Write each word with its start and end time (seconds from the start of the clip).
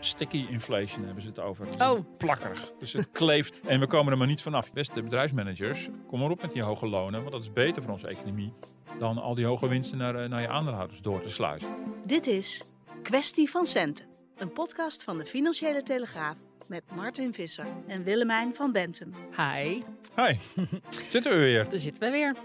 Sticky 0.00 0.46
inflation 0.50 1.04
hebben 1.04 1.22
ze 1.22 1.28
het 1.28 1.38
over. 1.40 1.66
Oh. 1.82 2.00
Plakkerig. 2.18 2.72
Dus 2.78 2.92
het 2.92 3.08
kleeft. 3.12 3.60
En 3.68 3.80
we 3.80 3.86
komen 3.86 4.12
er 4.12 4.18
maar 4.18 4.26
niet 4.26 4.42
vanaf. 4.42 4.72
Beste 4.72 5.02
bedrijfsmanagers, 5.02 5.88
kom 6.06 6.20
maar 6.20 6.30
op 6.30 6.42
met 6.42 6.52
die 6.52 6.62
hoge 6.62 6.86
lonen. 6.88 7.20
Want 7.20 7.32
dat 7.32 7.42
is 7.42 7.52
beter 7.52 7.82
voor 7.82 7.92
onze 7.92 8.08
economie 8.08 8.52
dan 8.98 9.18
al 9.18 9.34
die 9.34 9.44
hoge 9.46 9.68
winsten 9.68 9.98
naar, 9.98 10.14
eh, 10.22 10.28
naar 10.28 10.40
je 10.40 10.48
aandeelhouders 10.48 11.00
door 11.00 11.22
te 11.22 11.30
sluizen. 11.30 11.68
Dit 12.04 12.26
is 12.26 12.62
Kwestie 13.02 13.50
van 13.50 13.66
Centen. 13.66 14.06
Een 14.36 14.52
podcast 14.52 15.02
van 15.04 15.18
de 15.18 15.26
Financiële 15.26 15.82
Telegraaf 15.82 16.36
met 16.68 16.82
Martin 16.94 17.34
Visser 17.34 17.66
en 17.86 18.02
Willemijn 18.04 18.54
van 18.54 18.72
Bentum. 18.72 19.14
Hi, 19.36 19.82
Hi, 20.16 20.36
zitten 21.08 21.32
we 21.32 21.38
weer. 21.38 21.68
daar 21.70 21.78
zitten 21.78 22.02
we 22.02 22.10
weer. 22.10 22.36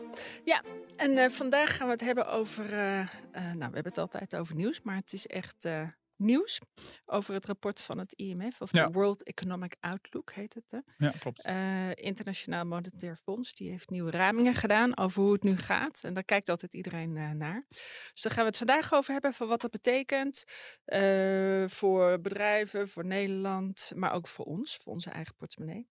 Ja, 0.43 0.61
en 0.95 1.17
eh, 1.17 1.29
vandaag 1.29 1.75
gaan 1.77 1.85
we 1.87 1.91
het 1.93 2.01
hebben 2.01 2.27
over. 2.27 2.73
eh, 2.73 2.99
eh, 2.99 3.07
nou, 3.31 3.55
we 3.57 3.63
hebben 3.63 3.83
het 3.83 3.97
altijd 3.97 4.35
over 4.35 4.55
nieuws, 4.55 4.81
maar 4.81 4.95
het 4.95 5.13
is 5.13 5.27
echt 5.27 5.65
eh, 5.65 5.81
nieuws. 6.23 6.59
Over 7.05 7.33
het 7.33 7.45
rapport 7.45 7.81
van 7.81 7.97
het 7.97 8.11
IMF, 8.13 8.61
of 8.61 8.71
Ja. 8.71 8.85
de 8.85 8.91
World 8.91 9.23
Economic 9.23 9.75
Outlook 9.79 10.31
heet 10.33 10.53
het. 10.53 10.71
Hè? 10.71 10.79
Ja, 10.97 11.11
klopt. 11.19 11.41
Eh, 11.41 11.95
Internationaal 11.95 12.65
Monetair 12.65 13.15
Fonds, 13.17 13.53
die 13.53 13.69
heeft 13.69 13.89
nieuwe 13.89 14.11
ramingen 14.11 14.53
gedaan 14.53 14.97
over 14.97 15.21
hoe 15.23 15.33
het 15.33 15.43
nu 15.43 15.57
gaat. 15.57 15.99
En 16.03 16.13
daar 16.13 16.23
kijkt 16.23 16.49
altijd 16.49 16.73
iedereen 16.73 17.17
eh, 17.17 17.29
naar. 17.31 17.65
Dus 18.13 18.21
daar 18.21 18.31
gaan 18.31 18.43
we 18.43 18.49
het 18.49 18.57
vandaag 18.57 18.93
over 18.93 19.11
hebben, 19.13 19.33
van 19.33 19.47
wat 19.47 19.61
dat 19.61 19.71
betekent 19.71 20.43
eh, 20.85 21.63
voor 21.67 22.21
bedrijven, 22.21 22.89
voor 22.89 23.05
Nederland, 23.05 23.91
maar 23.95 24.11
ook 24.11 24.27
voor 24.27 24.45
ons, 24.45 24.75
voor 24.77 24.93
onze 24.93 25.09
eigen 25.09 25.35
portemonnee. 25.35 25.87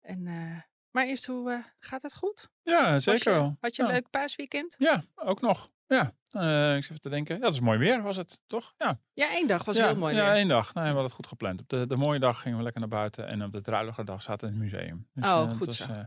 En, 0.00 0.22
maar 0.90 1.06
eerst, 1.06 1.26
hoe 1.26 1.64
gaat 1.80 2.02
het 2.02 2.14
goed? 2.16 2.48
Ja, 2.62 2.98
zeker 2.98 3.32
wel. 3.32 3.56
Had 3.60 3.76
je 3.76 3.82
een 3.82 3.88
Ja. 3.88 3.94
leuk 3.94 4.10
paasweekend? 4.10 4.74
Ja, 4.78 5.04
ook 5.14 5.40
nog. 5.40 5.70
Ja, 5.88 6.14
eh, 6.30 6.76
ik 6.76 6.82
zit 6.82 6.90
even 6.90 7.00
te 7.02 7.08
denken. 7.08 7.34
Ja, 7.34 7.40
dat 7.40 7.52
is 7.52 7.60
mooi 7.60 7.78
weer, 7.78 8.02
was 8.02 8.16
het, 8.16 8.40
toch? 8.46 8.74
Ja, 8.78 9.00
Ja, 9.14 9.30
één 9.34 9.46
dag 9.48 9.64
was 9.64 9.76
ja, 9.76 9.86
heel 9.86 9.96
mooi 9.96 10.14
Ja, 10.14 10.24
weer. 10.24 10.32
één 10.34 10.48
dag. 10.48 10.74
Nee, 10.74 10.82
we 10.82 10.88
hadden 10.88 11.04
het 11.06 11.14
goed 11.14 11.26
gepland. 11.26 11.60
Op 11.60 11.68
de, 11.68 11.86
de 11.86 11.96
mooie 11.96 12.18
dag 12.18 12.40
gingen 12.42 12.56
we 12.58 12.62
lekker 12.64 12.80
naar 12.80 12.90
buiten. 12.90 13.26
En 13.26 13.42
op 13.44 13.52
de 13.52 13.60
druilige 13.60 14.04
dag 14.04 14.22
zaten 14.22 14.48
we 14.48 14.54
in 14.54 14.60
het 14.60 14.72
museum. 14.72 15.08
Dus, 15.14 15.24
Oh, 15.28 15.42
eh, 15.42 15.56
goed 15.56 15.66
was, 15.66 15.76
zo. 15.76 15.84
eh, 15.84 15.98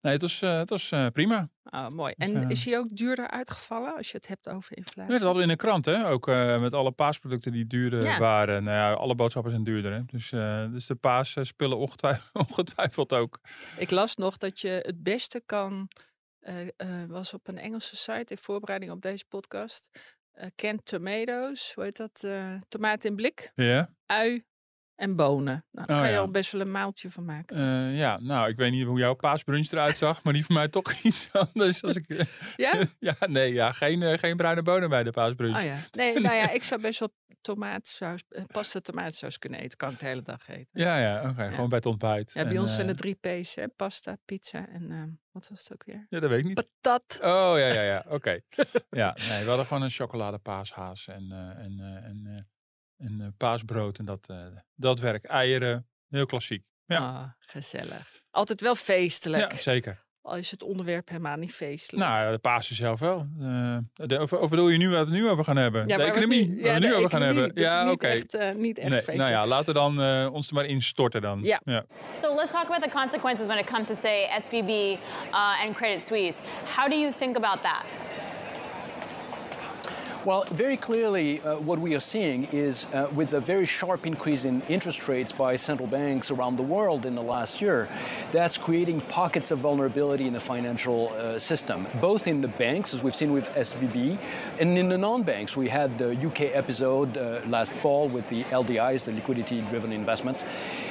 nee, 0.00 0.12
het 0.12 0.22
was, 0.22 0.40
het 0.40 0.70
was 0.70 0.92
prima. 1.12 1.48
Oh, 1.64 1.88
mooi. 1.88 2.14
Dus, 2.16 2.28
En 2.28 2.48
is 2.50 2.64
hij 2.64 2.78
ook 2.78 2.86
duurder 2.90 3.28
uitgevallen 3.30 3.96
als 3.96 4.10
je 4.10 4.16
het 4.16 4.26
hebt 4.28 4.48
over 4.48 4.70
Ja, 4.70 4.76
inflatie? 4.76 5.12
dat 5.12 5.20
hadden 5.22 5.36
we 5.36 5.42
in 5.42 5.56
de 5.56 5.56
krant, 5.64 5.84
hè? 5.84 6.08
Ook 6.08 6.26
met 6.60 6.74
alle 6.74 6.90
paasproducten 6.92 7.52
die 7.52 7.66
duurder 7.66 8.02
Ja. 8.04 8.18
waren. 8.18 8.64
Nou 8.64 8.76
ja, 8.76 8.92
alle 8.92 9.14
boodschappen 9.14 9.52
zijn 9.52 9.64
duurder, 9.64 9.92
hè? 9.92 10.04
Dus, 10.06 10.28
dus 10.72 10.86
de 10.86 10.94
paasspullen 10.94 11.78
ongetwijfeld, 11.78 12.34
ongetwijfeld 12.48 13.12
ook. 13.12 13.40
Ik 13.78 13.90
las 13.90 14.16
nog 14.16 14.36
dat 14.38 14.60
je 14.60 14.68
het 14.68 15.02
beste 15.02 15.42
kan, 15.46 15.88
eh, 16.42 16.68
eh, 16.76 17.08
was 17.08 17.34
op 17.34 17.48
een 17.48 17.58
Engelse 17.58 17.96
site 17.96 18.32
in 18.32 18.38
voorbereiding 18.38 18.92
op 18.92 19.02
deze 19.02 19.24
podcast, 19.28 19.88
eh 20.32 20.46
canned 20.56 20.84
tomatoes, 20.84 21.74
hoe 21.74 21.84
heet 21.84 21.96
dat, 21.96 22.26
tomaat 22.68 23.04
in 23.04 23.14
blik, 23.16 23.52
Ja? 23.54 23.94
ui 24.06 24.44
en 24.96 25.16
bonen. 25.16 25.64
Nou, 25.70 25.86
daar 25.86 25.96
Oh, 25.96 26.02
kan 26.02 26.10
je 26.10 26.16
ja. 26.16 26.20
al 26.20 26.30
best 26.30 26.52
wel 26.52 26.60
een 26.60 26.70
maaltje 26.70 27.10
van 27.10 27.24
maken. 27.24 27.56
Eh, 27.56 27.98
ja, 27.98 28.18
nou, 28.20 28.48
ik 28.48 28.56
weet 28.56 28.72
niet 28.72 28.86
hoe 28.86 28.98
jouw 28.98 29.14
paasbrunch 29.14 29.70
eruit 29.70 29.96
zag, 29.96 30.22
maar 30.22 30.32
die 30.32 30.44
van 30.44 30.54
mij 30.54 30.68
toch 30.68 30.92
iets 31.02 31.32
anders. 31.32 31.82
Als 31.82 31.96
ik, 31.96 32.26
ja? 32.56 32.72
ja, 32.98 33.16
nee, 33.26 33.52
ja, 33.52 33.72
geen, 33.72 34.02
eh, 34.02 34.18
geen 34.18 34.36
bruine 34.36 34.62
bonen 34.62 34.88
bij 34.88 35.02
de 35.02 35.10
paasbrunch. 35.10 35.56
Oh 35.56 35.62
ja. 35.64 35.76
Nee, 35.92 36.20
nou 36.20 36.34
ja, 36.34 36.50
ik 36.58 36.64
zou 36.64 36.80
best 36.80 36.98
wel 36.98 37.12
tomaatsaus, 37.40 38.22
eh, 38.28 38.44
pasta 38.46 38.80
tomaatsaus 38.80 39.38
kunnen 39.38 39.60
eten. 39.60 39.78
Kan 39.78 39.90
ik 39.90 39.98
de 39.98 40.06
hele 40.06 40.22
dag 40.22 40.48
eten. 40.48 40.68
Ja, 40.72 40.98
ja, 40.98 41.30
oké. 41.30 41.50
Gewoon 41.50 41.68
bij 41.68 41.78
het 41.78 41.86
ontbijt. 41.86 42.32
Ja, 42.32 42.42
bij 42.42 42.52
En, 42.52 42.60
ons 42.60 42.74
zijn 42.74 42.88
er 42.88 42.96
drie 42.96 43.14
P's, 43.20 43.54
hè? 43.54 43.68
pasta, 43.68 44.16
pizza 44.24 44.68
en 44.68 45.20
wat 45.32 45.48
was 45.48 45.60
het 45.62 45.72
ook 45.72 45.84
weer? 45.84 46.06
Ja, 46.08 46.20
dat 46.20 46.30
weet 46.30 46.38
ik 46.38 46.44
niet. 46.44 46.54
Patat. 46.80 47.18
Oh, 47.20 47.58
ja, 47.58 47.66
ja, 47.66 47.82
ja. 47.82 48.04
Oké. 48.08 48.40
ja, 48.90 49.16
nee, 49.28 49.42
we 49.42 49.48
hadden 49.48 49.66
gewoon 49.66 49.82
een 49.82 49.90
chocoladepaashaas 49.90 51.08
en, 51.08 51.32
en, 51.58 51.80
en, 52.04 52.46
en 53.02 53.20
eh, 53.20 53.26
paasbrood 53.36 53.98
en 53.98 54.04
dat, 54.04 54.24
eh, 54.26 54.36
dat 54.74 54.98
werk. 55.00 55.24
Eieren, 55.24 55.86
heel 56.08 56.26
klassiek. 56.26 56.64
Ja. 56.86 56.98
Ah, 56.98 57.24
gezellig. 57.38 58.20
Altijd 58.30 58.60
wel 58.60 58.74
feestelijk. 58.74 59.52
Ja, 59.52 59.58
zeker. 59.58 60.04
Al 60.24 60.36
is 60.36 60.50
het 60.50 60.62
onderwerp 60.62 61.08
helemaal 61.08 61.36
niet 61.36 61.52
feestelijk. 61.54 62.08
Nou, 62.08 62.32
de 62.32 62.38
Pasen 62.38 62.76
zelf 62.76 63.00
wel. 63.00 63.26
Eh, 63.40 63.76
de, 63.92 64.20
of, 64.20 64.32
of 64.32 64.50
bedoel 64.50 64.68
je 64.68 64.78
nu 64.78 64.88
waar 64.88 64.98
we 65.04 65.10
het 65.12 65.20
nu 65.22 65.28
over 65.28 65.44
gaan 65.44 65.56
hebben? 65.56 65.80
Ja, 65.80 65.86
de 65.86 66.02
waar 66.02 66.12
we 66.12 66.20
het 66.20 66.30
economie, 66.30 66.48
nu- 66.48 66.62
we 66.62 66.68
ja, 66.68 66.78
nu 66.78 66.94
over 66.94 67.10
gaan 67.10 67.22
hebben. 67.22 67.50
Ja, 67.54 67.84
niet 67.84 67.92
oké. 67.92 68.06
echt, 68.06 68.34
eh, 68.34 68.54
niet 68.54 68.78
echt 68.78 68.88
Nee, 68.88 69.00
feestelijk. 69.00 69.18
nou 69.18 69.30
ja, 69.32 69.46
laten 69.46 69.66
we 69.66 69.72
dan 69.72 70.00
eh, 70.00 70.28
ons 70.32 70.48
er 70.48 70.54
maar 70.54 70.64
instorten 70.64 71.20
dan. 71.22 71.42
Ja. 71.42 71.60
So 72.20 72.34
let's 72.34 72.50
talk 72.50 72.64
about 72.64 72.82
the 72.82 72.90
consequences 72.90 73.46
when 73.46 73.58
it 73.58 73.66
comes 73.66 73.88
to, 73.88 73.94
say, 73.94 74.40
SVB 74.40 74.68
uh, 75.30 75.64
and 75.66 75.74
Credit 75.76 76.02
Suisse. 76.02 76.42
How 76.76 76.90
do 76.90 76.96
you 76.96 77.12
think 77.18 77.36
about 77.36 77.62
that? 77.62 77.82
Well, 80.24 80.44
very 80.52 80.76
clearly, 80.76 81.40
uh, 81.40 81.56
what 81.56 81.80
we 81.80 81.96
are 81.96 82.00
seeing 82.00 82.44
is 82.52 82.86
uh, 82.94 83.08
with 83.12 83.32
a 83.32 83.40
very 83.40 83.66
sharp 83.66 84.06
increase 84.06 84.44
in 84.44 84.62
interest 84.68 85.08
rates 85.08 85.32
by 85.32 85.56
central 85.56 85.88
banks 85.88 86.30
around 86.30 86.54
the 86.54 86.62
world 86.62 87.06
in 87.06 87.16
the 87.16 87.22
last 87.22 87.60
year, 87.60 87.88
that's 88.30 88.56
creating 88.56 89.00
pockets 89.00 89.50
of 89.50 89.58
vulnerability 89.58 90.28
in 90.28 90.32
the 90.32 90.38
financial 90.38 91.08
uh, 91.08 91.40
system, 91.40 91.88
both 92.00 92.28
in 92.28 92.40
the 92.40 92.46
banks, 92.46 92.94
as 92.94 93.02
we've 93.02 93.16
seen 93.16 93.32
with 93.32 93.48
SVB, 93.48 94.16
and 94.60 94.78
in 94.78 94.88
the 94.88 94.96
non 94.96 95.24
banks. 95.24 95.56
We 95.56 95.68
had 95.68 95.98
the 95.98 96.12
UK 96.14 96.54
episode 96.54 97.16
uh, 97.16 97.40
last 97.48 97.72
fall 97.72 98.08
with 98.08 98.28
the 98.28 98.44
LDIs, 98.44 99.06
the 99.06 99.12
liquidity 99.12 99.60
driven 99.62 99.90
investments. 99.90 100.44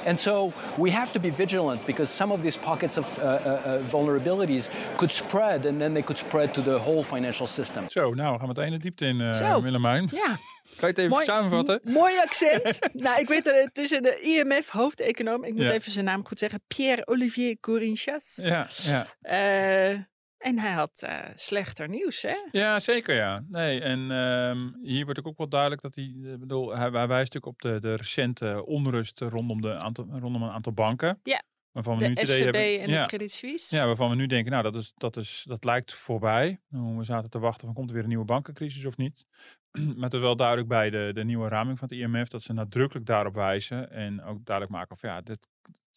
And 0.06 0.20
so 0.20 0.54
we 0.78 0.90
have 0.90 1.14
to 1.14 1.20
be 1.20 1.30
vigilant 1.30 1.86
because 1.86 2.10
some 2.10 2.34
of 2.34 2.42
these 2.42 2.58
pockets 2.58 2.98
of 2.98 3.06
uh, 3.20 3.22
uh, 3.22 3.80
vulnerabilities 3.84 4.68
could 4.98 5.12
spread 5.12 5.66
and 5.66 5.80
then 5.80 5.94
they 5.94 6.02
could 6.02 6.18
spread 6.18 6.54
to 6.56 6.62
the 6.62 6.78
whole 6.78 7.02
financial 7.04 7.48
system. 7.48 7.88
Zo, 7.90 8.14
nou, 8.14 8.34
we 8.34 8.40
gaan 8.40 8.48
meteen 8.48 8.72
de 8.72 8.78
diepte 8.78 9.06
in, 9.06 9.21
eh 9.22 9.32
Zo. 9.32 9.62
Willemijn. 9.62 10.10
Ja, 10.12 10.38
Kan 10.76 10.80
je 10.80 10.86
het 10.86 10.98
even 10.98 11.10
mooi, 11.12 11.26
samenvatten? 11.26 11.80
mooi 11.84 12.18
accent. 12.20 12.80
nou, 12.94 13.20
ik 13.20 13.28
weet 13.28 13.46
het, 13.46 13.56
het 13.64 13.78
is 13.78 13.92
een 13.92 14.06
eh, 14.06 14.26
IMF-hoofdeconoom. 14.26 15.44
Ik 15.44 15.54
moet 15.54 15.64
Ja. 15.64 15.72
even 15.72 15.92
zijn 15.92 16.06
naam 16.06 16.26
goed 16.28 16.40
zeggen. 16.40 16.62
Pierre-Olivier 16.68 17.58
Corinchas. 17.60 18.40
Ja, 18.44 18.68
ja. 18.84 19.08
Eh, 19.22 19.90
en 20.38 20.60
hij 20.60 20.72
had 20.72 21.02
eh, 21.06 21.20
slechter 21.36 21.90
nieuws, 21.90 22.22
hè? 22.22 22.36
Ja, 22.52 22.80
zeker 22.80 23.16
ja. 23.16 23.44
Nee, 23.50 23.82
en 23.82 24.12
ehm, 24.12 24.70
hier 24.82 25.06
wordt 25.06 25.26
ook 25.26 25.38
wel 25.38 25.50
duidelijk 25.50 25.82
dat 25.82 25.96
hij, 25.96 26.14
bedoel, 26.40 26.70
hij, 26.76 26.90
hij 26.90 27.08
wijst 27.08 27.34
natuurlijk 27.34 27.46
op 27.46 27.62
de, 27.62 27.80
de 27.80 27.96
recente 27.96 28.66
onrust 28.66 29.20
rondom, 29.20 29.62
de 29.62 29.74
aantal, 29.76 30.08
rondom 30.12 30.44
een 30.44 30.50
aantal 30.52 30.74
banken. 30.74 31.20
Ja. 31.24 31.42
Waarvan 31.72 31.98
we 31.98 32.08
nu 32.08 32.14
De 32.14 32.22
idee 32.22 32.36
SVB 32.36 32.44
hebben, 32.44 32.80
en 32.82 32.90
ja, 32.90 33.02
de 33.02 33.08
Credit 33.08 33.32
Suisse. 33.32 33.76
ja, 33.76 33.86
waarvan 33.86 34.10
we 34.10 34.16
nu 34.16 34.28
denken, 34.28 34.52
nou, 34.52 34.64
dat, 34.64 34.76
is, 34.76 34.94
dat, 34.98 35.18
is, 35.18 35.44
dat 35.48 35.64
lijkt 35.64 35.94
voorbij. 35.94 36.60
Nou, 36.70 36.98
We 36.98 37.04
zaten 37.04 37.30
te 37.30 37.40
wachten 37.40 37.66
van, 37.66 37.76
komt 37.76 37.88
er 37.88 37.94
weer 37.94 38.04
een 38.04 38.10
nieuwe 38.10 38.26
bankencrisis 38.26 38.86
of 38.86 38.98
niet? 38.98 39.26
maar 39.96 40.04
het 40.04 40.14
is 40.14 40.20
wel 40.20 40.36
duidelijk 40.36 40.68
bij 40.68 40.90
de, 40.90 41.12
de 41.14 41.24
nieuwe 41.24 41.48
raming 41.48 41.80
van 41.80 41.88
het 41.88 41.98
IMF 41.98 42.28
dat 42.28 42.44
ze 42.44 42.54
nadrukkelijk 42.54 43.06
daarop 43.06 43.34
wijzen. 43.36 43.92
En 43.92 44.24
ook 44.24 44.46
duidelijk 44.46 44.76
maken 44.78 44.98
van, 44.98 45.10
ja, 45.10 45.22
dit, 45.22 45.48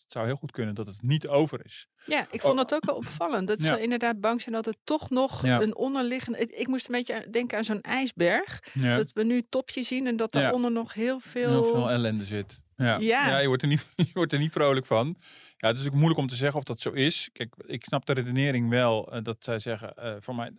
het 0.04 0.12
zou 0.12 0.26
heel 0.26 0.36
goed 0.36 0.50
kunnen 0.50 0.74
dat 0.74 0.86
het 0.86 1.02
niet 1.02 1.28
over 1.28 1.64
is. 1.64 1.88
Ja, 2.06 2.26
ik 2.30 2.40
vond 2.40 2.58
het 2.58 2.74
ook 2.74 2.84
wel 2.84 2.96
opvallend. 2.96 3.48
Dat. 3.48 3.62
Ja. 3.62 3.74
ze 3.74 3.82
inderdaad 3.82 4.20
bang 4.20 4.40
zijn 4.40 4.54
dat 4.54 4.66
er 4.66 4.74
toch 4.84 5.10
nog 5.10 5.46
Ja. 5.46 5.60
een 5.60 5.76
onderliggende... 5.76 6.38
Ik, 6.38 6.66
moest 6.66 6.86
een 6.88 6.94
beetje 6.94 7.26
denken 7.30 7.58
aan 7.58 7.64
zo'n 7.64 7.80
ijsberg. 7.80 8.62
Ja. 8.72 8.96
Dat 8.96 9.12
we 9.12 9.24
nu 9.24 9.36
het 9.36 9.50
topje 9.50 9.82
zien 9.82 10.06
en 10.06 10.16
dat 10.16 10.32
daaronder 10.32 10.72
nog 10.72 10.94
heel 10.94 11.20
veel... 11.20 11.50
Heel 11.50 11.64
veel 11.64 11.90
ellende 11.90 12.24
zit. 12.24 12.62
Ja, 12.76 12.96
Ja. 12.98 13.28
ja. 13.28 13.38
je, 13.38 13.46
wordt 13.46 13.62
er 13.62 13.68
niet, 13.68 13.86
je 13.96 14.10
wordt 14.12 14.32
er 14.32 14.38
niet 14.38 14.52
vrolijk 14.52 14.86
van. 14.86 15.16
Ja, 15.56 15.68
het 15.68 15.78
is 15.78 15.86
ook 15.86 15.92
moeilijk 15.92 16.18
om 16.18 16.28
te 16.28 16.36
zeggen 16.36 16.58
of 16.58 16.64
dat 16.64 16.80
zo 16.80 16.90
is. 16.90 17.28
Kijk, 17.32 17.54
ik 17.66 17.84
snap 17.84 18.06
de 18.06 18.12
redenering 18.12 18.68
wel 18.70 19.12
eh, 19.12 19.22
dat 19.22 19.36
zij 19.44 19.58
zeggen, 19.58 19.94
eh 19.94 20.14
voor 20.20 20.34
mij 20.34 20.52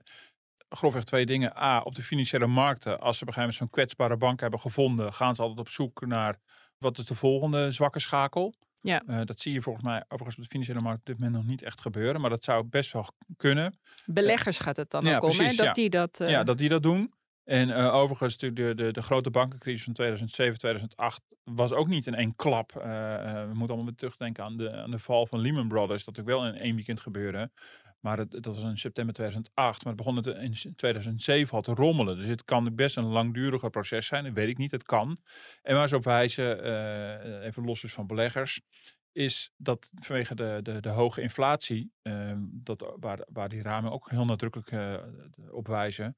grofweg 0.69 1.03
twee 1.03 1.25
dingen. 1.25 1.57
A, 1.57 1.79
op 1.81 1.95
de 1.95 2.03
financiële 2.03 2.47
markten, 2.47 2.99
als 2.99 3.17
ze 3.17 3.23
op 3.23 3.27
een 3.27 3.33
gegeven 3.33 3.41
moment 3.41 3.55
zo'n 3.57 3.69
kwetsbare 3.69 4.17
bank 4.17 4.39
hebben 4.39 4.59
gevonden, 4.59 5.13
gaan 5.13 5.35
ze 5.35 5.41
altijd 5.41 5.59
op 5.59 5.69
zoek 5.69 6.05
naar 6.05 6.39
wat 6.77 6.97
is 6.97 7.05
de 7.05 7.15
volgende 7.15 7.71
zwakke 7.71 7.99
schakel. 7.99 8.53
Ja. 8.81 9.03
Eh, 9.07 9.19
dat 9.23 9.39
zie 9.39 9.53
je 9.53 9.61
volgens 9.61 9.85
mij 9.85 10.03
overigens 10.03 10.35
op 10.35 10.43
de 10.43 10.49
financiële 10.49 10.81
markt 10.81 10.99
op 10.99 11.05
dit 11.05 11.17
moment 11.17 11.35
nog 11.35 11.45
niet 11.45 11.61
echt 11.63 11.81
gebeuren. 11.81 12.21
Maar 12.21 12.29
dat 12.29 12.43
zou 12.43 12.63
best 12.63 12.91
wel 12.91 13.07
kunnen. 13.37 13.79
Beleggers 14.05 14.57
gaat 14.57 14.77
het 14.77 14.91
dan 14.91 15.05
Ja, 15.05 15.17
ook 15.17 15.23
om, 15.23 15.39
hè? 15.39 15.45
dat 15.45 15.65
ja. 15.65 15.73
die 15.73 15.89
dat... 15.89 16.23
Ja, 16.27 16.43
dat 16.43 16.57
die 16.57 16.69
dat 16.69 16.83
doen. 16.83 17.13
En 17.45 17.69
eh, 17.69 17.93
overigens, 17.93 18.37
natuurlijk 18.37 18.77
de, 18.77 18.91
de, 18.91 19.01
grote 19.01 19.29
bankencrisis 19.29 19.83
van 19.83 19.93
2007, 19.93 20.57
2008 20.57 21.21
was 21.43 21.71
ook 21.71 21.87
niet 21.87 22.07
in 22.07 22.15
één 22.15 22.35
klap. 22.35 22.75
Eh, 22.75 23.15
eh, 23.15 23.33
we 23.33 23.47
moeten 23.47 23.67
allemaal 23.67 23.85
weer 23.85 23.95
terugdenken 23.95 24.43
aan 24.43 24.57
de, 24.57 24.71
aan 24.71 24.91
de 24.91 24.99
val 24.99 25.27
van 25.27 25.39
Lehman 25.39 25.67
Brothers. 25.67 26.03
Dat 26.03 26.19
ook 26.19 26.25
wel 26.25 26.45
in 26.45 26.55
één 26.55 26.75
weekend 26.75 26.99
gebeurde. 26.99 27.51
Maar 27.99 28.17
het, 28.17 28.31
dat 28.31 28.45
was 28.45 28.63
in 28.63 28.77
september 28.77 29.13
2008. 29.13 29.83
Maar 29.83 29.93
het 29.93 30.03
begon 30.03 30.41
in 30.41 30.75
2007 30.75 31.55
al 31.55 31.61
te 31.61 31.73
rommelen. 31.73 32.17
Dus 32.17 32.27
het 32.27 32.43
kan 32.43 32.75
best 32.75 32.97
een 32.97 33.05
langduriger 33.05 33.69
proces 33.69 34.07
zijn. 34.07 34.23
Dat 34.23 34.33
weet 34.33 34.49
ik 34.49 34.57
niet. 34.57 34.71
Het 34.71 34.83
kan. 34.83 35.17
En 35.61 35.75
waar 35.75 35.87
ze 35.87 35.95
op 35.95 36.03
wijzen, 36.03 36.63
even 37.41 37.65
los 37.65 37.81
dus 37.81 37.93
van 37.93 38.07
beleggers, 38.07 38.61
is 39.11 39.51
dat 39.57 39.91
vanwege 39.95 40.35
de, 40.35 40.59
de, 40.63 40.79
de 40.79 40.89
hoge 40.89 41.21
inflatie, 41.21 41.91
eh, 42.01 42.31
dat, 42.39 42.95
waar, 42.99 43.25
waar 43.31 43.49
die 43.49 43.61
ramen 43.61 43.91
ook 43.91 44.09
heel 44.09 44.25
nadrukkelijk 44.25 44.99
op 45.51 45.67
wijzen, 45.67 46.17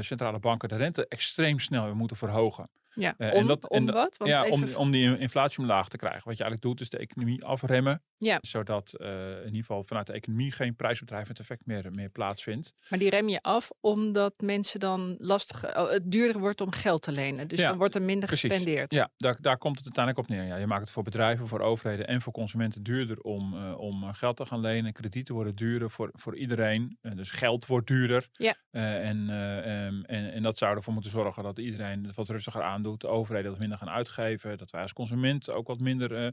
centrale 0.00 0.38
banken 0.38 0.68
de 0.68 0.76
rente 0.76 1.08
extreem 1.08 1.58
snel 1.58 1.84
weer 1.84 1.96
moeten 1.96 2.16
verhogen. 2.16 2.68
Ja. 2.94 3.14
Eh, 3.18 3.32
om, 3.32 3.40
en 3.40 3.46
dat- 3.46 3.62
en 3.70 3.78
om 3.78 3.86
dat- 3.86 3.94
wat? 3.94 4.16
Want 4.16 4.30
ja, 4.30 4.44
even 4.44 4.52
om, 4.54 4.74
om 4.86 4.90
die 4.90 5.18
inflatie 5.18 5.58
omlaag 5.58 5.88
te 5.88 5.96
krijgen. 5.96 6.22
Wat 6.24 6.36
je 6.36 6.42
eigenlijk 6.42 6.62
doet, 6.62 6.80
is 6.80 6.90
de 6.90 6.98
economie 6.98 7.44
afremmen. 7.44 8.02
Ja. 8.18 8.38
Zodat 8.40 8.92
eh, 8.92 9.30
in 9.30 9.44
ieder 9.44 9.60
geval 9.60 9.84
vanuit 9.84 10.06
de 10.06 10.12
economie 10.12 10.52
geen 10.52 10.76
prijsbedrijvend 10.76 11.38
effect 11.38 11.66
meer, 11.66 11.92
meer 11.92 12.08
plaatsvindt. 12.08 12.72
Maar 12.88 12.98
die 12.98 13.10
rem 13.10 13.28
je 13.28 13.42
af 13.42 13.70
omdat 13.80 14.34
mensen 14.40 14.80
dan 14.80 15.14
lastig, 15.18 15.76
oh, 15.76 15.90
het 15.90 16.10
duurder 16.12 16.40
wordt 16.40 16.60
om 16.60 16.70
geld 16.72 17.02
te 17.02 17.12
lenen. 17.12 17.48
Dus 17.48 17.60
Ja, 17.60 17.68
dan 17.68 17.76
wordt 17.78 17.94
er 17.94 18.02
minder 18.02 18.26
precies. 18.28 18.50
gespendeerd. 18.50 18.92
Ja, 18.94 19.10
daar, 19.16 19.36
daar 19.40 19.58
komt 19.58 19.76
het 19.76 19.84
uiteindelijk 19.84 20.28
op 20.28 20.36
neer. 20.36 20.44
Ja, 20.46 20.56
je 20.56 20.66
maakt 20.66 20.80
het 20.80 20.90
voor 20.90 21.02
bedrijven, 21.02 21.48
voor 21.48 21.60
overheden 21.60 22.06
en 22.06 22.20
voor 22.22 22.32
consumenten 22.32 22.82
duurder 22.82 23.20
om, 23.20 23.54
eh, 23.56 23.78
om 23.78 24.12
geld 24.12 24.36
te 24.36 24.46
gaan 24.46 24.60
lenen. 24.60 24.92
Kredieten 24.92 25.34
worden 25.34 25.54
duurder 25.56 25.90
voor, 25.90 26.10
voor 26.12 26.36
iedereen. 26.36 26.98
Dus 27.14 27.30
geld 27.30 27.66
wordt 27.66 27.86
duurder. 27.86 28.28
Ja. 28.32 28.54
En, 28.70 29.28
eh, 29.30 29.86
ehm, 29.86 30.02
en, 30.02 30.32
en 30.32 30.42
dat 30.42 30.58
zou 30.58 30.76
ervoor 30.76 30.92
moeten 30.92 31.10
zorgen 31.10 31.42
dat 31.42 31.58
iedereen 31.58 32.04
het 32.04 32.14
wat 32.14 32.28
rustiger 32.28 32.62
aandoet. 32.84 33.00
De 33.00 33.08
overheden 33.08 33.50
wat 33.50 33.60
minder 33.60 33.78
gaan 33.78 33.90
uitgeven. 33.90 34.58
Dat 34.58 34.70
wij 34.70 34.82
als 34.82 34.92
consument 34.92 35.50
ook 35.50 35.66
wat 35.66 35.80
minder 35.80 36.14
eh, 36.14 36.26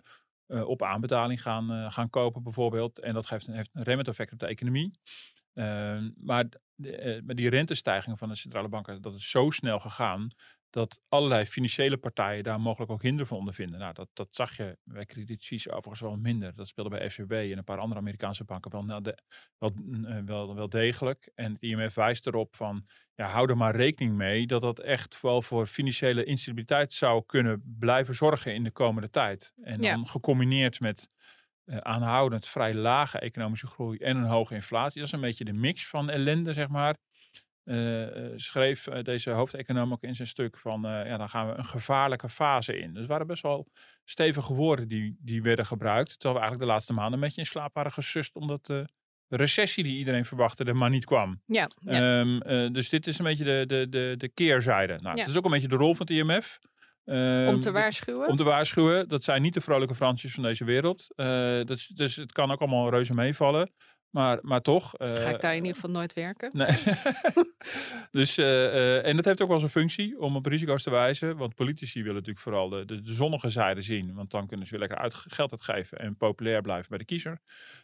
eh, 0.48 0.68
op 0.68 0.84
aanbetaling 0.84 1.42
gaan, 1.42 1.72
eh, 1.72 1.92
gaan 1.92 2.10
kopen 2.10 2.44
bijvoorbeeld. 2.44 3.00
En 3.00 3.14
dat 3.14 3.26
geeft, 3.26 3.46
heeft 3.46 3.70
een 3.74 3.84
remmend 3.84 4.08
effect 4.08 4.34
op 4.34 4.40
de 4.40 4.46
economie. 4.46 4.92
Ehm, 5.54 6.10
maar 6.16 6.46
de, 6.76 7.22
die 7.26 7.50
rentestijgingen 7.50 8.18
van 8.18 8.30
de 8.30 8.36
centrale 8.36 8.68
banken, 8.68 9.02
dat 9.02 9.14
is 9.16 9.30
zo 9.30 9.50
snel 9.50 9.80
gegaan 9.80 10.30
dat 10.72 11.02
allerlei 11.08 11.46
financiële 11.46 11.98
partijen 11.98 12.44
daar 12.44 12.60
mogelijk 12.62 12.92
ook 12.92 13.02
hinder 13.02 13.26
van 13.26 13.38
ondervinden. 13.38 13.80
Nou, 13.80 13.94
dat, 13.94 14.10
dat 14.14 14.28
zag 14.36 14.58
je 14.58 14.78
bij 14.84 15.06
Credit 15.06 15.44
Suisse 15.44 15.70
overigens 15.70 16.00
wel 16.02 16.16
minder. 16.18 16.56
Dat 16.56 16.68
speelde 16.68 16.90
bij 16.90 17.10
FCB 17.10 17.32
en 17.32 17.58
een 17.58 17.64
paar 17.64 17.78
andere 17.80 18.00
Amerikaanse 18.00 18.44
banken 18.44 18.72
wel, 18.72 18.84
nou 18.84 19.02
de, 19.02 19.18
wel, 19.58 19.72
eh, 20.06 20.18
wel, 20.26 20.56
wel 20.56 20.70
degelijk. 20.70 21.32
En 21.36 21.54
het 21.54 21.62
IMF 21.62 21.94
wijst 21.94 22.28
erop 22.28 22.56
van, 22.56 22.86
ja, 23.16 23.28
hou 23.28 23.50
er 23.50 23.58
maar 23.58 23.76
rekening 23.76 24.16
mee 24.16 24.48
dat 24.48 24.62
dat 24.62 24.80
echt 24.80 25.22
wel 25.22 25.42
voor 25.42 25.68
financiële 25.68 26.24
instabiliteit 26.24 26.94
zou 26.94 27.24
kunnen 27.26 27.76
blijven 27.80 28.16
zorgen 28.16 28.54
in 28.54 28.64
de 28.64 28.72
komende 28.72 29.10
tijd. 29.10 29.54
En 29.62 29.82
Ja. 29.82 29.94
dan 29.96 30.08
gecombineerd 30.08 30.80
met 30.80 31.10
eh, 31.66 31.78
aanhoudend 31.78 32.48
vrij 32.48 32.74
lage 32.74 33.20
economische 33.20 33.68
groei 33.68 33.98
en 33.98 34.18
een 34.18 34.24
hoge 34.26 34.56
inflatie. 34.56 34.98
Dat 35.00 35.08
is 35.08 35.14
een 35.14 35.22
beetje 35.22 35.46
de 35.46 35.54
mix 35.54 35.88
van 35.88 36.10
ellende, 36.10 36.54
zeg 36.54 36.68
maar. 36.68 36.96
Eh, 37.64 38.26
eh, 38.26 38.32
schreef 38.36 38.88
eh, 38.88 39.04
deze 39.04 39.30
hoofdeconoom 39.30 39.92
ook 39.92 40.04
in 40.04 40.16
zijn 40.16 40.28
stuk 40.28 40.58
van, 40.58 40.82
ja, 40.82 41.18
dan 41.18 41.30
gaan 41.30 41.48
we 41.48 41.54
een 41.58 41.66
gevaarlijke 41.66 42.30
fase 42.30 42.78
in. 42.80 42.90
Dus 42.92 43.00
het 43.00 43.10
waren 43.10 43.28
best 43.28 43.44
wel 43.44 43.68
stevige 44.06 44.54
woorden 44.54 44.88
die, 44.88 45.18
die 45.20 45.42
werden 45.42 45.66
gebruikt. 45.66 46.10
Terwijl 46.10 46.34
we 46.34 46.40
eigenlijk 46.40 46.68
de 46.70 46.74
laatste 46.74 46.94
maanden 46.94 47.14
een 47.14 47.20
beetje 47.20 47.42
in 47.42 47.48
slaap 47.48 47.74
waren 47.74 47.92
gesust, 47.92 48.36
omdat 48.36 48.66
de 48.66 49.38
recessie 49.38 49.84
die 49.84 49.98
iedereen 49.98 50.26
verwachtte 50.26 50.64
er 50.64 50.76
maar 50.76 50.90
niet 50.90 51.06
kwam. 51.06 51.42
Ja, 51.46 51.70
ja. 51.80 52.20
Ehm, 52.20 52.38
eh, 52.42 52.72
dus 52.72 52.90
dit 52.90 53.08
is 53.08 53.20
een 53.20 53.26
beetje 53.26 53.44
de, 53.44 53.64
de, 53.68 53.90
de, 53.90 54.16
de 54.18 54.30
keerzijde. 54.30 54.98
Nou, 55.02 55.16
Ja. 55.16 55.22
Het 55.22 55.32
is 55.32 55.38
ook 55.38 55.46
een 55.46 55.52
beetje 55.52 55.68
de 55.68 55.76
rol 55.76 55.96
van 55.96 56.08
het 56.08 56.16
IMF. 56.16 56.60
om 57.06 57.14
Ehm, 57.14 57.60
te 57.60 57.72
waarschuwen. 57.72 58.28
om 58.28 58.38
te 58.38 58.44
waarschuwen, 58.44 59.08
dat 59.08 59.24
zijn 59.24 59.42
niet 59.42 59.54
de 59.54 59.62
vrolijke 59.62 59.96
Fransjes 59.96 60.34
van 60.34 60.44
deze 60.44 60.66
wereld. 60.66 61.08
Dat 61.68 61.70
is, 61.70 61.88
dus 61.88 62.16
het 62.16 62.32
kan 62.32 62.52
ook 62.52 62.60
allemaal 62.60 62.90
reuze 62.90 63.14
meevallen. 63.14 63.72
Maar, 64.12 64.40
maar 64.42 64.62
toch. 64.62 64.94
Ga 64.98 65.06
eh, 65.06 65.30
ik 65.30 65.42
daar 65.42 65.52
in 65.52 65.58
ieder 65.58 65.76
geval 65.76 65.90
nooit 65.90 66.14
werken? 66.14 66.50
Nee. 66.54 66.68
dus, 68.20 68.38
eh, 68.38 68.66
eh, 68.66 69.06
en 69.06 69.16
dat 69.16 69.26
heeft 69.26 69.42
ook 69.42 69.50
wel 69.50 69.60
zijn 69.60 69.72
functie 69.72 70.20
om 70.20 70.36
op 70.36 70.46
risico's 70.46 70.84
te 70.84 70.90
wijzen. 70.90 71.38
Want 71.38 71.56
politici 71.56 72.00
willen 72.00 72.16
natuurlijk 72.16 72.40
vooral 72.40 72.70
de, 72.70 72.86
de, 72.86 73.02
de 73.02 73.14
zonnige 73.14 73.50
zijde 73.50 73.82
zien. 73.82 74.14
Want 74.14 74.32
dan 74.32 74.48
kunnen 74.48 74.66
ze 74.66 74.72
weer 74.72 74.88
lekker 74.88 74.98
uit, 74.98 75.14
geld 75.14 75.52
uitgeven 75.52 76.00
en 76.00 76.18
populair 76.18 76.62
blijven 76.62 76.90
bij 76.90 76.98
de 76.98 77.06
kiezer. 77.06 77.42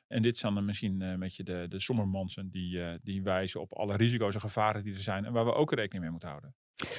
En 0.08 0.22
dit 0.22 0.38
zijn 0.38 0.54
dan 0.54 0.66
misschien 0.66 1.02
eh, 1.02 1.10
een 1.10 1.20
beetje 1.20 1.44
de, 1.44 1.66
de 1.70 1.80
sommermansen 1.80 2.50
die, 2.50 2.84
eh, 2.84 2.94
die 3.02 3.24
wijzen 3.24 3.62
op 3.62 3.74
alle 3.74 3.96
risico's 3.96 4.34
en 4.34 4.42
gevaren 4.42 4.84
die 4.84 4.94
er 4.94 5.02
zijn. 5.02 5.26
En 5.26 5.34
waar 5.34 5.46
we 5.46 5.54
ook 5.54 5.72
rekening 5.72 6.02
mee 6.02 6.12
moeten 6.12 6.30
houden. 6.30 6.56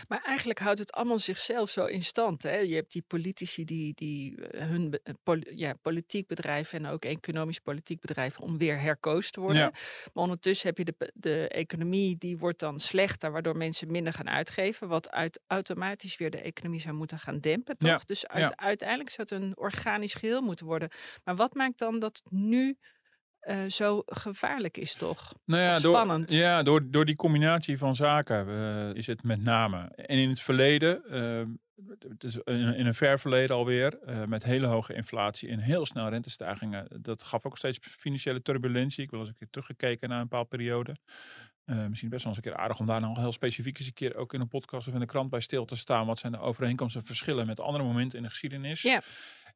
Maar 0.08 0.22
eigenlijk 0.22 0.58
houdt 0.58 0.78
het 0.78 0.92
allemaal 0.92 1.19
zichzelf 1.19 1.70
zo 1.70 1.84
in 1.84 2.02
stand. 2.02 2.42
Hè? 2.42 2.56
Je 2.56 2.75
hebt 2.75 2.92
die 2.92 3.04
politici 3.06 3.64
die, 3.64 3.94
die 3.94 4.46
eh, 4.46 4.66
hun 4.66 4.98
eh, 5.02 5.34
ja, 5.56 5.75
politiek 5.82 6.26
bedrijven 6.26 6.84
en 6.84 6.90
ook 6.90 7.04
economisch 7.04 7.58
politiek 7.58 8.00
bedrijven 8.00 8.42
om 8.42 8.58
weer 8.58 8.80
herkozen 8.80 9.32
te 9.32 9.40
worden. 9.40 9.60
Ja. 9.62 9.72
Maar 10.12 10.22
ondertussen 10.22 10.69
heb 10.69 10.78
je 10.78 10.84
de, 10.84 11.12
de 11.14 11.48
economie 11.48 12.16
die 12.19 12.36
wordt 12.36 12.58
dan 12.58 12.80
slechter, 12.80 13.32
waardoor 13.32 13.56
mensen 13.56 13.90
minder 13.90 14.12
gaan 14.12 14.28
uitgeven. 14.28 14.88
Wat 14.88 15.10
uit, 15.10 15.40
automatisch 15.46 16.16
weer 16.16 16.30
de 16.30 16.40
economie 16.40 16.80
zou 16.80 16.94
moeten 16.94 17.19
gaan 17.19 17.40
dempen. 17.40 17.78
Toch? 17.78 17.90
Ja, 17.90 18.00
Dus 18.06 18.26
uit- 18.26 18.56
uiteindelijk 18.56 19.10
zou 19.10 19.28
het 19.30 19.42
een 19.42 19.56
organisch 19.56 20.14
geheel 20.14 20.40
moeten 20.40 20.66
worden. 20.66 20.90
Maar 21.25 21.36
wat 21.36 21.54
maakt 21.54 21.78
dan 21.78 21.98
dat 21.98 22.22
nu 22.30 22.76
eh, 23.48 23.64
zo 23.68 24.02
gevaarlijk 24.06 24.76
is 24.76 24.94
toch? 24.94 25.34
Nou 25.44 25.62
ja, 25.62 25.74
Of 25.74 25.80
door, 25.80 25.94
spannend. 25.94 26.32
ja 26.32 26.62
door, 26.62 26.90
door 26.90 27.04
die 27.04 27.16
combinatie 27.16 27.78
van 27.78 27.96
zaken 27.96 28.48
eh, 28.48 28.94
is 28.94 29.06
het 29.06 29.22
met 29.22 29.42
name. 29.42 29.78
En 29.94 30.18
in 30.18 30.28
het 30.28 30.40
verleden, 30.40 31.04
eh, 31.10 31.42
dus 32.18 32.36
in, 32.36 32.74
in 32.74 32.86
een 32.86 32.94
ver 32.94 33.18
verleden 33.18 33.56
alweer, 33.56 33.98
met 34.26 34.44
hele 34.44 34.66
hoge 34.66 34.94
inflatie 34.94 35.48
en 35.48 35.58
heel 35.58 35.86
snel 35.86 36.08
rentestijgingen. 36.08 36.88
Dat 37.02 37.22
gaf 37.22 37.46
ook 37.46 37.58
steeds 37.58 37.78
financiële 37.80 38.42
turbulentie. 38.42 39.04
Ik 39.04 39.10
wil 39.10 39.20
eens 39.20 39.28
een 39.28 39.34
keer 39.34 39.50
teruggekeken 39.50 40.08
naar 40.08 40.18
een 40.18 40.28
bepaalde 40.28 40.48
periode. 40.48 40.96
Misschien 41.64 42.08
best 42.08 42.24
wel 42.24 42.32
eens 42.34 42.44
een 42.44 42.50
keer 42.50 42.60
aardig 42.60 42.78
om 42.78 42.86
daar 42.86 43.00
nog 43.00 43.18
heel 43.18 43.32
specifiek 43.32 43.78
eens 43.78 43.86
een 43.86 43.92
keer 43.92 44.16
ook 44.16 44.34
in 44.34 44.40
een 44.40 44.48
podcast 44.48 44.88
of 44.88 44.94
in 44.94 45.00
de 45.00 45.06
krant 45.06 45.30
bij 45.30 45.40
stil 45.40 45.64
te 45.64 45.76
staan. 45.76 46.06
Wat 46.06 46.18
zijn 46.18 46.32
de 46.32 46.38
overeenkomsten 46.38 47.00
en 47.00 47.06
verschillen 47.06 47.46
met 47.46 47.60
andere 47.60 47.84
momenten 47.84 48.18
in 48.18 48.24
de 48.24 48.30
geschiedenis? 48.30 48.82
Ja. 48.82 49.02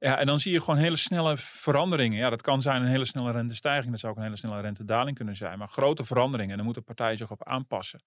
Ja, 0.03 0.19
en 0.19 0.27
dan 0.27 0.41
zie 0.41 0.53
je 0.53 0.61
gewoon 0.61 0.77
hele 0.77 0.97
snelle 0.97 1.37
veranderingen. 1.37 2.19
Ja, 2.19 2.31
dat 2.31 2.43
kan 2.43 2.63
zijn 2.63 2.83
een 2.83 2.89
hele 2.89 3.05
snelle 3.05 3.33
rentestijging. 3.33 3.91
Dat 3.91 4.01
zou 4.01 4.13
ook 4.13 4.19
een 4.19 4.25
hele 4.25 4.37
snelle 4.37 4.61
rentedaling 4.61 5.17
kunnen 5.17 5.37
zijn. 5.37 5.59
Maar 5.59 5.69
grote 5.69 6.05
veranderingen. 6.05 6.51
En 6.51 6.57
daar 6.57 6.65
moeten 6.65 6.85
partijen 6.85 7.19
zich 7.19 7.31
op 7.31 7.45
aanpassen. 7.45 8.01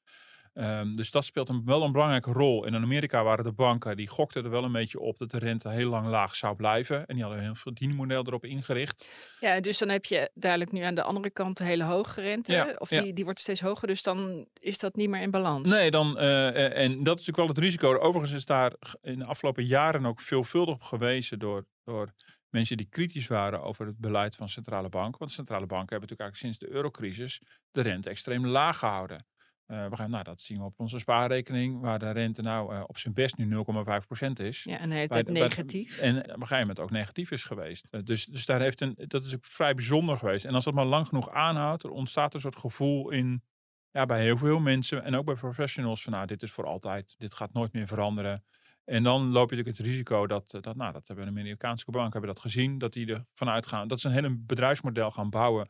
Ehm, 0.53 0.93
dus 0.93 1.11
dat 1.11 1.25
speelt 1.25 1.49
een, 1.49 1.61
wel 1.65 1.83
een 1.83 1.91
belangrijke 1.91 2.31
rol. 2.31 2.65
En 2.65 2.73
in 2.73 2.81
Amerika 2.81 3.23
waren 3.23 3.43
de 3.43 3.51
banken, 3.51 3.97
die 3.97 4.07
gokten 4.07 4.43
er 4.43 4.49
wel 4.49 4.63
een 4.63 4.71
beetje 4.71 4.99
op 4.99 5.17
dat 5.17 5.31
de 5.31 5.37
rente 5.37 5.69
heel 5.69 5.89
lang 5.89 6.07
laag 6.07 6.35
zou 6.35 6.55
blijven. 6.55 7.05
En 7.05 7.15
die 7.15 7.23
hadden 7.23 7.39
een 7.39 7.45
heel 7.45 7.55
verdienmodel 7.55 8.23
erop 8.25 8.45
ingericht. 8.45 9.09
Ja, 9.39 9.59
dus 9.59 9.77
dan 9.77 9.89
heb 9.89 10.05
je 10.05 10.29
duidelijk 10.33 10.71
nu 10.71 10.81
aan 10.81 10.95
de 10.95 11.03
andere 11.03 11.29
kant 11.29 11.57
de 11.57 11.63
hele 11.63 11.83
hoge 11.83 12.21
rente. 12.21 12.51
Ja, 12.51 12.75
of 12.77 12.89
ja. 12.89 13.01
die, 13.01 13.13
die 13.13 13.23
wordt 13.23 13.39
steeds 13.39 13.61
hoger, 13.61 13.87
dus 13.87 14.03
dan 14.03 14.47
is 14.59 14.77
dat 14.77 14.95
niet 14.95 15.09
meer 15.09 15.21
in 15.21 15.31
balans. 15.31 15.69
Nee, 15.69 15.91
dan, 15.91 16.17
eh, 16.17 16.47
eh, 16.47 16.83
en 16.83 17.03
dat 17.03 17.19
is 17.19 17.25
natuurlijk 17.25 17.37
wel 17.37 17.47
het 17.47 17.57
risico. 17.57 17.97
Overigens 17.97 18.33
is 18.33 18.45
daar 18.45 18.73
in 19.01 19.19
de 19.19 19.25
afgelopen 19.25 19.65
jaren 19.65 20.05
ook 20.05 20.21
veelvuldig 20.21 20.75
op 20.75 20.83
gewezen 20.83 21.39
door, 21.39 21.65
door 21.85 22.13
mensen 22.49 22.77
die 22.77 22.89
kritisch 22.89 23.27
waren 23.27 23.63
over 23.63 23.85
het 23.85 23.97
beleid 23.97 24.35
van 24.35 24.49
centrale 24.49 24.89
banken. 24.89 25.19
Want 25.19 25.31
centrale 25.31 25.65
banken 25.65 25.89
hebben 25.97 26.09
natuurlijk 26.09 26.21
eigenlijk 26.29 26.57
sinds 26.57 26.71
de 26.71 26.77
eurocrisis 26.77 27.41
de 27.71 27.81
rente 27.81 28.09
extreem 28.09 28.47
laag 28.47 28.77
gehouden. 28.77 29.25
Eh, 29.65 29.89
we 29.89 29.95
gaan, 29.95 30.09
nou, 30.09 30.23
dat 30.23 30.41
zien 30.41 30.57
we 30.57 30.63
op 30.63 30.79
onze 30.79 30.99
spaarrekening, 30.99 31.81
waar 31.81 31.99
de 31.99 32.11
rente 32.11 32.41
nou 32.41 32.75
eh, 32.75 32.83
op 32.87 32.97
zijn 32.97 33.13
best 33.13 33.37
nu 33.37 33.45
0,5% 33.45 34.39
is. 34.39 34.63
Ja, 34.63 34.79
en 34.79 34.89
bij 34.89 35.23
de- 35.23 35.31
negatief. 35.31 35.99
En 35.99 36.17
op 36.17 36.23
een 36.25 36.33
gegeven 36.33 36.59
moment 36.59 36.79
ook 36.79 36.91
negatief 36.91 37.31
is 37.31 37.43
geweest. 37.43 37.87
Eh, 37.89 38.01
dus, 38.03 38.25
dus 38.25 38.45
daar 38.45 38.61
heeft 38.61 38.81
een, 38.81 38.93
dat 38.97 39.25
is 39.25 39.35
ook 39.35 39.45
vrij 39.45 39.75
bijzonder 39.75 40.17
geweest. 40.17 40.45
En 40.45 40.53
als 40.53 40.63
dat 40.63 40.73
maar 40.73 40.85
lang 40.85 41.07
genoeg 41.07 41.29
aanhoudt, 41.29 41.83
er 41.83 41.89
ontstaat 41.89 42.33
een 42.33 42.39
soort 42.39 42.55
gevoel 42.55 43.09
in, 43.09 43.43
ja, 43.91 44.05
bij 44.05 44.21
heel 44.21 44.37
veel 44.37 44.59
mensen 44.59 45.03
en 45.03 45.15
ook 45.15 45.25
bij 45.25 45.35
professionals 45.35 46.03
van, 46.03 46.13
nou, 46.13 46.25
dit 46.25 46.43
is 46.43 46.51
voor 46.51 46.65
altijd, 46.65 47.15
dit 47.17 47.33
gaat 47.33 47.53
nooit 47.53 47.73
meer 47.73 47.87
veranderen. 47.87 48.43
En 48.85 49.03
dan 49.03 49.21
loop 49.21 49.49
je 49.49 49.55
natuurlijk 49.55 49.77
het 49.77 49.87
risico 49.87 50.27
dat, 50.27 50.53
eh, 50.53 50.61
dat 50.61 50.75
nou, 50.75 50.93
dat 50.93 51.07
hebben 51.07 51.25
de 51.25 51.31
Amerikaanse 51.31 51.91
banken 51.91 52.11
hebben 52.11 52.33
dat 52.33 52.39
gezien, 52.39 52.77
dat 52.77 52.93
die 52.93 53.13
ervan 53.13 53.49
uitgaan, 53.49 53.87
dat 53.87 53.99
ze 53.99 54.07
een 54.07 54.13
hele 54.13 54.35
bedrijfsmodel 54.37 55.11
gaan 55.11 55.29
bouwen 55.29 55.69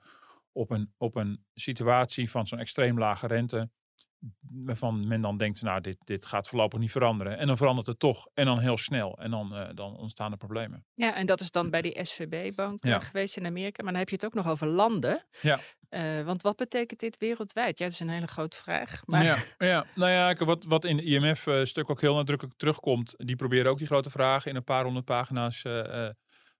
op 0.51 0.69
een, 0.69 0.93
op 0.97 1.15
een 1.15 1.45
situatie 1.53 2.29
van 2.31 2.47
zo'n 2.47 2.59
extreem 2.59 2.99
lage 2.99 3.27
rente, 3.27 3.69
waarvan 4.65 5.07
men 5.07 5.21
dan 5.21 5.37
denkt, 5.37 5.61
nou, 5.61 5.81
dit, 5.81 5.97
dit 6.03 6.25
gaat 6.25 6.47
voorlopig 6.47 6.79
niet 6.79 6.91
veranderen. 6.91 7.37
En 7.37 7.47
dan 7.47 7.57
verandert 7.57 7.87
het 7.87 7.99
toch, 7.99 8.27
en 8.33 8.45
dan 8.45 8.59
heel 8.59 8.77
snel, 8.77 9.17
en 9.17 9.31
dan, 9.31 9.55
eh, 9.55 9.69
dan 9.73 9.97
ontstaan 9.97 10.31
er 10.31 10.37
problemen. 10.37 10.85
Ja, 10.93 11.15
en 11.15 11.25
dat 11.25 11.41
is 11.41 11.51
dan 11.51 11.69
bij 11.69 11.81
die 11.81 12.03
SVB-bank 12.05 12.83
Ja. 12.83 12.99
geweest 12.99 13.37
in 13.37 13.45
Amerika. 13.45 13.83
Maar 13.83 13.91
dan 13.91 14.01
heb 14.01 14.09
je 14.09 14.15
het 14.15 14.25
ook 14.25 14.33
nog 14.33 14.47
over 14.47 14.67
landen. 14.67 15.25
Ja. 15.41 15.59
Eh, 15.89 16.21
want 16.23 16.41
wat 16.41 16.55
betekent 16.55 16.99
dit 16.99 17.17
wereldwijd? 17.17 17.77
Ja, 17.77 17.85
dat 17.85 17.93
is 17.93 17.99
een 17.99 18.09
hele 18.09 18.27
grote 18.27 18.57
vraag. 18.57 19.01
Maar 19.05 19.23
Ja, 19.23 19.37
ja, 19.57 19.85
nou 19.95 20.11
ja, 20.11 20.45
wat, 20.45 20.63
wat 20.63 20.85
in 20.85 20.97
het 20.97 21.05
IMF-stuk 21.05 21.89
ook 21.89 22.01
heel 22.01 22.15
nadrukkelijk 22.15 22.57
terugkomt, 22.57 23.13
die 23.17 23.35
proberen 23.35 23.71
ook 23.71 23.77
die 23.77 23.87
grote 23.87 24.09
vragen 24.09 24.49
in 24.51 24.57
een 24.57 24.63
paar 24.63 24.83
honderd 24.83 25.05
pagina's 25.05 25.63
eh, 25.63 25.79
eh, 25.79 26.05
eh, 26.07 26.13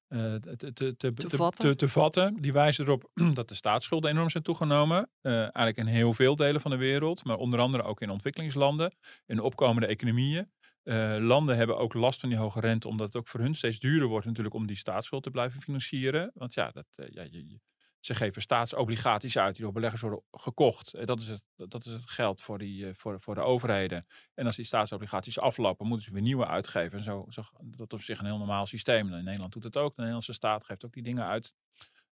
te, 0.08 0.40
te, 0.58 0.74
te, 0.74 0.96
te, 0.96 1.14
Te 1.14 1.28
te- 1.28 1.36
vatten. 1.36 1.66
te- 1.70 1.76
te 1.76 1.88
vatten. 1.88 2.42
Die 2.42 2.54
wijzen 2.54 2.86
erop 2.86 3.10
dat 3.34 3.48
de 3.48 3.56
staatsschulden 3.56 4.10
enorm 4.12 4.30
zijn 4.30 4.44
toegenomen. 4.44 5.10
Eh, 5.22 5.34
eigenlijk 5.40 5.78
in 5.78 5.86
heel 5.86 6.14
veel 6.14 6.36
delen 6.36 6.62
van 6.62 6.72
de 6.72 6.78
wereld, 6.78 7.24
maar 7.24 7.38
onder 7.38 7.60
andere 7.60 7.84
ook 7.84 8.02
in 8.02 8.10
ontwikkelingslanden, 8.10 8.96
in 9.26 9.40
opkomende 9.40 9.88
economieën. 9.88 10.52
Eh, 10.84 11.16
landen 11.20 11.58
hebben 11.58 11.78
ook 11.78 11.94
last 11.94 12.20
van 12.20 12.30
die 12.30 12.38
hoge 12.38 12.60
rente, 12.60 12.88
omdat 12.88 13.08
het 13.08 13.16
ook 13.16 13.28
voor 13.28 13.40
hun 13.40 13.56
steeds 13.56 13.80
duurder 13.80 14.08
wordt 14.08 14.26
natuurlijk 14.26 14.56
om 14.56 14.68
die 14.68 14.78
staatsschuld 14.78 15.24
te 15.24 15.32
blijven 15.32 15.62
financieren. 15.62 16.32
Want 16.34 16.54
ja, 16.54 16.72
dat, 16.72 16.86
eh, 16.96 17.08
ja 17.10 17.22
je- 17.32 17.60
ze 18.06 18.16
geven 18.16 18.42
staatsobligaties 18.42 19.38
uit 19.38 19.56
die 19.56 19.64
door 19.64 19.74
beleggers 19.74 20.02
worden 20.02 20.22
gekocht. 20.32 20.94
Eh, 20.94 21.06
dat, 21.06 21.20
is 21.20 21.28
het, 21.28 21.42
dat 21.56 21.86
is 21.86 21.92
het 21.92 22.10
geld 22.10 22.42
voor, 22.42 22.58
die, 22.58 22.88
eh, 22.88 22.94
voor, 22.96 23.22
voor 23.22 23.36
de 23.36 23.42
overheden. 23.42 24.08
En 24.34 24.46
als 24.46 24.56
die 24.56 24.66
staatsobligaties 24.66 25.40
aflopen, 25.40 25.88
moeten 25.88 26.06
ze 26.06 26.14
weer 26.14 26.22
nieuwe 26.22 26.48
uitgeven. 26.48 26.98
En 26.98 27.04
zo, 27.04 27.26
zo, 27.30 27.42
dat 27.62 27.88
is 27.88 27.98
op 27.98 28.02
zich 28.02 28.20
een 28.20 28.26
heel 28.26 28.38
normaal 28.38 28.66
systeem. 28.66 29.14
In 29.14 29.24
Nederland 29.24 29.54
doet 29.54 29.64
het 29.64 29.78
ook. 29.78 29.90
De 29.90 29.96
Nederlandse 29.96 30.34
staat 30.34 30.64
geeft 30.64 30.86
ook 30.86 30.94
die 30.94 31.04
dingen 31.04 31.26
uit. 31.26 31.54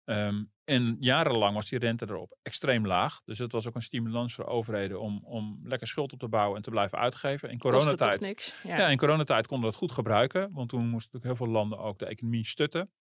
Ehm, 0.06 0.44
en 0.64 0.98
jarenlang 1.00 1.56
was 1.56 1.70
die 1.70 1.80
rente 1.80 2.06
erop 2.10 2.38
extreem 2.42 2.88
laag. 2.88 3.22
Dus 3.26 3.38
het 3.38 3.52
was 3.52 3.68
ook 3.68 3.76
een 3.76 3.82
stimulans 3.82 4.34
voor 4.34 4.46
overheden 4.46 5.00
om, 5.00 5.22
om 5.24 5.60
lekker 5.64 5.88
schuld 5.88 6.14
op 6.14 6.20
te 6.20 6.28
bouwen 6.28 6.58
en 6.58 6.64
te 6.64 6.70
blijven 6.70 6.98
uitgeven. 6.98 7.50
In 7.50 7.58
coronatijd 7.58 8.20
niks? 8.20 8.62
Ja. 8.64 8.78
ja, 8.78 8.88
in 8.88 8.98
coronatijd 8.98 9.48
konden 9.48 9.66
we 9.66 9.72
dat 9.72 9.82
goed 9.82 9.92
gebruiken, 9.92 10.52
want 10.52 10.70
toen 10.70 10.88
moesten 10.90 11.12
natuurlijk 11.14 11.40
heel 11.40 11.48
veel 11.48 11.56
landen 11.56 11.78
ook 11.78 12.00
de 12.00 12.06
economie 12.06 12.48
stutten. 12.48 12.92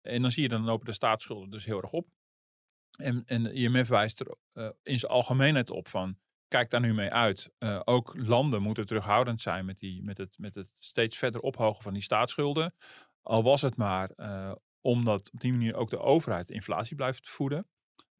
En 0.00 0.22
dan 0.22 0.30
zie 0.30 0.42
je 0.42 0.48
dan 0.48 0.64
lopen 0.64 0.86
de 0.86 0.92
staatsschulden 0.92 1.50
dus 1.50 1.64
heel 1.64 1.82
erg 1.82 1.92
op. 1.92 2.06
En, 2.96 3.22
en 3.26 3.42
de 3.42 3.52
IMF 3.52 3.88
wijst 3.88 4.20
er 4.20 4.36
eh, 4.52 4.68
in 4.82 4.98
zijn 4.98 5.12
algemeenheid 5.12 5.70
op 5.70 5.88
van, 5.88 6.18
kijk 6.48 6.70
daar 6.70 6.80
nu 6.80 6.94
mee 6.94 7.10
uit. 7.10 7.50
Eh, 7.58 7.80
ook 7.84 8.14
landen 8.16 8.62
moeten 8.62 8.86
terughoudend 8.86 9.40
zijn 9.40 9.64
met, 9.64 9.78
die, 9.78 10.02
met, 10.02 10.18
het, 10.18 10.38
met 10.38 10.54
het 10.54 10.72
steeds 10.78 11.18
verder 11.18 11.40
ophogen 11.40 11.82
van 11.82 11.92
die 11.92 12.02
staatsschulden. 12.02 12.74
Al 13.22 13.42
was 13.42 13.62
het 13.62 13.76
maar 13.76 14.10
eh, 14.10 14.52
omdat 14.80 15.30
op 15.32 15.40
die 15.40 15.52
manier 15.52 15.74
ook 15.74 15.90
de 15.90 15.98
overheid 15.98 16.50
inflatie 16.50 16.96
blijft 16.96 17.28
voeden. 17.28 17.68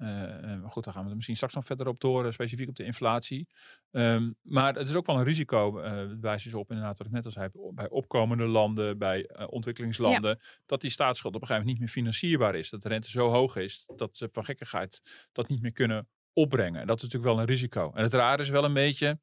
Eh, 0.01 0.53
eh, 0.53 0.61
maar 0.61 0.71
goed, 0.71 0.85
daar 0.85 0.95
gaan 0.95 1.03
we 1.03 1.09
er 1.09 1.15
misschien 1.15 1.37
straks 1.37 1.55
nog 1.55 1.65
verder 1.65 1.89
op 1.89 2.01
door, 2.01 2.27
eh, 2.27 2.33
specifiek 2.33 2.69
op 2.69 2.77
de 2.77 2.85
inflatie. 2.85 3.49
Ehm, 3.91 4.31
maar 4.43 4.75
het 4.75 4.89
is 4.89 4.95
ook 4.95 5.07
wel 5.07 5.17
een 5.17 5.25
risico, 5.25 5.79
eh 5.79 6.07
wijst 6.21 6.45
dus 6.45 6.55
op 6.55 6.71
inderdaad 6.71 6.99
wat 6.99 7.07
ik 7.07 7.13
net 7.13 7.25
al 7.25 7.31
zei, 7.31 7.49
bij 7.75 7.89
opkomende 7.89 8.45
landen, 8.45 8.99
bij 8.99 9.31
ontwikkelingslanden, 9.47 10.41
dat 10.67 10.81
die 10.81 10.91
staatsschuld 10.91 11.35
op 11.35 11.41
een 11.41 11.47
gegeven 11.47 11.67
moment 11.67 11.81
niet 11.81 11.95
meer 11.95 12.05
financierbaar 12.05 12.55
is. 12.55 12.71
Dat 12.71 12.83
de 12.83 12.89
rente 12.89 13.11
zo 13.11 13.29
hoog 13.29 13.57
is 13.57 13.85
dat 13.97 14.17
ze 14.17 14.29
van 14.33 14.45
gekkigheid 14.45 15.03
dat 15.33 15.49
niet 15.49 15.63
meer 15.63 15.73
kunnen 15.73 16.09
opbrengen. 16.33 16.81
En 16.81 16.87
dat 16.87 16.97
is 16.97 17.03
natuurlijk 17.03 17.33
wel 17.33 17.41
een 17.41 17.49
risico. 17.49 17.93
En 17.95 18.03
het 18.03 18.13
rare 18.13 18.43
is 18.43 18.49
wel 18.49 18.65
een 18.65 18.73
beetje 18.73 19.19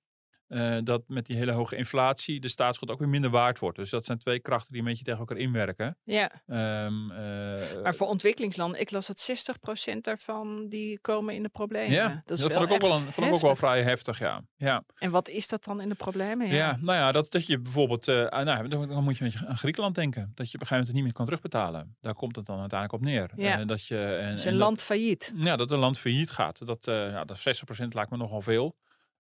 eh, 0.47 0.77
dat 0.83 1.03
met 1.07 1.25
die 1.25 1.35
hele 1.35 1.51
hoge 1.51 1.75
inflatie 1.75 2.39
de 2.39 2.47
staatsschuld 2.47 2.91
ook 2.91 2.99
weer 2.99 3.09
minder 3.09 3.29
waard 3.29 3.59
wordt. 3.59 3.77
Dus 3.77 3.89
dat 3.89 4.05
zijn 4.05 4.17
twee 4.17 4.39
krachten 4.39 4.71
die 4.71 4.81
een 4.81 4.87
beetje 4.87 5.03
tegen 5.03 5.19
elkaar 5.19 5.37
inwerken. 5.37 5.97
Ja, 6.03 6.31
Ehm, 6.47 7.11
eh, 7.11 7.81
maar 7.83 7.95
voor 7.95 8.07
ontwikkelingslanden, 8.07 8.79
ik 8.79 8.91
las 8.91 9.07
dat 9.07 9.19
60% 9.19 10.03
daarvan 10.03 10.67
die 10.67 10.99
komen 10.99 11.35
in 11.35 11.43
de 11.43 11.49
problemen. 11.49 11.91
ja, 11.91 12.07
dat 12.07 12.21
dat, 12.25 12.37
is 12.37 12.43
vond 12.43 12.53
wel 12.53 12.63
ik 12.63 12.71
ook 12.71 12.81
wel, 12.81 12.93
een, 12.93 13.11
vond 13.13 13.27
ik 13.27 13.33
ook 13.33 13.41
wel 13.41 13.55
vrij 13.55 13.83
heftig, 13.83 14.19
ja. 14.19 14.41
ja. 14.55 14.83
En 14.97 15.11
wat 15.11 15.27
is 15.29 15.47
dat 15.47 15.63
dan 15.63 15.81
in 15.81 15.89
de 15.89 15.95
problemen? 15.95 16.47
Ja, 16.47 16.77
nou 16.81 16.97
ja, 16.97 17.11
dat, 17.11 17.31
dat 17.31 17.45
je 17.45 17.59
bijvoorbeeld, 17.59 18.07
eh, 18.07 18.25
ah, 18.25 18.45
nou, 18.45 18.67
dan, 18.67 19.03
moet 19.03 19.17
je 19.17 19.23
een 19.23 19.31
beetje 19.31 19.47
aan 19.47 19.57
Griekenland 19.57 19.95
denken. 19.95 20.31
Dat 20.35 20.51
je 20.51 20.55
op 20.55 20.61
een 20.61 20.67
gegeven 20.67 20.69
moment 20.69 20.87
het 20.87 20.95
niet 20.95 21.03
meer 21.03 21.13
kan 21.13 21.25
terugbetalen. 21.25 21.95
Daar 22.01 22.13
komt 22.13 22.35
het 22.35 22.45
dan 22.45 22.59
uiteindelijk 22.59 23.01
op 23.01 23.07
neer. 23.09 23.31
Ja. 23.35 23.65
Dat 23.65 23.85
je, 23.85 23.97
en, 24.05 24.33
is 24.33 24.45
en 24.45 24.51
een 24.51 24.57
dat- 24.57 24.67
land 24.67 24.83
failliet. 24.83 25.33
ja, 25.35 25.55
dat 25.55 25.71
een 25.71 25.79
land 25.79 25.99
failliet 25.99 26.31
gaat. 26.31 26.65
Dat, 26.65 26.85
ja, 26.85 27.25
dat 27.25 27.37
60% 27.39 27.93
lijkt 27.93 28.11
me 28.11 28.17
nogal 28.17 28.41
veel. 28.41 28.75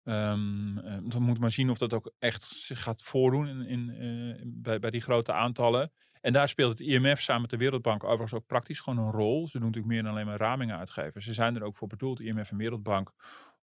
Eh, 0.06 0.98
dan 1.02 1.22
moet 1.22 1.38
maar 1.38 1.50
zien 1.50 1.70
of 1.70 1.78
dat 1.78 1.92
ook 1.92 2.12
echt 2.18 2.42
zich 2.42 2.82
gaat 2.82 3.02
voordoen 3.02 3.48
in, 3.48 3.66
in, 3.66 3.90
eh, 3.90 4.42
bij, 4.44 4.78
bij 4.78 4.90
die 4.90 5.00
grote 5.00 5.32
aantallen. 5.32 5.92
En 6.20 6.32
daar 6.32 6.48
speelt 6.48 6.78
het 6.78 6.88
IMF 6.88 7.20
samen 7.20 7.40
met 7.40 7.50
de 7.50 7.56
Wereldbank 7.56 8.04
overigens 8.04 8.34
ook 8.34 8.46
praktisch 8.46 8.80
gewoon 8.80 9.04
een 9.04 9.12
rol. 9.12 9.46
Ze 9.46 9.58
doen 9.58 9.66
natuurlijk 9.66 9.94
meer 9.94 10.02
dan 10.02 10.12
alleen 10.12 10.26
maar 10.26 10.38
ramingen 10.38 10.78
uitgeven. 10.78 11.22
Ze 11.22 11.32
zijn 11.32 11.56
er 11.56 11.62
ook 11.62 11.76
voor 11.76 11.88
bedoeld, 11.88 12.20
IMF 12.20 12.50
en 12.50 12.56
Wereldbank, 12.56 13.12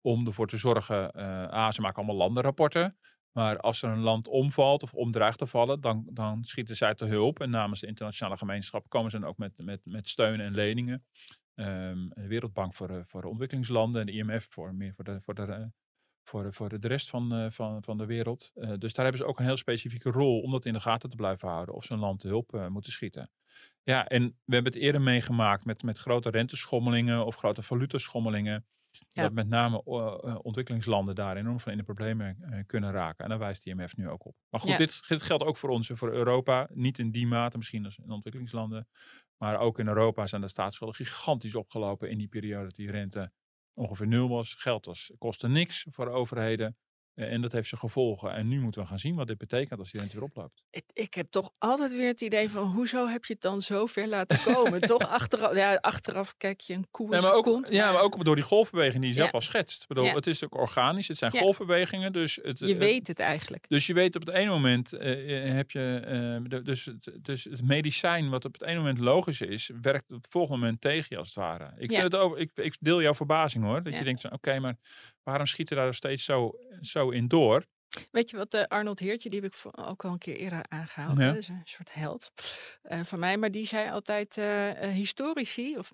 om 0.01 0.27
ervoor 0.27 0.47
te 0.47 0.57
zorgen. 0.57 1.11
ah, 1.51 1.71
ze 1.71 1.81
maken 1.81 1.97
allemaal 1.97 2.15
landenrapporten. 2.15 2.97
Maar 3.31 3.59
als 3.59 3.81
er 3.81 3.89
een 3.89 3.99
land 3.99 4.27
omvalt 4.27 4.83
of 4.83 4.93
omdreigt 4.93 5.37
te 5.37 5.45
vallen, 5.45 5.81
dan, 5.81 6.07
dan 6.11 6.43
schieten 6.43 6.75
zij 6.75 6.95
te 6.95 7.05
hulp. 7.05 7.39
En 7.39 7.49
namens 7.49 7.79
de 7.79 7.87
internationale 7.87 8.37
gemeenschap 8.37 8.89
komen 8.89 9.11
ze 9.11 9.19
dan 9.19 9.29
ook 9.29 9.37
met, 9.37 9.53
met, 9.57 9.81
met 9.83 10.07
steun 10.07 10.39
en 10.39 10.53
leningen. 10.53 11.05
Ehm, 11.55 12.07
de 12.09 12.27
Wereldbank 12.27 12.73
voor, 12.73 13.03
voor 13.07 13.21
de 13.21 13.27
ontwikkelingslanden 13.27 14.01
en 14.01 14.07
de 14.07 14.13
IMF 14.13 14.47
voor 14.49 14.75
meer 14.75 14.93
voor 14.93 15.03
de, 15.03 15.21
voor 15.21 15.33
de, 15.33 15.71
voor 16.27 16.43
de, 16.43 16.53
voor 16.53 16.79
de, 16.79 16.87
rest 16.87 17.09
van, 17.09 17.33
eh, 17.33 17.45
van, 17.49 17.83
van 17.83 17.97
de 17.97 18.05
wereld. 18.05 18.51
Eh, 18.55 18.73
dus 18.77 18.93
daar 18.93 19.05
hebben 19.05 19.23
ze 19.23 19.29
ook 19.29 19.39
een 19.39 19.45
heel 19.45 19.57
specifieke 19.57 20.09
rol 20.09 20.41
om 20.41 20.51
dat 20.51 20.65
in 20.65 20.73
de 20.73 20.79
gaten 20.79 21.09
te 21.09 21.15
blijven 21.15 21.47
houden. 21.47 21.75
Of 21.75 21.83
ze 21.83 21.93
een 21.93 21.99
land 21.99 22.19
te 22.19 22.27
hulp 22.27 22.53
eh, 22.53 22.67
moeten 22.67 22.91
schieten. 22.91 23.31
Ja, 23.83 24.07
en 24.07 24.23
we 24.23 24.53
hebben 24.53 24.73
het 24.73 24.81
eerder 24.81 25.01
meegemaakt 25.01 25.65
met, 25.65 25.83
met 25.83 25.97
grote 25.97 26.29
renteschommelingen 26.29 27.25
of 27.25 27.35
grote 27.35 27.63
valutaschommelingen. 27.63 28.65
Ja. 29.09 29.21
Dat 29.23 29.31
met 29.31 29.47
name 29.47 29.83
ontwikkelingslanden 30.41 31.15
daar 31.15 31.37
enorm 31.37 31.59
van 31.59 31.71
in 31.71 31.77
de 31.77 31.83
problemen 31.83 32.63
kunnen 32.67 32.91
raken. 32.91 33.23
En 33.23 33.29
daar 33.29 33.39
wijst 33.39 33.63
de 33.63 33.69
IMF 33.69 33.95
nu 33.95 34.09
ook 34.09 34.25
op. 34.25 34.35
Maar 34.49 34.59
goed, 34.59 34.69
Ja. 34.69 34.77
dit, 34.77 35.07
dit 35.07 35.21
geldt 35.21 35.43
ook 35.43 35.57
voor 35.57 35.69
ons 35.69 35.89
en 35.89 35.97
voor 35.97 36.11
Europa. 36.11 36.67
Niet 36.73 36.99
in 36.99 37.11
die 37.11 37.27
mate, 37.27 37.57
misschien 37.57 37.85
als 37.85 37.97
in 37.97 38.09
ontwikkelingslanden. 38.09 38.87
Maar 39.37 39.59
ook 39.59 39.79
in 39.79 39.87
Europa 39.87 40.27
zijn 40.27 40.41
de 40.41 40.47
staatsschulden 40.47 40.95
gigantisch 40.95 41.55
opgelopen 41.55 42.09
in 42.09 42.17
die 42.17 42.27
periode 42.27 42.63
dat 42.63 42.75
die 42.75 42.91
rente 42.91 43.31
ongeveer 43.77 44.07
nul 44.07 44.29
was. 44.29 44.53
Geld 44.53 44.85
was, 44.85 45.11
kostte 45.17 45.47
niks 45.47 45.85
voor 45.89 46.07
overheden. 46.07 46.77
Eh, 47.17 47.31
en 47.31 47.41
dat 47.41 47.51
heeft 47.51 47.67
zijn 47.67 47.81
gevolgen. 47.81 48.33
En 48.33 48.47
nu 48.47 48.59
moeten 48.59 48.81
we 48.81 48.87
gaan 48.87 48.99
zien 48.99 49.15
wat 49.15 49.27
dit 49.27 49.37
betekent 49.37 49.79
als 49.79 49.91
die 49.91 49.99
rente 49.99 50.15
weer 50.15 50.23
oploopt. 50.25 50.63
Ik, 50.69 50.83
ik 50.93 51.13
heb 51.13 51.27
toch 51.31 51.51
altijd 51.57 51.91
weer 51.91 52.07
het 52.07 52.21
idee 52.21 52.49
van, 52.49 52.63
hoezo 52.71 53.07
heb 53.07 53.25
je 53.25 53.33
het 53.33 53.41
dan 53.41 53.61
zo 53.61 53.85
ver 53.85 54.07
laten 54.07 54.43
komen? 54.53 54.81
toch 54.81 55.07
achteraf, 55.09 55.55
ja, 55.55 55.75
achteraf 55.75 56.37
kijk 56.37 56.61
je 56.61 56.73
een 56.73 56.87
koe 56.91 57.05
in 57.05 57.15
Ja, 57.15 57.21
maar 57.21 57.33
ook, 57.33 57.67
ja, 57.69 57.91
maar 57.91 58.01
ook 58.01 58.25
door 58.25 58.35
die 58.35 58.43
golfbeweging 58.43 59.01
die 59.03 59.11
je 59.13 59.17
zelf 59.19 59.33
al 59.33 59.41
schetst. 59.41 59.81
Ik 59.81 59.87
bedoel, 59.87 60.03
Ja. 60.03 60.13
Het 60.13 60.27
is 60.27 60.43
ook 60.43 60.55
organisch, 60.57 61.07
het 61.07 61.17
zijn 61.17 61.31
golfbewegingen. 61.31 62.13
Dus 62.13 62.39
het, 62.43 62.59
Je 62.59 62.67
het- 62.67 62.77
weet 62.77 63.07
het 63.07 63.19
eigenlijk. 63.19 63.65
Dus 63.69 63.87
je 63.87 63.93
weet 63.93 64.15
op 64.15 64.25
het 64.25 64.35
ene 64.35 64.49
moment 64.49 64.93
eh, 64.93 65.47
eh, 65.47 65.53
heb 65.55 65.71
je. 65.71 65.99
eh, 66.49 66.59
dus, 66.63 66.85
het, 66.85 67.09
dus 67.21 67.43
het 67.43 67.61
medicijn 67.67 68.29
wat 68.29 68.45
op 68.45 68.53
het 68.53 68.61
ene 68.63 68.77
moment 68.77 68.97
logisch 68.99 69.41
is, 69.41 69.69
werkt 69.81 70.11
op 70.11 70.21
het 70.21 70.27
volgende 70.31 70.59
moment 70.59 70.81
tegen 70.81 71.05
je 71.09 71.17
als 71.17 71.27
het 71.27 71.35
ware. 71.37 71.71
Ik, 71.77 71.91
vind 71.91 72.03
het 72.03 72.15
over, 72.15 72.37
ik, 72.37 72.51
ik 72.55 72.75
deel 72.79 73.01
jouw 73.01 73.13
verbazing 73.15 73.63
hoor. 73.63 73.83
Dat 73.83 73.97
je 73.97 74.03
denkt: 74.03 74.21
van, 74.21 74.31
oké, 74.33 74.59
maar 74.59 74.75
waarom 75.23 75.45
schiet 75.47 75.69
er 75.69 75.75
daar 75.75 75.85
nog 75.85 75.95
steeds 75.95 76.23
zo, 76.23 76.55
zo 76.81 77.06
in 77.11 77.27
door? 77.27 77.65
Weet 78.11 78.29
je 78.29 78.37
wat, 78.37 78.53
eh, 78.53 78.63
Arnold 78.63 78.99
Heertje, 78.99 79.29
die 79.29 79.41
heb 79.41 79.53
ik 79.53 79.79
ook 79.79 80.05
al 80.05 80.11
een 80.11 80.17
keer 80.17 80.35
eerder 80.35 80.65
aangehaald. 80.67 81.17
Ja. 81.17 81.23
hè, 81.23 81.29
Dat 81.29 81.41
is 81.41 81.47
een 81.47 81.61
soort 81.63 81.93
held 81.93 82.31
eh, 82.81 83.03
van 83.03 83.19
mij. 83.19 83.37
Maar 83.37 83.51
die 83.51 83.65
zei 83.65 83.91
altijd, 83.91 84.37
eh, 84.37 84.71
historici, 84.79 85.77
of, 85.77 85.91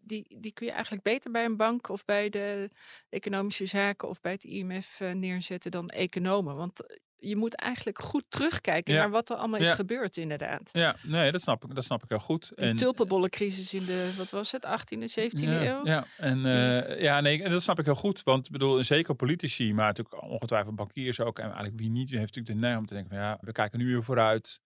die, 0.00 0.36
die 0.40 0.52
kun 0.52 0.66
je 0.66 0.72
eigenlijk 0.72 1.02
beter 1.02 1.30
bij 1.30 1.44
een 1.44 1.56
bank 1.56 1.88
of 1.88 2.04
bij 2.04 2.28
de 2.28 2.70
economische 3.08 3.66
zaken 3.66 4.08
of 4.08 4.20
bij 4.20 4.32
het 4.32 4.44
IMF 4.44 5.00
neerzetten 5.00 5.70
dan 5.70 5.88
economen. 5.88 6.56
Want 6.56 6.98
je 7.28 7.36
moet 7.36 7.54
eigenlijk 7.54 7.98
goed 8.02 8.24
terugkijken 8.28 8.94
Ja. 8.94 9.00
naar 9.00 9.10
wat 9.10 9.30
er 9.30 9.36
allemaal 9.36 9.60
is 9.60 9.70
gebeurd 9.70 10.16
inderdaad. 10.16 10.70
Ja, 10.72 10.96
nee, 11.02 11.32
dat 11.32 11.40
snap 11.40 11.64
ik, 11.64 11.74
dat 11.74 11.84
snap 11.84 12.02
ik 12.02 12.08
heel 12.08 12.18
goed. 12.18 12.52
De 12.54 12.74
tulpenbollencrisis 12.74 13.74
in 13.74 13.84
de, 13.84 14.14
wat 14.16 14.30
was 14.30 14.52
het, 14.52 14.66
18e, 14.66 14.98
17e 14.98 15.44
ja, 15.44 15.66
eeuw? 15.66 15.86
Ja, 15.86 16.04
en, 16.16 16.46
eh, 16.46 17.00
ja 17.02 17.20
nee, 17.20 17.42
en 17.42 17.50
dat 17.50 17.62
snap 17.62 17.78
ik 17.78 17.84
heel 17.84 17.94
goed. 17.94 18.22
Want 18.22 18.46
ik 18.46 18.52
bedoel, 18.52 18.84
zeker 18.84 19.14
politici, 19.14 19.74
maar 19.74 19.86
natuurlijk 19.86 20.22
ongetwijfeld 20.22 20.76
bankiers 20.76 21.20
ook. 21.20 21.38
En 21.38 21.44
eigenlijk 21.44 21.76
wie 21.78 21.90
niet, 21.90 22.10
heeft 22.10 22.20
natuurlijk 22.34 22.46
de 22.54 22.60
neiging 22.60 22.80
om 22.80 22.86
te 22.86 22.94
denken 22.94 23.12
van 23.12 23.22
ja, 23.24 23.38
we 23.40 23.52
kijken 23.52 23.78
nu 23.78 23.86
weer 23.86 24.04
vooruit. 24.04 24.60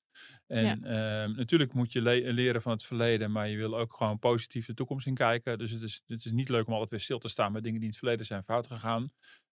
En 0.47 0.85
ehm, 0.85 1.37
natuurlijk 1.37 1.73
moet 1.73 1.93
je 1.93 2.03
le- 2.03 2.31
leren 2.33 2.63
van 2.63 2.73
het 2.73 2.85
verleden, 2.85 3.33
maar 3.33 3.49
je 3.49 3.57
wil 3.57 3.79
ook 3.79 3.95
gewoon 3.97 4.19
positief 4.19 4.67
de 4.67 4.75
toekomst 4.75 5.07
in 5.07 5.15
kijken. 5.15 5.59
Dus 5.59 5.71
het 5.71 5.83
is, 5.83 6.03
het 6.07 6.25
is 6.25 6.33
niet 6.33 6.49
leuk 6.49 6.67
om 6.67 6.73
altijd 6.73 6.91
weer 6.91 7.01
stil 7.01 7.19
te 7.19 7.29
staan 7.29 7.53
met 7.53 7.63
dingen 7.63 7.77
die 7.79 7.85
in 7.89 7.91
het 7.95 7.99
verleden 7.99 8.27
zijn 8.27 8.43
fout 8.45 8.67
gegaan. 8.67 9.11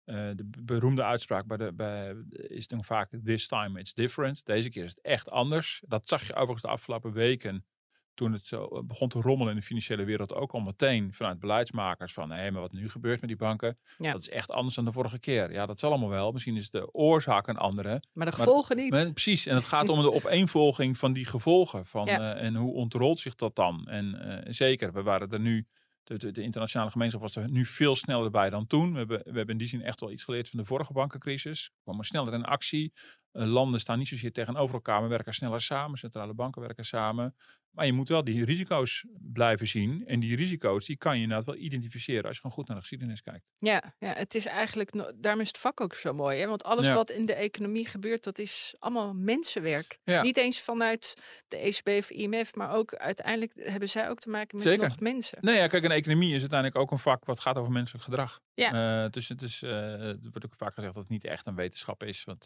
Eh, 0.05 0.15
de 0.36 0.43
be- 0.45 0.62
beroemde 0.63 1.03
uitspraak 1.03 1.45
bij 1.45 1.57
de, 1.57 1.74
bij, 1.74 2.15
is 2.29 2.67
dan 2.67 2.83
vaak 2.83 3.10
this 3.24 3.48
time 3.48 3.79
it's 3.79 3.93
different. 3.93 4.45
Deze 4.45 4.69
keer 4.69 4.83
is 4.83 4.89
het 4.89 5.01
echt 5.01 5.31
anders. 5.31 5.83
Dat 5.88 6.07
zag 6.07 6.27
je 6.27 6.33
overigens 6.33 6.62
de 6.62 6.67
afgelopen 6.67 7.12
weken 7.13 7.65
toen 8.13 8.33
het 8.33 8.45
zo 8.45 8.65
eh, 8.65 8.81
begon 8.83 9.10
te 9.10 9.19
rommelen 9.22 9.53
in 9.53 9.60
de 9.60 9.65
financiële 9.65 10.03
wereld 10.03 10.33
ook 10.33 10.51
al 10.51 10.60
meteen 10.60 11.13
vanuit 11.13 11.39
beleidsmakers 11.39 12.13
van 12.13 12.31
hé, 12.31 12.51
maar 12.51 12.62
wat 12.62 12.72
nu 12.72 12.89
gebeurt 12.89 13.19
met 13.19 13.29
die 13.29 13.38
banken, 13.39 13.77
Ja. 13.98 14.12
dat 14.12 14.22
is 14.22 14.29
echt 14.29 14.50
anders 14.51 14.75
dan 14.75 14.86
de 14.86 14.91
vorige 14.91 15.19
keer. 15.19 15.51
Ja, 15.51 15.65
dat 15.65 15.79
zal 15.79 15.89
allemaal 15.89 16.10
wel. 16.10 16.31
Misschien 16.31 16.55
is 16.55 16.69
de 16.69 16.93
oorzaak 16.93 17.48
een 17.48 17.57
andere. 17.57 17.89
Maar 17.89 18.00
de 18.01 18.17
Maar- 18.17 18.33
gevolgen 18.33 18.75
niet. 18.77 18.89
Maar, 18.91 19.12
precies, 19.12 19.45
en 19.45 19.55
het 19.55 19.63
gaat 19.65 19.89
om 19.89 20.01
de 20.01 20.12
opeenvolging 20.13 20.98
van 20.98 21.13
die 21.13 21.25
gevolgen. 21.25 21.86
Van, 21.86 22.05
Ja. 22.05 22.36
eh, 22.36 22.45
en 22.45 22.55
hoe 22.55 22.74
ontrolt 22.74 23.19
zich 23.19 23.36
dat 23.36 23.55
dan? 23.55 23.88
En 23.88 24.43
zeker, 24.50 24.93
we 24.93 25.01
waren 25.03 25.29
er 25.31 25.39
nu, 25.39 25.67
de, 26.03 26.31
de, 26.31 26.41
internationale 26.41 26.91
gemeenschap 26.91 27.22
was 27.22 27.36
er 27.36 27.50
nu 27.50 27.65
veel 27.65 27.95
sneller 27.95 28.31
bij 28.31 28.50
dan 28.50 28.67
toen. 28.67 28.91
We 28.91 28.98
hebben, 28.98 29.17
we 29.17 29.31
hebben 29.31 29.48
in 29.48 29.57
die 29.57 29.67
zin 29.67 29.81
echt 29.81 30.00
wel 30.00 30.12
iets 30.12 30.24
geleerd 30.24 30.50
van 30.50 30.60
de 30.60 30.65
vorige 30.65 30.93
bankencrisis. 30.93 31.72
We 31.74 31.81
kwamen 31.83 32.05
sneller 32.05 32.33
in 32.33 32.43
actie. 32.43 32.93
Eh, 33.34 33.46
landen 33.46 33.80
staan 33.80 33.98
niet 33.98 34.08
zozeer 34.08 34.32
tegenover 34.32 34.75
elkaar, 34.75 35.00
maar 35.00 35.10
werken 35.10 35.34
sneller 35.34 35.62
samen. 35.62 35.98
Centrale 35.98 36.34
banken 36.34 36.62
werken 36.62 36.86
samen. 36.86 37.36
Maar 37.72 37.86
je 37.86 37.94
moet 37.94 38.10
wel 38.10 38.24
die 38.24 38.46
risico's 38.46 39.06
blijven 39.20 39.68
zien. 39.68 40.04
En 40.06 40.20
die 40.20 40.36
risico's 40.36 40.86
die 40.86 40.98
kan 40.98 41.16
je 41.16 41.22
inderdaad 41.22 41.46
wel 41.46 41.56
identificeren 41.56 42.24
als 42.24 42.34
je 42.36 42.42
gewoon 42.42 42.56
goed 42.56 42.68
naar 42.68 42.75
de 42.75 42.82
geschiedenis 42.82 43.22
kijkt. 43.22 43.46
Ja, 43.58 43.94
ja 44.00 44.13
het 44.13 44.36
is 44.36 44.46
eigenlijk, 44.46 45.13
daarom 45.16 45.42
is 45.42 45.48
het 45.48 45.58
vak 45.58 45.82
ook 45.82 45.94
zo 45.94 46.13
mooi. 46.13 46.40
Hè? 46.40 46.48
Want 46.48 46.63
alles 46.63 46.86
Ja. 46.88 46.94
wat 46.94 47.10
in 47.10 47.25
de 47.25 47.34
economie 47.34 47.88
gebeurt, 47.88 48.24
dat 48.24 48.40
is 48.40 48.75
allemaal 48.80 49.13
mensenwerk. 49.13 50.00
Ja. 50.04 50.22
Niet 50.22 50.38
eens 50.38 50.62
vanuit 50.62 51.16
de 51.48 51.58
ECB 51.58 51.88
of 51.88 52.10
IMF, 52.10 52.56
maar 52.56 52.72
ook 52.72 52.96
uiteindelijk 52.96 53.54
hebben 53.56 53.90
zij 53.90 54.10
ook 54.10 54.20
te 54.20 54.30
maken 54.30 54.58
met 54.58 54.66
Zeker. 54.66 54.88
nog 54.88 55.00
mensen. 55.00 55.38
Nee, 55.42 55.56
ja, 55.58 55.68
kijk, 55.68 55.84
een 55.84 55.92
economie 55.92 56.34
is 56.34 56.40
uiteindelijk 56.40 56.80
ook 56.80 56.92
een 56.92 57.00
vak 57.00 57.25
wat 57.25 57.40
gaat 57.40 57.56
over 57.58 57.72
menselijk 57.72 58.04
gedrag. 58.04 58.40
Ja. 58.54 59.04
Eh, 59.04 59.12
dus 59.12 59.30
het 59.30 59.42
is, 59.42 59.62
eh, 59.63 59.72
er 60.02 60.20
wordt 60.22 60.46
ook 60.46 60.56
vaak 60.58 60.74
gezegd 60.74 60.94
dat 60.94 61.04
het 61.04 61.12
niet 61.12 61.25
echt 61.25 61.48
een 61.48 61.56
wetenschap 61.56 62.04
is. 62.04 62.24
Want 62.24 62.46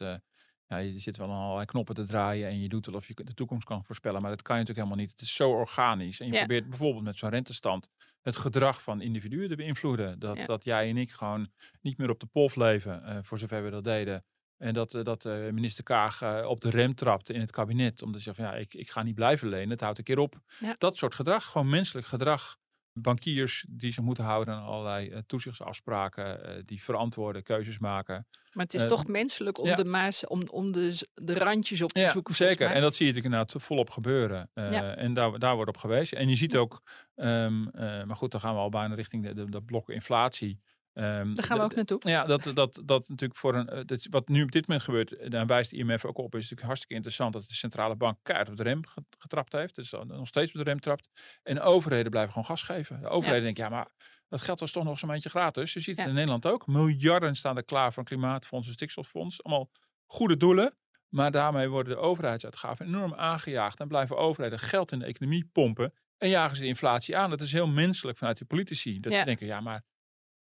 ja, 0.68 0.78
je 0.78 1.00
zit 1.00 1.18
wel 1.18 1.32
aan 1.32 1.40
allerlei 1.42 1.66
knoppen 1.66 1.96
te 1.96 2.06
draaien 2.06 2.48
en 2.50 2.60
je 2.62 2.70
doet 2.70 2.86
wel 2.86 2.96
of 2.96 3.08
je 3.08 3.14
de 3.14 3.34
toekomst 3.34 3.68
kan 3.68 3.84
voorspellen. 3.84 4.22
Maar 4.22 4.30
dat 4.32 4.42
kan 4.42 4.56
je 4.58 4.62
natuurlijk 4.62 4.88
helemaal 4.88 5.06
niet. 5.08 5.16
Het 5.20 5.28
is 5.28 5.36
zo 5.36 5.50
organisch. 5.52 6.20
En 6.20 6.26
je 6.28 6.34
Ja. 6.34 6.38
probeert 6.40 6.70
bijvoorbeeld 6.70 7.04
met 7.04 7.18
zo'n 7.18 7.30
rentestand 7.30 7.90
het 8.22 8.36
gedrag 8.38 8.82
van 8.84 9.02
individuen 9.02 9.50
te 9.50 9.56
beïnvloeden. 9.56 10.20
Dat, 10.20 10.38
Ja. 10.38 10.46
dat 10.46 10.64
jij 10.64 10.90
en 10.90 10.98
ik 10.98 11.12
gewoon 11.12 11.52
niet 11.82 11.98
meer 11.98 12.10
op 12.10 12.20
de 12.20 12.26
pof 12.26 12.56
leven, 12.56 13.04
eh, 13.04 13.18
voor 13.22 13.40
zover 13.40 13.64
we 13.64 13.70
dat 13.70 13.84
deden. 13.84 14.26
En 14.58 14.74
dat, 14.74 14.94
eh, 14.94 15.04
dat 15.04 15.26
eh, 15.26 15.50
minister 15.50 15.84
Kaag 15.84 16.46
op 16.46 16.62
de 16.62 16.70
rem 16.70 16.96
trapte 16.96 17.34
in 17.34 17.40
het 17.40 17.52
kabinet. 17.52 18.02
Om 18.02 18.12
te 18.12 18.20
zeggen, 18.20 18.44
van, 18.46 18.54
ja, 18.54 18.60
ik, 18.60 18.74
ik 18.74 18.90
ga 18.90 19.04
niet 19.04 19.16
blijven 19.16 19.48
lenen, 19.48 19.70
het 19.70 19.82
houdt 19.82 19.98
een 19.98 20.04
keer 20.04 20.20
op. 20.20 20.36
Ja. 20.60 20.76
Dat 20.78 20.98
soort 20.98 21.16
gedrag, 21.16 21.46
gewoon 21.46 21.70
menselijk 21.70 22.08
gedrag. 22.08 22.58
Bankiers 23.02 23.66
die 23.70 23.92
zich 23.92 24.04
moeten 24.04 24.24
houden 24.24 24.54
aan 24.54 24.64
allerlei 24.64 25.10
eh, 25.10 25.20
toezichtsafspraken, 25.28 26.44
eh, 26.46 26.62
die 26.66 26.84
verantwoorde 26.84 27.42
keuzes 27.42 27.78
maken. 27.80 28.28
Maar 28.54 28.66
het 28.66 28.74
is 28.74 28.82
Eh, 28.82 28.88
toch 28.88 29.08
menselijk 29.08 29.60
om, 29.60 29.68
ja. 29.68 29.76
de, 29.76 29.86
maas, 29.86 30.28
om, 30.28 30.42
om 30.50 30.72
de, 30.72 31.08
de 31.14 31.34
randjes 31.38 31.82
op 31.82 31.92
te 31.92 32.00
Ja, 32.00 32.12
zoeken. 32.12 32.36
zeker. 32.36 32.70
En 32.72 32.82
dat 32.82 32.96
zie 32.96 33.06
je 33.06 33.12
natuurlijk 33.14 33.34
inderdaad 33.42 33.64
volop 33.64 33.90
gebeuren. 33.90 34.50
Ja. 34.54 34.96
En 34.96 35.14
daar, 35.14 35.40
daar 35.40 35.56
wordt 35.56 35.70
op 35.70 35.78
gewezen. 35.78 36.18
En 36.18 36.30
je 36.30 36.36
ziet 36.36 36.56
ook, 36.58 36.82
ehm, 37.16 37.68
eh, 37.68 38.04
maar 38.04 38.16
goed, 38.16 38.32
dan 38.32 38.40
gaan 38.40 38.54
we 38.54 38.60
al 38.60 38.70
bijna 38.70 38.96
richting 38.96 39.24
de, 39.24 39.34
de, 39.34 39.50
de 39.50 39.62
blok 39.62 39.90
inflatie. 39.90 40.60
Ehm, 40.98 41.34
Daar 41.34 41.46
gaan 41.46 41.58
we 41.58 41.64
de- 41.64 41.70
ook 41.70 41.76
naartoe. 41.76 42.00
Ja, 42.04 42.26
dat, 42.26 42.44
dat, 42.54 42.82
dat 42.86 43.10
natuurlijk 43.10 43.40
voor 43.40 43.56
een. 43.56 43.68
eh, 43.70 43.82
dat, 43.86 44.08
wat 44.10 44.28
nu 44.28 44.44
op 44.44 44.52
dit 44.52 44.68
moment 44.68 44.86
gebeurt, 44.86 45.16
eh, 45.16 45.30
daar 45.30 45.46
wijst 45.46 45.70
de 45.72 45.78
IMF 45.78 46.06
ook 46.06 46.18
op, 46.18 46.34
is 46.34 46.40
natuurlijk 46.42 46.62
hartstikke 46.68 46.94
interessant 46.96 47.34
dat 47.34 47.48
de 47.48 47.54
centrale 47.56 47.96
bank 47.96 48.18
keihard 48.24 48.50
op 48.50 48.58
de 48.58 48.64
rem 48.64 48.86
ge- 48.88 49.04
getrapt 49.18 49.52
heeft. 49.52 49.76
Dus 49.76 49.92
nog 49.92 50.28
steeds 50.28 50.52
op 50.52 50.58
de 50.58 50.64
rem 50.64 50.80
trapt. 50.80 51.10
En 51.44 51.62
overheden 51.62 52.12
blijven 52.12 52.32
gewoon 52.34 52.48
gas 52.48 52.62
geven. 52.64 53.02
De 53.02 53.08
overheden 53.08 53.44
denken, 53.44 53.64
ja, 53.64 53.70
maar 53.70 53.88
dat 54.28 54.42
geld 54.42 54.60
was 54.60 54.72
toch 54.72 54.84
nog 54.84 55.00
zo'n 55.00 55.10
beetje 55.10 55.30
gratis. 55.30 55.74
Je 55.74 55.80
ziet 55.80 55.96
het 55.96 56.04
Ja. 56.04 56.10
in 56.10 56.14
Nederland 56.14 56.46
ook. 56.46 56.68
Miljarden 56.68 57.36
staan 57.36 57.58
er 57.58 57.66
klaar 57.66 57.94
voor 57.94 58.04
een 58.04 58.10
klimaatfonds, 58.10 58.68
een 58.68 58.74
stikstoffonds. 58.74 59.44
Allemaal 59.44 59.70
goede 60.06 60.38
doelen. 60.38 60.76
Maar 61.10 61.32
daarmee 61.32 61.70
worden 61.70 61.94
de 61.96 62.02
overheidsuitgaven 62.02 62.86
enorm 62.86 63.14
aangejaagd. 63.14 63.80
En 63.80 63.88
blijven 63.88 64.18
overheden 64.18 64.60
geld 64.60 64.92
in 64.92 65.00
de 65.00 65.06
economie 65.06 65.50
pompen. 65.52 65.94
En 66.18 66.30
jagen 66.30 66.56
ze 66.56 66.62
de 66.62 66.68
inflatie 66.68 67.18
aan. 67.18 67.30
Dat 67.30 67.42
is 67.42 67.52
heel 67.52 67.68
menselijk 67.68 68.18
vanuit 68.18 68.38
de 68.38 68.46
politici. 68.46 69.00
Dat 69.00 69.12
Ja. 69.12 69.18
ze 69.20 69.26
denken, 69.26 69.46
ja, 69.48 69.60
maar 69.62 69.84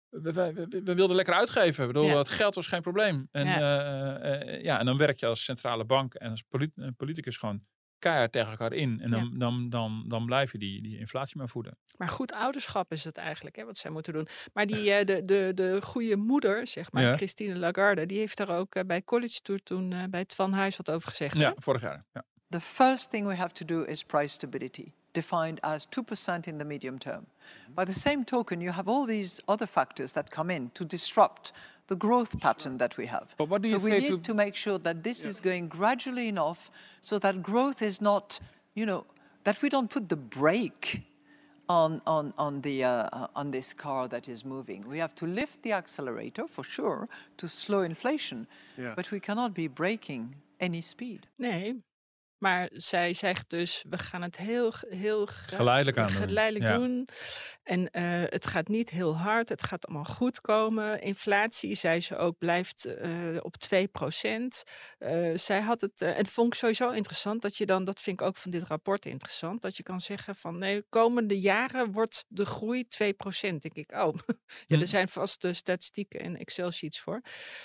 we, 0.09 0.33
we, 0.33 0.53
we, 0.69 0.81
we 0.83 0.95
wilden 0.95 1.15
lekker 1.15 1.33
uitgeven. 1.33 1.85
Ik 1.87 1.91
bedoel, 1.93 2.07
Ja. 2.09 2.17
het 2.17 2.29
geld 2.29 2.55
was 2.55 2.67
geen 2.67 2.81
probleem. 2.81 3.27
En, 3.31 3.45
Ja. 3.45 3.59
ja. 3.59 4.43
ja, 4.61 4.79
en 4.79 4.85
dan 4.85 4.97
werk 4.97 5.19
je 5.19 5.25
als 5.25 5.43
centrale 5.43 5.85
bank 5.85 6.13
en 6.13 6.31
als 6.31 6.43
polit- 6.49 6.71
eh, 6.75 6.87
politicus 6.97 7.37
gewoon 7.37 7.61
keihard 7.99 8.31
tegen 8.31 8.49
elkaar 8.49 8.73
in. 8.73 8.99
En 9.01 9.09
dan, 9.09 9.29
Ja. 9.31 9.37
dan, 9.37 9.69
dan, 9.69 10.03
dan 10.07 10.25
blijf 10.25 10.51
je 10.51 10.57
die, 10.57 10.81
die 10.81 10.97
inflatie 10.99 11.37
maar 11.37 11.49
voeden. 11.49 11.77
Maar 11.97 12.07
goed 12.07 12.33
ouderschap 12.33 12.91
is 12.91 13.03
het 13.03 13.17
eigenlijk, 13.17 13.55
hè, 13.55 13.65
wat 13.65 13.77
zij 13.77 13.91
moeten 13.91 14.13
doen. 14.13 14.27
Maar 14.53 14.65
die, 14.65 14.91
eh, 14.91 15.05
de, 15.05 15.25
de, 15.25 15.51
de 15.55 15.79
goede 15.81 16.15
moeder, 16.15 16.67
zeg 16.67 16.91
maar, 16.91 17.03
Ja. 17.03 17.15
Christine 17.15 17.55
Lagarde, 17.57 18.05
die 18.05 18.17
heeft 18.17 18.37
daar 18.37 18.49
ook 18.57 18.75
eh, 18.75 18.83
bij 18.83 19.03
College 19.03 19.41
Tour 19.41 19.63
toen 19.63 19.93
eh, 19.93 20.03
bij 20.09 20.19
het 20.19 20.35
Van 20.35 20.53
Huis 20.53 20.77
wat 20.77 20.91
over 20.91 21.09
gezegd. 21.09 21.33
hè? 21.33 21.41
Ja, 21.41 21.53
vorig 21.55 21.81
jaar. 21.81 22.05
Ja. 22.13 22.23
The 22.49 22.59
first 22.59 23.09
thing 23.09 23.27
we 23.27 23.35
have 23.35 23.53
to 23.53 23.65
do 23.65 23.81
is 23.83 24.03
price 24.03 24.33
stability, 24.33 24.91
defined 25.13 25.59
as 25.63 25.85
2% 25.87 26.47
in 26.47 26.57
the 26.57 26.65
medium 26.65 26.99
term. 26.99 27.25
By 27.75 27.85
the 27.85 27.93
same 27.93 28.23
token, 28.25 28.61
you 28.61 28.71
have 28.71 28.87
all 28.87 29.05
these 29.05 29.41
other 29.47 29.65
factors 29.65 30.13
that 30.13 30.29
come 30.31 30.49
in 30.51 30.69
to 30.75 30.85
disrupt 30.85 31.51
the 31.87 31.95
growth 31.95 32.39
pattern 32.39 32.77
that 32.77 32.97
we 32.97 33.07
have. 33.07 33.33
But 33.37 33.49
what 33.49 33.61
do 33.63 33.69
so 33.69 33.75
you 33.77 33.83
we 33.83 33.89
say 33.91 33.99
need 33.99 34.09
to- 34.09 34.19
to 34.19 34.33
make 34.33 34.55
sure 34.55 34.77
that 34.79 35.03
this 35.03 35.25
is 35.25 35.39
going 35.39 35.67
gradually 35.69 36.27
enough 36.27 36.69
so 37.01 37.17
that 37.19 37.41
growth 37.41 37.81
is 37.81 37.99
not, 38.01 38.39
you 38.75 38.85
know, 38.85 39.05
that 39.43 39.61
we 39.61 39.69
don't 39.69 39.89
put 39.89 40.09
the 40.09 40.15
brake 40.15 41.01
on, 41.67 42.01
on, 42.05 42.33
on, 42.37 42.61
the, 42.61 42.83
uh, 42.83 42.89
uh, 43.13 43.27
on 43.35 43.51
this 43.51 43.73
car 43.73 44.07
that 44.07 44.27
is 44.27 44.43
moving. 44.45 44.83
We 44.87 44.99
have 44.99 45.13
to 45.15 45.25
lift 45.25 45.61
the 45.63 45.71
accelerator 45.73 46.47
for 46.47 46.63
sure 46.63 47.07
to 47.38 47.47
slow 47.47 47.81
inflation, 47.81 48.47
Yeah. 48.77 48.93
but 48.95 49.10
we 49.12 49.19
cannot 49.19 49.53
be 49.53 49.67
braking 49.67 50.36
any 50.60 50.81
speed. 50.81 51.27
Nee, 51.39 51.75
maar 52.39 52.69
zij 52.73 53.13
zegt 53.13 53.49
dus, 53.49 53.86
we 53.89 53.97
gaan 53.97 54.21
het 54.21 54.38
heel, 54.38 54.73
heel 54.89 55.28
Geleidelijk 55.28 55.97
aan 55.97 56.08
doen. 56.08 56.15
geleidelijk 56.15 56.65
Ja. 56.67 56.78
doen. 56.78 57.08
En 57.63 57.89
eh, 57.89 58.23
het 58.25 58.47
gaat 58.47 58.67
niet 58.67 58.89
heel 58.89 59.17
hard, 59.17 59.49
het 59.49 59.63
gaat 59.63 59.86
allemaal 59.88 60.06
goed 60.06 60.41
komen. 60.41 61.02
Inflatie, 61.02 61.75
zei 61.75 61.99
ze 61.99 62.17
ook, 62.17 62.38
blijft 62.38 62.86
eh, 62.86 63.10
op 63.41 63.56
2% 63.60 64.63
zij 65.34 65.60
had 65.62 65.82
het, 65.82 66.02
eh, 66.02 66.10
en 66.10 66.15
het 66.15 66.30
vond 66.30 66.47
ik 66.54 66.60
sowieso 66.60 66.89
interessant, 66.89 67.41
dat 67.41 67.58
je 67.58 67.65
dan, 67.65 67.84
dat 67.84 68.02
vind 68.02 68.21
ik 68.21 68.28
ook 68.28 68.38
van 68.38 68.52
dit 68.52 68.63
rapport 68.63 69.06
interessant, 69.06 69.62
dat 69.62 69.78
je 69.78 69.84
kan 69.84 69.99
zeggen 70.02 70.36
van, 70.36 70.58
nee, 70.58 70.84
komende 70.89 71.39
jaren 71.39 71.91
wordt 71.91 72.25
de 72.28 72.45
groei 72.45 72.88
2% 72.88 73.62
Denk 73.62 73.73
ik, 73.73 73.91
oh, 73.91 74.13
ja, 74.67 74.80
er 74.80 74.88
zijn 74.88 75.08
vast 75.08 75.41
de 75.41 75.54
statistieken 75.54 76.19
en 76.19 76.38
Excel-sheets 76.38 76.99
voor. 76.99 77.21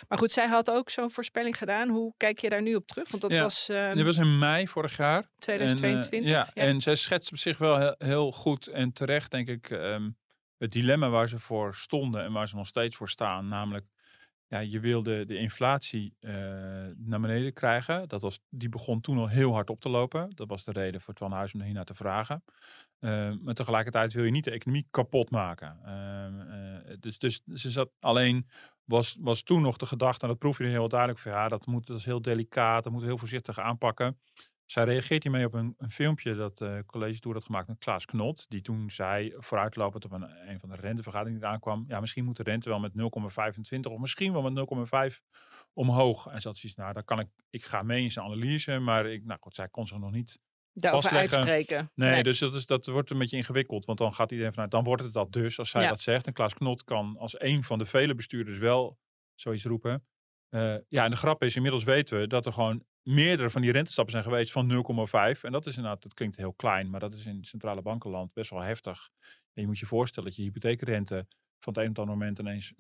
Maar 0.08 0.18
goed, 0.18 0.30
zij 0.30 0.46
had 0.46 0.70
ook 0.70 0.90
zo'n 0.90 1.10
voorspelling 1.10 1.58
gedaan. 1.58 1.88
Hoe 1.88 2.14
kijk 2.16 2.38
je 2.38 2.48
daar 2.48 2.62
nu 2.62 2.74
op 2.74 2.86
terug? 2.86 3.10
Want 3.10 3.22
dat 3.22 3.30
Ja, 3.32 3.42
was... 3.42 3.68
ehm, 3.68 3.94
Dit 3.94 4.04
was 4.04 4.16
in 4.16 4.38
mei 4.38 4.63
vorig 4.68 4.96
jaar. 4.96 5.16
En, 5.16 5.22
eh, 5.22 5.38
2022, 5.38 6.30
ja, 6.30 6.50
ja. 6.54 6.62
en 6.62 6.80
zij 6.80 6.94
schetst 6.94 7.32
op 7.32 7.38
zich 7.38 7.58
wel 7.58 7.78
heel, 7.78 7.94
heel 7.98 8.32
goed 8.32 8.66
en 8.66 8.92
terecht, 8.92 9.30
denk 9.30 9.48
ik, 9.48 9.70
ehm, 9.70 10.10
het 10.58 10.72
dilemma 10.72 11.08
waar 11.08 11.28
ze 11.28 11.38
voor 11.38 11.74
stonden 11.74 12.24
en 12.24 12.32
waar 12.32 12.48
ze 12.48 12.56
nog 12.56 12.66
steeds 12.66 12.96
voor 12.96 13.08
staan. 13.08 13.48
Namelijk, 13.48 13.86
ja, 14.46 14.58
je 14.58 14.80
wilde 14.80 15.24
de 15.26 15.36
inflatie 15.36 16.16
eh, 16.20 16.32
naar 16.96 17.20
beneden 17.20 17.52
krijgen. 17.52 18.08
Dat 18.08 18.22
was, 18.22 18.40
die 18.48 18.68
begon 18.68 19.00
toen 19.00 19.18
al 19.18 19.28
heel 19.28 19.52
hard 19.52 19.70
op 19.70 19.80
te 19.80 19.88
lopen. 19.88 20.30
Dat 20.34 20.48
was 20.48 20.64
de 20.64 20.72
reden 20.72 21.00
voor 21.00 21.14
Twan 21.14 21.32
Huis 21.32 21.54
om 21.54 21.62
hiernaar 21.62 21.84
te 21.84 21.94
vragen. 21.94 22.44
Eh, 22.98 23.32
maar 23.42 23.54
tegelijkertijd 23.54 24.12
wil 24.12 24.24
je 24.24 24.30
niet 24.30 24.44
de 24.44 24.50
economie 24.50 24.86
kapot 24.90 25.30
maken. 25.30 25.78
Ehm, 25.84 26.40
eh, 26.40 26.96
dus, 27.00 27.18
dus 27.18 27.42
ze 27.44 27.70
zat 27.70 27.90
alleen 28.00 28.48
was, 28.84 29.16
was 29.20 29.42
toen 29.42 29.62
nog 29.62 29.76
de 29.76 29.86
gedachte, 29.86 30.22
en 30.22 30.28
dat 30.28 30.38
proef 30.38 30.58
je 30.58 30.64
er 30.64 30.70
heel 30.70 30.88
duidelijk 30.88 31.20
van, 31.20 31.32
ja, 31.32 31.48
dat 31.48 31.66
moet 31.66 31.86
dat 31.86 31.98
is 31.98 32.04
heel 32.04 32.22
delicaat, 32.22 32.84
dat 32.84 32.92
moet 32.92 33.02
heel 33.02 33.18
voorzichtig 33.18 33.58
aanpakken. 33.58 34.18
Zij 34.66 34.84
reageert 34.84 35.22
hiermee 35.22 35.46
op 35.46 35.54
een, 35.54 35.74
een 35.78 35.90
filmpje 35.90 36.34
dat 36.34 36.60
eh 36.60 36.78
College 36.86 37.20
Tour 37.20 37.36
had 37.36 37.46
gemaakt 37.46 37.68
met 37.68 37.78
Klaas 37.78 38.04
Knot, 38.04 38.46
die 38.48 38.60
toen 38.62 38.90
zei, 38.90 39.34
vooruitlopend 39.36 40.04
op 40.04 40.12
een, 40.12 40.48
een 40.48 40.60
van 40.60 40.68
de 40.68 40.76
rentevergaderingen 40.76 41.40
die 41.40 41.48
aankwam, 41.48 41.84
ja, 41.88 42.00
misschien 42.00 42.24
moet 42.24 42.36
de 42.36 42.42
rente 42.42 42.68
wel 42.68 42.78
met 42.80 42.92
0,25 42.92 43.92
of 43.92 43.98
misschien 43.98 44.32
wel 44.32 44.50
met 44.50 45.12
0,5 45.12 45.20
omhoog. 45.72 46.26
En 46.26 46.40
zat 46.40 46.58
zoiets, 46.58 46.78
nou, 46.78 46.92
daar 46.92 47.04
kan 47.04 47.18
ik, 47.20 47.28
ik 47.50 47.64
ga 47.64 47.82
mee 47.82 48.02
in 48.02 48.12
zijn 48.12 48.24
analyse, 48.24 48.78
maar 48.78 49.06
ik, 49.06 49.24
nou 49.24 49.38
goed, 49.40 49.54
zij 49.54 49.68
kon 49.68 49.86
zich 49.86 49.98
nog 49.98 50.10
niet 50.10 50.40
daarover 50.72 51.10
uitspreken. 51.10 51.90
Nee, 51.94 52.22
dus 52.22 52.38
dat, 52.38 52.54
is, 52.54 52.66
dat 52.66 52.86
wordt 52.86 53.10
een 53.10 53.18
beetje 53.18 53.36
ingewikkeld. 53.36 53.84
Want 53.84 53.98
dan 53.98 54.14
gaat 54.14 54.30
iedereen 54.30 54.52
vanuit, 54.52 54.70
dan 54.70 54.84
wordt 54.84 55.02
het 55.02 55.12
dat 55.12 55.32
dus, 55.32 55.58
als 55.58 55.70
zij 55.70 55.82
Ja. 55.82 55.88
dat 55.88 56.00
zegt. 56.00 56.26
En 56.26 56.32
Klaas 56.32 56.54
Knot 56.54 56.84
kan 56.84 57.16
als 57.18 57.40
een 57.40 57.64
van 57.64 57.78
de 57.78 57.86
vele 57.86 58.14
bestuurders 58.14 58.58
wel 58.58 58.98
zoiets 59.34 59.64
roepen. 59.64 60.06
Eh, 60.48 60.76
ja, 60.88 61.04
en 61.04 61.10
de 61.10 61.16
grap 61.16 61.42
is, 61.42 61.56
inmiddels 61.56 61.84
weten 61.84 62.20
we 62.20 62.26
dat 62.26 62.46
er 62.46 62.52
gewoon 62.52 62.84
meerdere 63.04 63.50
van 63.50 63.62
die 63.62 63.72
rentestappen 63.72 64.12
zijn 64.12 64.24
geweest 64.24 64.52
van 64.52 64.84
0,5. 65.36 65.40
En 65.42 65.52
dat 65.52 65.66
is 65.66 65.76
inderdaad, 65.76 66.02
dat 66.02 66.14
klinkt 66.14 66.36
heel 66.36 66.52
klein, 66.52 66.90
maar 66.90 67.00
dat 67.00 67.14
is 67.14 67.26
in 67.26 67.44
centrale 67.44 67.82
bankenland 67.82 68.32
best 68.32 68.50
wel 68.50 68.60
heftig. 68.60 69.08
En 69.52 69.62
je 69.62 69.66
moet 69.66 69.78
je 69.78 69.86
voorstellen 69.86 70.28
dat 70.28 70.38
je 70.38 70.44
hypotheekrente 70.44 71.26
van 71.60 71.72
het 71.72 71.82
een 71.82 71.88
op 71.88 71.96
het 71.96 71.98
andere 71.98 72.18
moment 72.18 72.38
ineens 72.38 72.72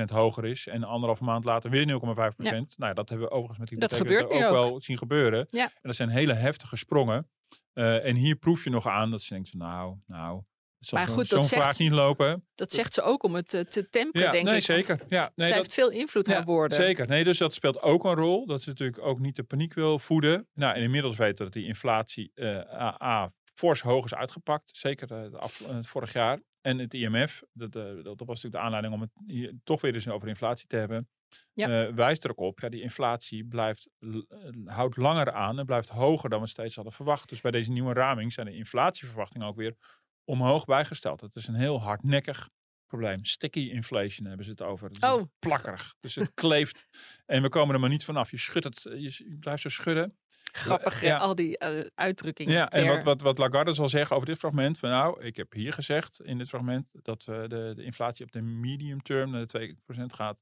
0,5% 0.00 0.04
hoger 0.04 0.44
is. 0.44 0.66
En 0.66 0.84
anderhalve 0.84 1.24
maand 1.24 1.44
later 1.44 1.70
weer 1.70 1.86
0,5%. 1.86 1.96
Nou 1.96 2.64
ja, 2.76 2.92
dat 2.92 3.08
hebben 3.08 3.28
we 3.28 3.34
overigens 3.34 3.58
met 3.58 3.68
die 3.68 3.78
Dat 3.78 3.94
gebeurt 3.94 4.30
ook. 4.30 4.50
wel 4.50 4.80
zien 4.80 4.98
gebeuren. 4.98 5.46
Ja. 5.48 5.64
En 5.64 5.80
dat 5.82 5.96
zijn 5.96 6.08
hele 6.08 6.32
heftige 6.32 6.76
sprongen. 6.76 7.30
Eh, 7.72 8.04
en 8.04 8.16
hier 8.16 8.36
proef 8.36 8.64
je 8.64 8.70
nog 8.70 8.86
aan 8.86 9.10
dat 9.10 9.22
ze 9.22 9.34
denkt 9.34 9.50
van 9.50 9.58
nou, 9.58 9.96
nou, 10.06 10.42
Maar 10.90 11.06
goed, 11.06 11.28
dat 11.28 11.46
zegt 11.46 11.62
vaak 11.62 11.72
ze- 11.72 11.82
niet 11.82 11.92
lopen. 11.92 12.46
Dat 12.54 12.72
zegt 12.72 12.94
ze 12.94 13.02
ook 13.02 13.22
om 13.22 13.34
het 13.34 13.48
te, 13.48 13.66
te 13.66 13.88
temperen, 13.88 14.26
Ja, 14.26 14.32
denk 14.32 14.44
nee, 14.46 14.56
ik. 14.56 14.62
zeker. 14.62 15.00
Ja, 15.08 15.20
nee, 15.20 15.30
zij 15.34 15.46
dat- 15.48 15.56
heeft 15.56 15.74
veel 15.74 15.90
invloed, 15.90 16.26
Ja, 16.26 16.44
woorden. 16.44 16.76
Zeker. 16.76 17.06
Nee, 17.08 17.24
dus 17.24 17.38
dat 17.38 17.54
speelt 17.54 17.82
ook 17.82 18.04
een 18.04 18.14
rol. 18.14 18.46
Dat 18.46 18.62
ze 18.62 18.68
natuurlijk 18.68 19.02
ook 19.02 19.18
niet 19.18 19.36
de 19.36 19.42
paniek 19.42 19.74
wil 19.74 19.98
voeden. 19.98 20.48
Nou, 20.54 20.74
en 20.76 20.82
inmiddels 20.82 21.16
weten 21.16 21.36
we 21.38 21.44
dat 21.44 21.52
die 21.52 21.66
inflatie 21.66 22.30
eh 22.34 22.56
A, 22.56 23.02
A, 23.02 23.32
fors 23.54 23.80
hoog 23.80 24.04
is 24.04 24.14
uitgepakt. 24.14 24.70
Zeker 24.76 25.12
eh, 25.12 25.32
af, 25.32 25.60
eh, 25.60 25.78
vorig 25.82 26.12
jaar. 26.12 26.40
En 26.60 26.78
het 26.78 26.94
IMF, 26.94 27.42
dat, 27.52 27.76
eh, 27.76 27.82
dat, 28.02 28.18
was 28.18 28.26
natuurlijk 28.26 28.54
de 28.54 28.58
aanleiding 28.60 28.94
om 28.94 29.00
het 29.00 29.10
hier 29.26 29.52
toch 29.64 29.80
weer 29.80 29.94
eens 29.94 30.08
over 30.08 30.28
inflatie 30.28 30.66
te 30.66 30.76
hebben. 30.76 31.08
Ja. 31.52 31.86
eh, 31.86 31.94
wijst 31.94 32.24
er 32.24 32.30
ook 32.30 32.38
op, 32.40 32.60
ja, 32.60 32.68
die 32.68 32.82
inflatie 32.82 33.44
blijft, 33.44 33.88
eh, 33.98 34.08
houdt 34.64 34.96
langer 34.96 35.32
aan 35.32 35.58
en 35.58 35.66
blijft 35.66 35.88
hoger 35.88 36.30
dan 36.30 36.40
we 36.40 36.46
steeds 36.46 36.74
hadden 36.74 36.92
verwacht. 36.92 37.28
Dus 37.28 37.40
bij 37.40 37.50
deze 37.50 37.70
nieuwe 37.70 37.92
raming 37.92 38.32
zijn 38.32 38.46
de 38.46 38.54
inflatieverwachtingen 38.56 39.46
ook 39.46 39.56
weer 39.56 39.74
omhoog 40.28 40.64
bijgesteld. 40.64 41.20
Het 41.20 41.36
is 41.36 41.46
een 41.46 41.54
heel 41.54 41.82
hardnekkig 41.82 42.48
probleem. 42.86 43.24
Sticky 43.24 43.60
inflation 43.60 44.26
hebben 44.26 44.44
ze 44.44 44.50
het 44.50 44.62
over. 44.62 44.88
Dus 44.88 44.98
Oh. 44.98 45.20
het 45.20 45.28
plakkerig. 45.46 45.94
Dus 46.00 46.14
het 46.14 46.30
kleeft. 46.34 46.88
En 47.26 47.42
we 47.42 47.48
komen 47.48 47.74
er 47.74 47.80
maar 47.80 47.88
niet 47.90 48.04
vanaf. 48.04 48.30
Je 48.30 48.38
schudt 48.38 48.64
het, 48.64 48.82
je, 48.96 49.10
s- 49.10 49.18
je 49.18 49.36
blijft 49.40 49.62
zo 49.62 49.68
schudden. 49.68 50.16
Grappig, 50.52 51.00
hè, 51.00 51.06
Ja. 51.06 51.18
al 51.18 51.34
die 51.34 51.58
eh, 51.58 51.86
uitdrukkingen. 51.94 52.52
Ja, 52.52 52.70
en 52.70 52.86
wat, 52.86 53.02
wat, 53.02 53.20
wat 53.20 53.38
Lagarde 53.38 53.74
zal 53.74 53.88
zeggen 53.88 54.16
over 54.16 54.28
dit 54.28 54.38
fragment. 54.38 54.78
Van 54.78 54.90
nou, 54.90 55.22
ik 55.24 55.36
heb 55.36 55.52
hier 55.52 55.72
gezegd 55.72 56.20
in 56.22 56.38
dit 56.38 56.48
fragment 56.48 56.90
dat 57.02 57.26
eh, 57.28 57.40
de, 57.40 57.72
de 57.76 57.84
inflatie 57.84 58.24
op 58.24 58.32
de 58.32 58.42
medium 58.42 59.02
term 59.02 59.30
naar 59.30 59.46
de 59.46 59.76
2% 59.96 60.00
gaat. 60.06 60.38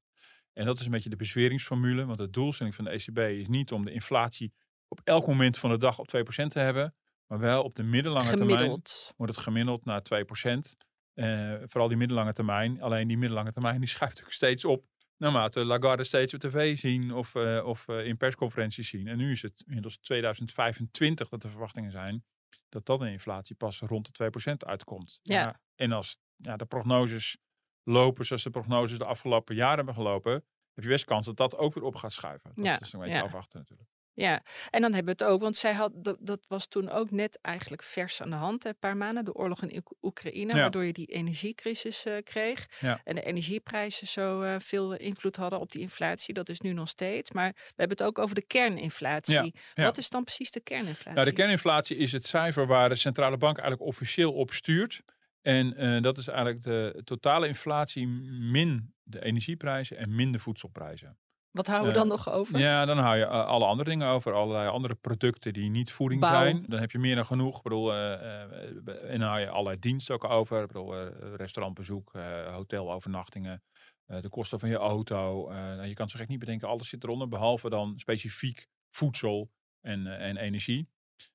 En 0.53 0.66
dat 0.66 0.79
is 0.81 0.85
een 0.87 0.90
beetje 0.92 1.11
de 1.11 1.16
bezweringsformule. 1.16 2.05
Want 2.05 2.18
de 2.18 2.31
doelstelling 2.31 2.75
van 2.75 2.85
de 2.85 2.90
ECB 2.90 3.18
is 3.18 3.49
niet 3.49 3.72
om 3.72 3.85
de 3.85 3.92
inflatie 3.92 4.53
op 4.88 5.01
elk 5.05 5.27
moment 5.27 5.59
van 5.59 5.70
de 5.70 5.79
dag 5.79 5.99
op 5.99 6.09
2% 6.16 6.46
te 6.46 6.59
hebben. 6.59 6.94
Maar 7.26 7.38
wel 7.38 7.62
op 7.62 7.74
de 7.74 7.82
middellange 7.82 8.36
termijn 8.36 8.82
wordt 9.16 9.34
het 9.34 9.36
gemiddeld 9.36 9.84
naar 9.84 10.02
2%. 10.02 10.76
Eh 11.14 11.54
vooral 11.66 11.88
die 11.88 11.96
middellange 11.96 12.32
termijn. 12.32 12.80
Alleen 12.80 13.08
die 13.08 13.18
middellange 13.18 13.52
termijn 13.52 13.80
die 13.80 13.88
schuift 13.94 14.14
natuurlijk 14.14 14.42
steeds 14.42 14.64
op. 14.64 14.84
Naarmate 15.16 15.64
Lagarde 15.64 16.04
steeds 16.04 16.34
op 16.34 16.40
tv 16.40 16.78
zien 16.78 17.12
of, 17.12 17.34
eh, 17.34 17.66
of 17.66 17.88
eh, 17.88 18.06
in 18.06 18.16
persconferenties 18.16 18.88
zien. 18.88 19.06
En 19.06 19.16
nu 19.16 19.30
is 19.30 19.42
het 19.42 19.62
inmiddels 19.66 19.98
2025 19.98 21.28
dat 21.28 21.42
de 21.42 21.48
verwachtingen 21.48 21.90
zijn 21.90 22.24
dat 22.68 22.86
dat 22.86 23.00
een 23.00 23.12
inflatie 23.12 23.56
pas 23.56 23.80
rond 23.80 24.06
de 24.06 24.12
2% 24.12 24.64
uitkomt. 24.66 25.20
Ja. 25.22 25.60
en 25.74 25.92
als 25.92 26.18
ja, 26.36 26.56
de 26.56 26.66
prognoses 26.66 27.36
lopen 27.82 28.26
zoals 28.26 28.42
de 28.42 28.50
prognoses 28.50 28.98
de 28.98 29.04
afgelopen 29.04 29.54
jaren 29.54 29.76
hebben 29.76 29.94
gelopen, 29.94 30.32
heb 30.72 30.84
je 30.84 30.90
best 30.90 31.04
kans 31.04 31.26
dat 31.26 31.36
dat 31.36 31.56
ook 31.56 31.74
weer 31.74 31.84
op 31.84 31.94
gaat 31.94 32.12
schuiven. 32.12 32.52
Dat 32.54 32.64
Ja, 32.64 32.80
is 32.80 32.92
een 32.92 33.00
beetje 33.00 33.14
ja. 33.14 33.22
afwachten 33.22 33.58
natuurlijk. 33.58 33.90
Ja, 34.16 34.42
en 34.70 34.81
dan 34.81 34.92
hebben 34.94 35.16
we 35.16 35.24
het 35.24 35.33
ook, 35.33 35.40
want 35.40 35.57
zij 35.57 35.72
had, 35.72 35.92
dat, 35.94 36.16
dat 36.20 36.44
was 36.48 36.66
toen 36.68 36.90
ook 36.90 37.11
net 37.11 37.38
eigenlijk 37.42 37.83
vers 37.83 38.22
aan 38.22 38.31
de 38.31 38.37
hand, 38.37 38.64
een 38.64 38.79
paar 38.79 38.96
maanden, 38.96 39.24
de 39.24 39.35
oorlog 39.35 39.62
in 39.62 39.76
Oek- 39.76 39.94
Oekraïne, 40.02 40.55
Ja. 40.55 40.61
waardoor 40.61 40.85
je 40.85 40.92
die 40.92 41.07
energiecrisis 41.07 42.05
eh, 42.05 42.16
kreeg. 42.24 42.66
Ja. 42.81 43.00
En 43.05 43.14
de 43.14 43.22
energieprijzen 43.22 44.07
zo 44.07 44.42
eh, 44.42 44.55
veel 44.59 44.94
invloed 44.94 45.37
hadden 45.37 45.61
op 45.61 45.72
die 45.72 45.81
inflatie. 45.81 46.35
Dat 46.35 46.48
is 46.48 46.61
nu 46.61 46.72
nog 46.72 46.88
steeds. 46.88 47.31
Maar 47.33 47.52
we 47.55 47.72
hebben 47.76 47.96
het 47.96 48.07
ook 48.07 48.18
over 48.18 48.35
de 48.35 48.46
kerninflatie. 48.46 49.55
ja. 49.74 49.85
Wat 49.85 49.98
is 49.98 50.11
dan 50.11 50.24
precies 50.24 50.50
de 50.50 50.61
kerninflatie? 50.61 51.12
Nou, 51.12 51.26
de 51.26 51.33
kerninflatie 51.33 51.96
is 51.96 52.12
het 52.12 52.26
cijfer 52.26 52.66
waar 52.66 52.88
de 52.88 52.96
centrale 52.96 53.37
bank 53.37 53.59
eigenlijk 53.59 53.88
officieel 53.88 54.33
op 54.33 54.52
stuurt. 54.52 55.02
En 55.42 55.76
eh, 55.76 56.02
dat 56.02 56.18
is 56.18 56.29
eigenlijk 56.29 56.62
de 56.62 57.00
totale 57.05 57.48
inflatie 57.48 58.07
min 58.52 58.94
de 59.02 59.24
energieprijzen 59.24 59.96
en 59.96 60.14
min 60.14 60.33
de 60.33 60.38
voedselprijzen. 60.38 61.18
Wat 61.57 61.66
houden 61.66 61.92
we 61.92 61.99
dan 61.99 62.09
nog 62.09 62.31
over? 62.31 62.59
Ja, 62.59 62.85
dan 62.85 62.99
hou 62.99 63.16
je 63.16 63.25
eh, 63.25 63.47
alle 63.47 63.64
andere 63.64 63.90
dingen 63.90 64.09
over. 64.09 64.33
Allerlei 64.33 64.69
andere 64.69 64.95
producten 64.95 65.53
die 65.53 65.71
niet 65.71 65.92
voeding 65.92 66.21
Bouw. 66.21 66.31
zijn. 66.31 66.64
Dan 66.69 66.81
heb 66.81 66.90
je 66.90 66.99
meer 66.99 67.14
dan 67.14 67.27
genoeg. 67.27 67.57
Ik 67.57 67.62
bedoel, 67.62 67.92
eh, 67.92 68.12
eh, 68.12 69.12
en 69.12 69.19
dan 69.19 69.29
hou 69.29 69.40
je 69.40 69.49
allerlei 69.49 69.79
diensten 69.79 70.14
ook 70.14 70.25
over. 70.25 70.62
Ik 70.62 70.66
bedoel, 70.66 70.95
restaurantbezoek, 71.37 72.12
hotelovernachtingen. 72.51 73.62
de 74.07 74.29
kosten 74.29 74.59
van 74.61 74.69
je 74.69 74.77
auto. 74.77 75.49
nou, 75.51 75.87
je 75.87 75.95
kan 75.95 76.09
zo 76.09 76.19
gek 76.19 76.29
niet 76.29 76.38
bedenken, 76.38 76.69
alles 76.69 76.88
zit 76.88 77.05
eronder. 77.05 77.29
Behalve 77.29 77.69
dan 77.69 77.99
specifiek 77.99 78.66
voedsel 78.90 79.51
en, 79.81 80.07
en 80.07 80.37
energie. 80.37 80.88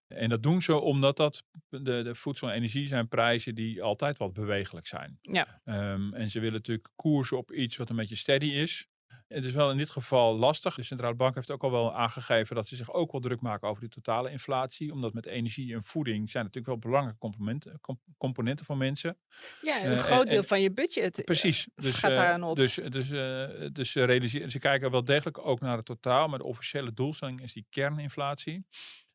En 0.08 0.30
dat 0.30 0.44
doen 0.44 0.62
ze 0.62 0.80
omdat 0.80 1.18
dat 1.18 1.44
de, 1.70 1.82
de 1.82 2.16
voedsel 2.16 2.50
en 2.50 2.56
energie 2.56 2.88
zijn 2.88 3.08
prijzen 3.08 3.56
die 3.56 3.84
altijd 3.84 4.18
wat 4.18 4.34
bewegelijk 4.34 4.88
zijn. 4.88 5.18
Ja. 5.22 5.62
Ehm, 5.64 6.14
en 6.14 6.30
ze 6.30 6.40
willen 6.40 6.56
natuurlijk 6.56 6.90
koersen 6.96 7.38
op 7.38 7.52
iets 7.52 7.78
wat 7.78 7.90
een 7.90 7.96
beetje 7.96 8.16
steady 8.16 8.46
is. 8.46 8.88
Het 9.34 9.46
is 9.46 9.52
wel 9.52 9.72
in 9.72 9.78
dit 9.78 9.90
geval 9.90 10.36
lastig. 10.38 10.76
De 10.76 10.84
centrale 10.84 11.16
bank 11.16 11.36
heeft 11.36 11.52
ook 11.52 11.64
al 11.64 11.72
wel 11.72 11.96
aangegeven 11.96 12.56
dat 12.56 12.68
ze 12.68 12.76
zich 12.76 12.94
ook 12.94 13.12
wel 13.12 13.22
druk 13.22 13.42
maken 13.42 13.68
over 13.68 13.82
die 13.82 13.90
totale 13.90 14.32
inflatie. 14.32 14.92
Omdat 14.92 15.14
met 15.14 15.26
energie 15.26 15.74
en 15.74 15.84
voeding 15.84 16.30
zijn 16.30 16.44
natuurlijk 16.44 16.74
wel 16.74 16.82
belangrijke 16.92 17.20
componenten, 17.20 17.80
com- 17.82 18.00
componenten 18.18 18.66
voor 18.66 18.78
mensen. 18.78 19.18
Ja, 19.62 19.78
Eh, 19.78 19.84
een 19.84 19.92
en- 19.92 20.00
groot 20.00 20.30
deel 20.30 20.40
en- 20.40 20.48
van 20.48 20.62
je 20.62 20.72
budget. 20.72 21.18
eh, 21.18 21.24
Precies. 21.26 21.68
Dus, 21.76 21.94
gaat 21.94 22.12
eh, 22.12 22.18
daaraan 22.18 22.44
op. 22.44 22.56
Dus, 22.56 22.74
dus, 22.76 23.12
eh, 23.12 23.68
dus 23.72 23.92
ze, 23.92 24.04
realiseren, 24.04 24.52
ze 24.52 24.60
kijken 24.60 24.92
wel 24.92 25.04
degelijk 25.04 25.38
ook 25.46 25.60
naar 25.60 25.78
het 25.78 25.86
totaal. 25.86 26.28
Maar 26.28 26.40
de 26.40 26.46
officiële 26.46 26.94
doelstelling 26.94 27.42
is 27.42 27.54
die 27.54 27.66
kerninflatie. 27.70 28.66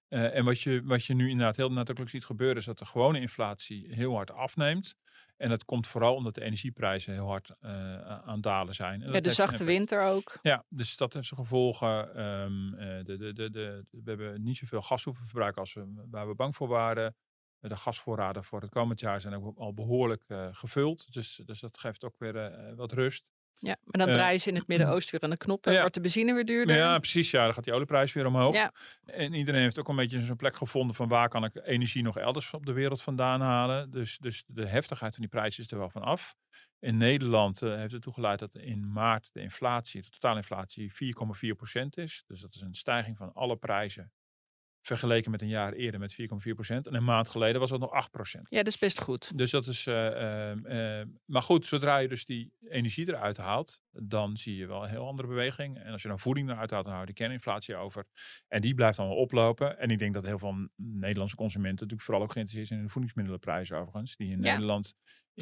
Eh, 0.09 0.35
en 0.37 0.45
wat 0.45 0.61
je, 0.61 0.83
wat 0.85 1.05
je 1.05 1.15
nu 1.15 1.31
inderdaad 1.31 1.57
heel 1.57 1.73
nadrukkelijk 1.73 2.11
ziet 2.15 2.25
gebeuren, 2.25 2.57
is 2.57 2.65
dat 2.65 2.79
de 2.79 2.87
gewone 2.87 3.21
inflatie 3.21 3.87
heel 3.95 4.15
hard 4.15 4.31
afneemt. 4.31 4.95
En 5.37 5.49
dat 5.49 5.65
komt 5.65 5.89
vooral 5.89 6.15
omdat 6.15 6.35
de 6.35 6.43
energieprijzen 6.43 7.13
heel 7.13 7.27
hard 7.27 7.51
eh, 7.61 8.01
aan 8.03 8.35
het 8.35 8.43
dalen 8.43 8.75
zijn. 8.75 9.03
En 9.03 9.13
ja, 9.13 9.21
de 9.21 9.31
zachte 9.31 9.65
winter 9.65 10.03
ook. 10.03 10.39
Ja, 10.43 10.65
dus 10.69 10.97
dat 10.97 11.13
heeft 11.13 11.27
zijn 11.27 11.41
gevolgen. 11.41 12.15
Ehm, 12.15 12.75
eh, 12.75 13.05
de, 13.05 13.17
de, 13.17 13.33
de, 13.33 13.51
de, 13.51 13.85
we 13.91 14.03
hebben 14.05 14.43
niet 14.43 14.57
zoveel 14.57 14.83
gas 14.83 15.05
hoeven 15.05 15.25
verbruiken 15.25 15.61
als 15.61 15.75
we, 15.75 16.05
waar 16.11 16.29
we 16.29 16.35
bang 16.35 16.57
voor 16.57 16.69
waren. 16.69 17.17
De 17.61 17.77
gasvoorraden 17.77 18.45
voor 18.45 18.61
het 18.61 18.71
komend 18.71 19.01
jaar 19.01 19.21
zijn 19.21 19.35
ook 19.35 19.59
al 19.59 19.75
behoorlijk 19.75 20.25
eh, 20.27 20.49
gevuld. 20.53 21.13
Dus, 21.13 21.43
dus 21.45 21.61
dat 21.61 21.79
geeft 21.79 22.05
ook 22.05 22.19
weer 22.19 22.37
eh, 22.37 22.75
wat 22.75 22.93
rust. 22.93 23.25
Ja, 23.59 23.77
maar 23.85 23.99
dan 23.99 24.09
Eh, 24.09 24.15
draaien 24.15 24.41
ze 24.41 24.49
in 24.49 24.55
het 24.55 24.67
Midden-Oosten 24.73 25.11
weer 25.11 25.23
aan 25.23 25.31
de 25.31 25.37
knop 25.45 25.67
en 25.67 25.73
ja. 25.73 25.81
wordt 25.81 25.95
de 25.95 26.01
benzine 26.01 26.35
weer 26.35 26.45
duurder. 26.45 26.77
Ja, 26.77 26.99
precies. 26.99 27.31
Ja, 27.31 27.45
dan 27.45 27.55
gaat 27.55 27.65
die 27.65 27.73
olieprijs 27.73 28.13
weer 28.13 28.27
omhoog. 28.27 28.55
Ja. 28.55 28.73
En 29.05 29.33
iedereen 29.33 29.61
heeft 29.61 29.79
ook 29.79 29.89
een 29.89 29.97
beetje 29.97 30.23
zo'n 30.23 30.37
plek 30.37 30.57
gevonden 30.57 30.97
van 30.97 31.09
waar 31.09 31.29
kan 31.29 31.45
ik 31.45 31.61
energie 31.65 32.03
nog 32.03 32.19
elders 32.19 32.53
op 32.53 32.67
de 32.67 32.73
wereld 32.73 33.03
vandaan 33.03 33.41
halen. 33.41 33.91
Dus, 33.91 34.19
dus 34.19 34.45
de 34.47 34.67
heftigheid 34.67 35.15
van 35.15 35.23
die 35.23 35.31
prijs 35.31 35.59
is 35.59 35.71
er 35.71 35.79
wel 35.79 35.91
van 35.91 36.03
af. 36.03 36.35
In 36.79 36.97
Nederland 36.97 37.63
eh, 37.63 37.75
heeft 37.75 37.93
het 37.93 38.03
toegeleid 38.03 38.39
dat 38.39 38.55
in 38.55 38.93
maart 38.93 39.29
de 39.33 39.41
inflatie, 39.41 40.03
de 40.03 40.09
totale 40.11 40.37
inflatie, 40.37 40.93
4,4% 40.93 41.89
is. 41.91 42.23
Dus 42.27 42.41
dat 42.41 42.55
is 42.55 42.61
een 42.61 42.75
stijging 42.75 43.17
van 43.17 43.33
alle 43.33 43.57
prijzen 43.57 44.13
vergeleken 44.87 45.31
met 45.31 45.43
een 45.43 45.49
jaar 45.49 45.73
eerder 45.73 46.01
met 46.01 46.13
4,4%. 46.21 46.27
En 46.67 46.95
een 46.95 47.05
maand 47.05 47.29
geleden 47.29 47.61
was 47.61 47.71
dat 47.71 47.81
nog 47.81 47.91
8%. 48.37 48.41
Ja, 48.49 48.57
dat 48.59 48.67
is 48.67 48.79
best 48.79 49.01
goed. 49.01 49.39
Dus 49.39 49.51
dat 49.51 49.67
is. 49.67 49.87
eh, 49.87 50.07
eh, 50.53 51.01
eh, 51.01 51.07
maar 51.25 51.43
goed, 51.43 51.67
zodra 51.67 51.99
je 51.99 52.09
dus 52.09 52.25
die 52.25 52.53
energie 52.69 53.09
eruit 53.09 53.37
haalt, 53.37 53.83
dan 53.91 54.37
zie 54.37 54.57
je 54.57 54.67
wel 54.67 54.83
een 54.83 54.89
heel 54.89 55.07
andere 55.07 55.29
beweging. 55.29 55.79
En 55.79 55.93
als 55.93 56.03
je 56.03 56.09
dan 56.09 56.19
voeding 56.21 56.51
eruit 56.51 56.71
haalt, 56.71 56.85
dan 56.85 56.93
hou 56.95 57.07
je 57.07 57.13
de 57.13 57.19
kerninflatie 57.19 57.77
over. 57.77 58.05
En 58.49 58.61
die 58.61 58.75
blijft 58.75 58.97
dan 58.97 59.09
wel 59.09 59.17
oplopen. 59.17 59.79
En 59.79 59.91
ik 59.91 59.99
denk 59.99 60.15
dat 60.15 60.25
heel 60.25 60.39
veel 60.39 60.69
Nederlandse 60.77 61.37
consumenten 61.37 61.75
natuurlijk 61.75 62.03
vooral 62.03 62.23
ook 62.23 62.33
geïnteresseerd 62.33 62.69
zijn 62.69 62.81
in 62.81 62.87
de 62.87 62.93
voedingsmiddelenprijzen 62.93 63.77
overigens. 63.79 64.17
Die 64.17 64.31
in 64.31 64.43
Ja. 64.43 64.51
Nederland. 64.53 64.95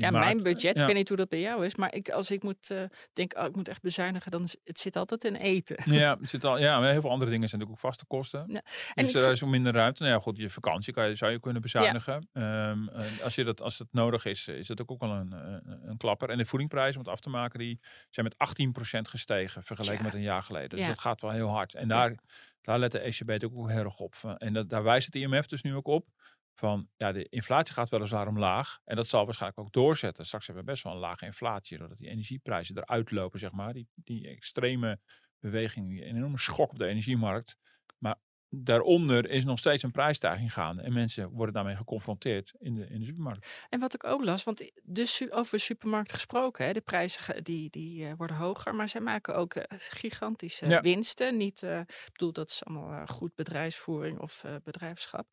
Ja, 0.02 0.10
maart- 0.10 0.24
mijn 0.24 0.42
budget, 0.42 0.76
ja. 0.76 0.80
ik 0.80 0.86
weet 0.86 0.96
niet 0.96 1.08
hoe 1.08 1.16
dat 1.16 1.28
bij 1.28 1.40
jou 1.40 1.64
is, 1.64 1.74
maar 1.74 1.94
ik, 1.94 2.08
als 2.10 2.30
ik 2.30 2.42
moet 2.42 2.70
eh 2.70 2.82
denk, 3.12 3.36
oh, 3.38 3.44
ik 3.44 3.56
moet 3.56 3.68
echt 3.68 3.82
bezuinigen, 3.82 4.30
dan 4.30 4.42
is 4.42 4.56
het 4.64 4.78
zit 4.78 4.96
altijd 4.96 5.24
in 5.24 5.34
eten. 5.34 5.92
Ja, 5.92 6.18
zit 6.22 6.44
al, 6.44 6.58
ja, 6.58 6.80
maar 6.80 6.90
heel 6.90 7.00
veel 7.00 7.10
andere 7.10 7.30
dingen 7.30 7.48
zijn 7.48 7.60
natuurlijk 7.60 7.84
ook 7.84 7.90
vaste 7.90 8.06
kosten. 8.06 8.44
Ja, 8.48 8.62
en 8.94 9.04
Dus 9.04 9.14
er 9.14 9.30
is 9.30 9.42
ook 9.42 9.50
minder 9.50 9.72
ruimte. 9.72 10.02
Nou 10.02 10.14
ja, 10.14 10.20
goed, 10.20 10.36
je 10.36 10.50
vakantie 10.50 10.92
kan 10.92 11.08
je, 11.08 11.16
zou 11.16 11.32
je 11.32 11.40
kunnen 11.40 11.62
bezuinigen. 11.62 12.28
Ehm, 12.32 12.88
als, 13.24 13.34
je 13.34 13.44
dat, 13.44 13.60
als 13.60 13.78
het 13.78 13.88
nodig 13.92 14.24
is, 14.24 14.48
is 14.48 14.66
dat 14.66 14.80
ook, 14.80 14.90
ook 14.90 15.00
wel 15.00 15.10
een, 15.10 15.32
een, 15.32 15.80
een 15.88 15.96
klapper. 15.96 16.30
En 16.30 16.38
de 16.38 16.44
voedingprijzen, 16.44 17.00
om 17.00 17.04
het 17.04 17.14
af 17.14 17.20
te 17.20 17.30
maken, 17.30 17.58
die 17.58 17.80
zijn 18.10 18.26
met 18.26 18.98
18% 18.98 19.00
gestegen 19.00 19.62
vergeleken 19.62 20.04
met 20.04 20.14
een 20.14 20.22
jaar 20.22 20.42
geleden. 20.42 20.68
Dus 20.70 20.86
dat 20.86 20.98
gaat 20.98 21.20
wel 21.20 21.30
heel 21.30 21.48
hard. 21.48 21.74
En 21.74 21.88
daar, 21.88 22.14
daar 22.62 22.78
let 22.78 22.92
de 22.92 22.98
ECB 22.98 23.44
ook 23.44 23.70
heel 23.70 23.84
erg 23.84 23.98
op. 23.98 24.14
En 24.38 24.52
dat, 24.52 24.70
daar 24.70 24.82
wijst 24.82 25.06
het 25.06 25.14
IMF 25.14 25.46
dus 25.46 25.62
nu 25.62 25.74
ook 25.74 25.86
op. 25.86 26.06
Van 26.54 26.88
ja, 26.96 27.12
de 27.12 27.28
inflatie 27.28 27.74
gaat 27.74 27.88
weliswaar 27.88 28.28
omlaag. 28.28 28.78
En 28.84 28.96
dat 28.96 29.06
zal 29.06 29.24
waarschijnlijk 29.24 29.60
ook 29.60 29.72
doorzetten. 29.72 30.26
Straks 30.26 30.46
hebben 30.46 30.64
we 30.64 30.70
best 30.70 30.84
wel 30.84 30.92
een 30.92 30.98
lage 30.98 31.24
inflatie. 31.24 31.78
Doordat 31.78 31.98
die 31.98 32.08
energieprijzen 32.08 32.76
eruit 32.76 33.10
lopen, 33.10 33.38
zeg 33.38 33.52
maar. 33.52 33.72
Die, 33.72 33.88
die 33.94 34.28
extreme 34.28 35.00
beweging, 35.38 35.88
die 35.88 36.04
enorme 36.04 36.38
schok 36.38 36.70
op 36.70 36.78
de 36.78 36.86
energiemarkt. 36.86 37.56
Daaronder 38.56 39.30
is 39.30 39.44
nog 39.44 39.58
steeds 39.58 39.82
een 39.82 39.90
prijsstijging 39.90 40.52
gaande. 40.52 40.82
En 40.82 40.92
mensen 40.92 41.30
worden 41.30 41.54
daarmee 41.54 41.76
geconfronteerd 41.76 42.54
in 42.58 42.74
de, 42.74 42.86
in 42.86 42.98
de 43.00 43.04
supermarkt. 43.06 43.64
En 43.68 43.80
wat 43.80 43.94
ik 43.94 44.04
ook 44.04 44.24
las, 44.24 44.44
want 44.44 44.70
de 44.82 45.06
su- 45.06 45.30
over 45.30 45.60
supermarkt 45.60 46.12
gesproken, 46.12 46.66
hè, 46.66 46.72
de 46.72 46.80
prijzen 46.80 47.44
die, 47.44 47.70
die 47.70 48.06
eh, 48.06 48.12
worden 48.16 48.36
hoger, 48.36 48.74
maar 48.74 48.88
zij 48.88 49.00
maken 49.00 49.34
ook 49.34 49.54
eh, 49.54 49.78
gigantische 49.78 50.66
Ja. 50.68 50.80
winsten. 50.80 51.36
Niet, 51.36 51.62
eh, 51.62 51.78
ik 51.80 52.08
bedoel, 52.12 52.32
dat 52.32 52.50
is 52.50 52.64
allemaal 52.64 53.06
goed 53.06 53.34
bedrijfsvoering 53.34 54.18
of 54.20 54.44
bedrijfschap, 54.64 55.26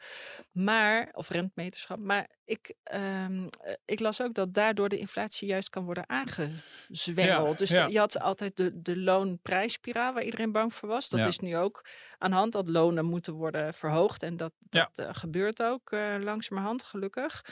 maar, 0.52 1.10
of 1.12 1.30
rentmeterschap. 1.30 2.00
Maar 2.00 2.30
ik, 2.46 2.74
ehm, 2.84 3.48
eh, 3.62 3.74
ik 3.86 4.00
las 4.00 4.22
ook 4.22 4.34
dat 4.34 4.54
daardoor 4.54 4.90
de 4.90 4.98
inflatie 4.98 5.48
juist 5.48 5.70
kan 5.70 5.84
worden 5.86 6.10
aangezwengeld. 6.10 7.58
dus 7.58 7.70
ja. 7.70 7.86
je 7.88 8.00
had 8.00 8.20
altijd 8.20 8.58
de, 8.58 8.82
de 8.82 8.98
loonprijsspiraal 8.98 10.14
waar 10.14 10.24
iedereen 10.24 10.52
bang 10.52 10.74
voor 10.74 10.90
was. 10.90 11.10
Dat 11.10 11.26
is 11.26 11.40
nu 11.40 11.58
ook 11.58 11.86
aan 12.18 12.30
de 12.30 12.36
hand 12.36 12.52
dat 12.52 12.70
lonen 12.70 13.06
moeten 13.12 13.34
worden 13.34 13.74
verhoogd. 13.74 14.24
En 14.24 14.38
dat, 14.38 14.54
Ja. 14.70 14.90
dat 14.94 15.06
eh, 15.06 15.14
gebeurt 15.14 15.64
ook 15.64 15.92
eh, 15.92 16.16
langzamerhand, 16.20 16.84
gelukkig. 16.84 17.46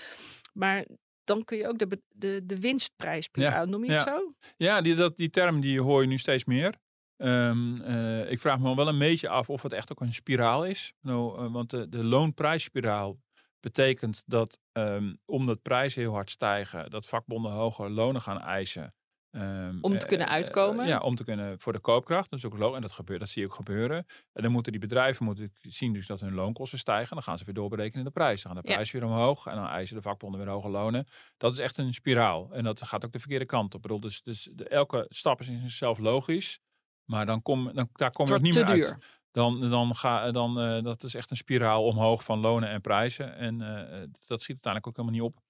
Maar 0.53 0.85
dan 1.23 1.43
kun 1.43 1.57
je 1.57 1.67
ook 1.67 1.77
de, 1.77 2.01
de, 2.07 2.41
de 2.45 2.59
winstprijspiraal, 2.59 3.65
noem 3.65 3.85
je 3.85 3.91
het 3.91 4.03
ja. 4.03 4.05
zo? 4.05 4.33
Ja, 4.57 4.81
die, 4.81 4.95
dat, 4.95 5.17
die 5.17 5.29
term 5.29 5.61
die 5.61 5.81
hoor 5.81 6.01
je 6.01 6.07
nu 6.07 6.17
steeds 6.17 6.45
meer. 6.45 6.73
Ehm, 7.17 7.81
eh, 7.81 8.31
ik 8.31 8.39
vraag 8.39 8.59
me 8.59 8.75
wel 8.75 8.87
een 8.87 8.99
beetje 8.99 9.29
af 9.29 9.49
of 9.49 9.61
het 9.61 9.73
echt 9.73 9.91
ook 9.91 10.01
een 10.01 10.13
spiraal 10.13 10.65
is. 10.65 10.93
Nou, 11.01 11.49
want 11.49 11.69
de, 11.69 11.89
de 11.89 12.03
loonprijsspiraal 12.03 13.19
betekent 13.59 14.23
dat 14.25 14.59
ehm, 14.71 15.13
omdat 15.25 15.61
prijzen 15.61 16.01
heel 16.01 16.13
hard 16.13 16.31
stijgen, 16.31 16.89
dat 16.89 17.07
vakbonden 17.07 17.51
hogere 17.51 17.89
lonen 17.89 18.21
gaan 18.21 18.41
eisen. 18.41 18.93
Ehm, 19.31 19.77
Om 19.81 19.97
te 19.97 20.05
kunnen 20.05 20.27
eh, 20.27 20.33
eh, 20.33 20.39
uitkomen? 20.39 20.87
ja, 20.87 20.99
om 20.99 21.15
te 21.15 21.23
kunnen 21.23 21.59
voor 21.59 21.73
de 21.73 21.79
koopkracht. 21.79 22.29
Dat 22.29 22.39
is 22.39 22.45
ook 22.45 22.57
logisch. 22.57 22.75
En 22.75 22.81
dat 22.81 22.91
gebeurt, 22.91 23.19
dat 23.19 23.29
zie 23.29 23.41
je 23.41 23.47
ook 23.47 23.55
gebeuren. 23.55 24.05
En 24.33 24.43
dan 24.43 24.51
moeten 24.51 24.71
die 24.71 24.81
bedrijven 24.81 25.25
moeten 25.25 25.53
zien 25.61 25.93
dus 25.93 26.07
dat 26.07 26.19
hun 26.19 26.33
loonkosten 26.33 26.79
stijgen. 26.79 27.13
Dan 27.13 27.23
gaan 27.23 27.37
ze 27.37 27.45
weer 27.45 27.53
doorberekenen 27.53 27.99
in 27.99 28.05
de 28.05 28.11
prijs. 28.11 28.41
Dan 28.43 28.51
gaan 28.51 28.61
de 28.61 28.67
Ja. 28.67 28.73
prijs 28.73 28.91
weer 28.91 29.05
omhoog. 29.05 29.45
En 29.45 29.55
dan 29.55 29.67
eisen 29.67 29.95
de 29.95 30.01
vakbonden 30.01 30.39
weer 30.39 30.49
hoge 30.49 30.69
lonen. 30.69 31.07
Dat 31.37 31.51
is 31.51 31.59
echt 31.59 31.77
een 31.77 31.93
spiraal. 31.93 32.51
En 32.51 32.63
dat 32.63 32.83
gaat 32.83 33.05
ook 33.05 33.11
de 33.11 33.19
verkeerde 33.19 33.45
kant 33.45 33.65
op. 33.65 33.75
Ik 33.75 33.81
bedoel, 33.81 33.99
dus, 33.99 34.21
dus 34.23 34.49
de, 34.53 34.67
elke 34.67 35.05
stap 35.09 35.39
is 35.39 35.47
in 35.47 35.61
zichzelf 35.61 35.97
logisch. 35.97 36.59
Maar 37.05 37.25
dan 37.25 37.41
kom, 37.41 37.73
dan, 37.73 37.89
daar 37.93 38.11
kom 38.11 38.27
je 38.27 38.33
ook 38.33 38.41
niet 38.41 38.55
meer 38.55 38.65
uit. 38.65 38.97
Dan, 39.31 39.69
dan 39.69 39.95
ga, 39.95 40.31
dan, 40.31 40.59
eh, 40.59 40.83
dat 40.83 41.03
is 41.03 41.15
echt 41.15 41.31
een 41.31 41.37
spiraal 41.37 41.83
omhoog 41.83 42.23
van 42.23 42.39
lonen 42.39 42.69
en 42.69 42.81
prijzen. 42.81 43.35
En 43.35 43.61
eh, 43.61 44.01
eh, 44.01 44.09
dat 44.25 44.41
schiet 44.41 44.65
uiteindelijk 44.65 44.87
ook 44.87 44.95
helemaal 44.97 45.19
niet 45.21 45.33
op. 45.33 45.43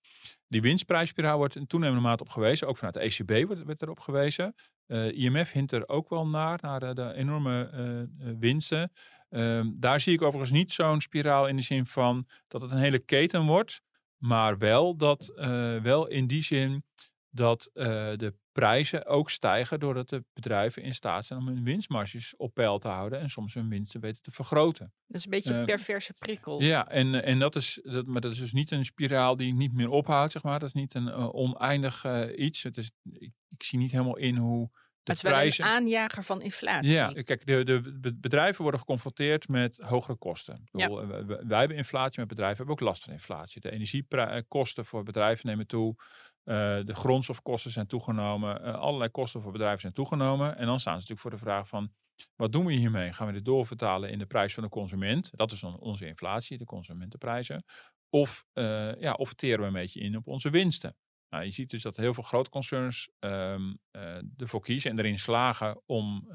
Die 0.47 0.61
winstprijsspiraal 0.61 1.37
wordt 1.37 1.55
in 1.55 1.67
toenemende 1.67 2.01
mate 2.01 2.23
op 2.23 2.29
gewezen. 2.29 2.67
Ook 2.67 2.77
vanuit 2.77 2.93
de 2.93 2.99
ECB 2.99 3.47
wordt, 3.47 3.63
werd 3.63 3.81
erop 3.81 3.99
gewezen. 3.99 4.55
Eh, 4.85 5.11
IMF 5.11 5.51
hint 5.51 5.71
er 5.71 5.87
ook 5.87 6.09
wel 6.09 6.27
naar, 6.27 6.59
naar 6.61 6.79
de, 6.79 6.93
de 6.93 7.13
enorme 7.13 7.69
eh, 7.69 8.01
eh, 8.01 8.07
winsten. 8.39 8.91
Ehm, 9.29 9.69
daar 9.73 9.99
zie 9.99 10.13
ik 10.13 10.21
overigens 10.21 10.51
niet 10.51 10.73
zo'n 10.73 11.01
spiraal 11.01 11.47
in 11.47 11.55
de 11.55 11.61
zin 11.61 11.85
van 11.85 12.27
dat 12.47 12.61
het 12.61 12.71
een 12.71 12.77
hele 12.77 12.99
keten 12.99 13.45
wordt. 13.45 13.81
Maar 14.17 14.57
wel, 14.57 14.97
dat, 14.97 15.27
eh, 15.35 15.75
wel 15.75 16.07
in 16.07 16.27
die 16.27 16.43
zin 16.43 16.83
dat 17.29 17.69
eh, 17.73 17.85
de 18.15 18.33
prijzen 18.51 19.05
ook 19.05 19.29
stijgen 19.29 19.79
doordat 19.79 20.09
de 20.09 20.23
bedrijven 20.33 20.83
in 20.83 20.93
staat 20.93 21.25
zijn 21.25 21.39
om 21.39 21.47
hun 21.47 21.63
winstmarges 21.63 22.35
op 22.35 22.53
peil 22.53 22.79
te 22.79 22.87
houden 22.87 23.19
en 23.19 23.29
soms 23.29 23.53
hun 23.53 23.69
winsten 23.69 24.01
weten 24.01 24.21
te 24.21 24.31
vergroten. 24.31 24.93
Dat 25.07 25.17
is 25.17 25.23
een 25.23 25.31
beetje 25.31 25.53
een 25.53 25.59
Eh, 25.59 25.65
perverse 25.65 26.13
prikkel. 26.13 26.61
Ja, 26.61 26.87
en, 26.87 27.23
en 27.23 27.39
dat, 27.39 27.55
is, 27.55 27.79
dat, 27.83 28.05
maar 28.05 28.21
dat 28.21 28.31
is 28.31 28.39
dus 28.39 28.53
niet 28.53 28.71
een 28.71 28.85
spiraal 28.85 29.35
die 29.35 29.53
niet 29.53 29.73
meer 29.73 29.89
ophoudt, 29.89 30.31
zeg 30.31 30.43
maar. 30.43 30.59
Dat 30.59 30.67
is 30.67 30.73
niet 30.75 30.93
een 30.93 31.07
eh, 31.07 31.33
oneindig 31.35 32.03
eh, 32.05 32.39
iets. 32.45 32.63
Het 32.63 32.77
is, 32.77 32.91
ik, 33.11 33.31
ik 33.49 33.63
zie 33.63 33.79
niet 33.79 33.91
helemaal 33.91 34.17
in 34.17 34.35
hoe 34.35 34.69
de 35.03 35.15
het 35.15 35.15
is 35.15 35.21
wel 35.21 35.31
prijzen... 35.31 35.65
een 35.65 35.71
aanjager 35.71 36.23
van 36.23 36.41
inflatie. 36.41 36.91
Ja, 36.91 37.11
kijk, 37.11 37.45
de, 37.45 37.63
de 37.63 37.97
be- 38.01 38.15
bedrijven 38.15 38.61
worden 38.61 38.79
geconfronteerd 38.79 39.47
met 39.47 39.77
hogere 39.77 40.17
kosten. 40.17 40.67
Ja. 40.71 40.89
wij, 41.07 41.25
wij 41.25 41.59
hebben 41.59 41.77
inflatie, 41.77 42.17
maar 42.17 42.27
bedrijven 42.27 42.57
hebben 42.57 42.75
ook 42.75 42.81
last 42.81 43.03
van 43.03 43.13
inflatie. 43.13 43.61
De 43.61 43.71
energiekosten 43.71 44.85
voor 44.85 45.03
bedrijven 45.03 45.47
nemen 45.47 45.67
toe. 45.67 45.95
Eh, 46.43 46.55
de 46.85 46.95
grondstofkosten 46.95 47.71
zijn 47.71 47.87
toegenomen. 47.87 48.63
eh, 48.63 48.73
allerlei 48.73 49.09
kosten 49.09 49.41
voor 49.41 49.51
bedrijven 49.51 49.81
zijn 49.81 49.93
toegenomen. 49.93 50.57
En 50.57 50.65
dan 50.65 50.79
staan 50.79 51.01
ze 51.01 51.07
natuurlijk 51.09 51.21
voor 51.21 51.31
de 51.31 51.37
vraag 51.37 51.67
van... 51.67 51.91
Wat 52.35 52.51
doen 52.51 52.65
we 52.65 52.73
hiermee? 52.73 53.13
Gaan 53.13 53.27
we 53.27 53.33
dit 53.33 53.45
doorvertalen 53.45 54.09
in 54.09 54.19
de 54.19 54.25
prijs 54.25 54.53
van 54.53 54.63
de 54.63 54.69
consument? 54.69 55.29
Dat 55.31 55.51
is 55.51 55.59
dan 55.59 55.79
onze 55.79 56.07
inflatie, 56.07 56.57
de 56.57 56.65
consumentenprijzen. 56.65 57.63
Of, 58.09 58.45
eh, 58.53 58.95
ja, 58.95 59.13
of 59.13 59.33
teren 59.33 59.59
we 59.59 59.65
een 59.65 59.73
beetje 59.73 59.99
in 59.99 60.17
op 60.17 60.27
onze 60.27 60.49
winsten? 60.49 60.95
Nou, 61.29 61.43
je 61.43 61.51
ziet 61.51 61.69
dus 61.69 61.81
dat 61.81 61.97
heel 61.97 62.13
veel 62.13 62.23
grote 62.23 62.49
concerns 62.49 63.09
ehm, 63.19 63.73
eh, 63.91 64.17
ervoor 64.37 64.61
kiezen 64.61 64.91
en 64.91 64.99
erin 64.99 65.19
slagen 65.19 65.81
om, 65.85 66.31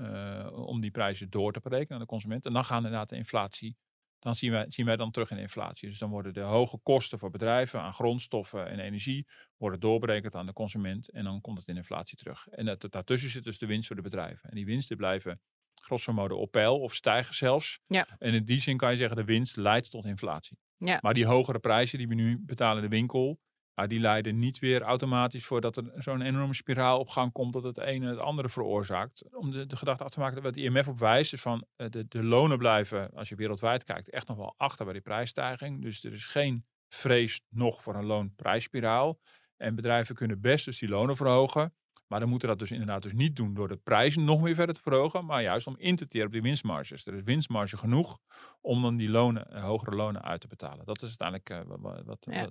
om 0.52 0.80
die 0.80 0.90
prijzen 0.90 1.30
door 1.30 1.52
te 1.52 1.60
berekenen 1.60 1.94
aan 1.94 2.00
de 2.00 2.06
consument. 2.06 2.46
En 2.46 2.52
dan 2.52 2.64
gaan 2.64 2.84
inderdaad 2.84 3.08
de 3.08 3.16
inflatie, 3.16 3.76
dan 4.24 4.34
zien 4.34 4.50
wij, 4.50 4.66
zien 4.68 4.86
wij 4.86 4.96
dan 4.96 5.10
terug 5.10 5.30
in 5.30 5.38
inflatie. 5.38 5.88
Dus 5.88 5.98
dan 5.98 6.10
worden 6.10 6.32
de 6.32 6.40
hoge 6.40 6.78
kosten 6.82 7.18
voor 7.18 7.30
bedrijven 7.30 7.80
aan 7.80 7.94
grondstoffen 7.94 8.68
en 8.68 8.78
energie 8.78 9.26
worden 9.56 9.80
doorberekend 9.80 10.34
aan 10.34 10.46
de 10.46 10.52
consument 10.52 11.10
en 11.10 11.24
dan 11.24 11.40
komt 11.40 11.58
het 11.58 11.68
in 11.68 11.76
inflatie 11.76 12.16
terug. 12.16 12.48
En 12.48 12.64
dat, 12.64 12.86
daartussen 12.90 13.30
zit 13.30 13.44
dus 13.44 13.58
de 13.58 13.66
winst 13.66 13.86
voor 13.86 13.96
de 13.96 14.02
bedrijven. 14.02 14.50
En 14.50 14.56
die 14.56 14.64
winsten 14.64 14.96
blijven 14.96 15.40
grosso 15.74 16.12
modo 16.12 16.36
op 16.36 16.50
peil 16.50 16.80
of 16.80 16.94
stijgen 16.94 17.34
zelfs. 17.34 17.80
Ja. 17.86 18.06
En 18.18 18.34
in 18.34 18.44
die 18.44 18.60
zin 18.60 18.76
kan 18.76 18.90
je 18.90 18.96
zeggen 18.96 19.16
de 19.16 19.24
winst 19.24 19.56
leidt 19.56 19.90
tot 19.90 20.04
inflatie. 20.04 20.58
Ja. 20.76 20.98
Maar 21.00 21.14
die 21.14 21.26
hogere 21.26 21.58
prijzen 21.58 21.98
die 21.98 22.08
we 22.08 22.14
nu 22.14 22.38
betalen 22.40 22.82
in 22.82 22.90
de 22.90 22.96
winkel, 22.96 23.40
ja, 23.74 23.86
die 23.86 24.00
leiden 24.00 24.38
niet 24.38 24.58
weer 24.58 24.82
automatisch 24.82 25.46
voor 25.46 25.60
dat 25.60 25.76
er 25.76 25.92
zo'n 25.96 26.22
enorme 26.22 26.54
spiraal 26.54 26.98
op 26.98 27.08
gang 27.08 27.32
komt 27.32 27.52
dat 27.52 27.62
het 27.62 27.78
ene 27.78 28.08
het 28.08 28.18
andere 28.18 28.48
veroorzaakt. 28.48 29.34
Om 29.34 29.50
de, 29.50 29.66
de 29.66 29.76
gedachte 29.76 30.04
af 30.04 30.10
te 30.10 30.20
maken, 30.20 30.42
wat 30.42 30.54
de 30.54 30.62
IMF 30.62 30.88
op 30.88 30.98
wijst, 30.98 31.32
is 31.32 31.40
van 31.40 31.66
eh, 31.76 31.90
de, 31.90 32.08
de 32.08 32.22
lonen 32.22 32.58
blijven, 32.58 33.10
als 33.14 33.28
je 33.28 33.34
wereldwijd 33.34 33.84
kijkt, 33.84 34.10
echt 34.10 34.28
nog 34.28 34.36
wel 34.36 34.54
achter 34.56 34.84
bij 34.84 34.94
die 34.94 35.02
prijsstijging. 35.02 35.82
Dus 35.82 36.04
er 36.04 36.12
is 36.12 36.26
geen 36.26 36.64
vrees 36.88 37.40
nog 37.48 37.82
voor 37.82 37.94
een 37.94 38.06
loonprijsspiraal. 38.06 39.20
En 39.56 39.74
bedrijven 39.74 40.14
kunnen 40.14 40.40
best 40.40 40.64
dus 40.64 40.78
die 40.78 40.88
lonen 40.88 41.16
verhogen. 41.16 41.74
Maar 42.06 42.20
dan 42.20 42.28
moeten 42.28 42.48
dat 42.48 42.58
dus 42.58 42.70
inderdaad 42.70 43.02
dus 43.02 43.12
niet 43.12 43.36
doen 43.36 43.54
door 43.54 43.68
de 43.68 43.76
prijzen 43.76 44.24
nog 44.24 44.40
meer 44.40 44.54
verder 44.54 44.74
te 44.74 44.80
verhogen, 44.80 45.24
maar 45.24 45.42
juist 45.42 45.66
om 45.66 45.76
in 45.78 45.96
te 45.96 46.06
teren 46.08 46.26
op 46.26 46.32
die 46.32 46.42
winstmarges. 46.42 47.06
Er 47.06 47.14
is 47.14 47.22
winstmarge 47.22 47.76
genoeg 47.76 48.18
om 48.60 48.82
dan 48.82 48.96
die 48.96 49.08
lonen, 49.08 49.50
eh, 49.50 49.62
hogere 49.64 49.96
lonen 49.96 50.22
uit 50.22 50.40
te 50.40 50.46
betalen. 50.46 50.84
Dat 50.86 51.02
is 51.02 51.18
uiteindelijk 51.18 51.50
eh, 51.50 51.60
wa- 51.66 51.78
wa- 51.78 52.02
wat, 52.04 52.26
Ja. 52.30 52.48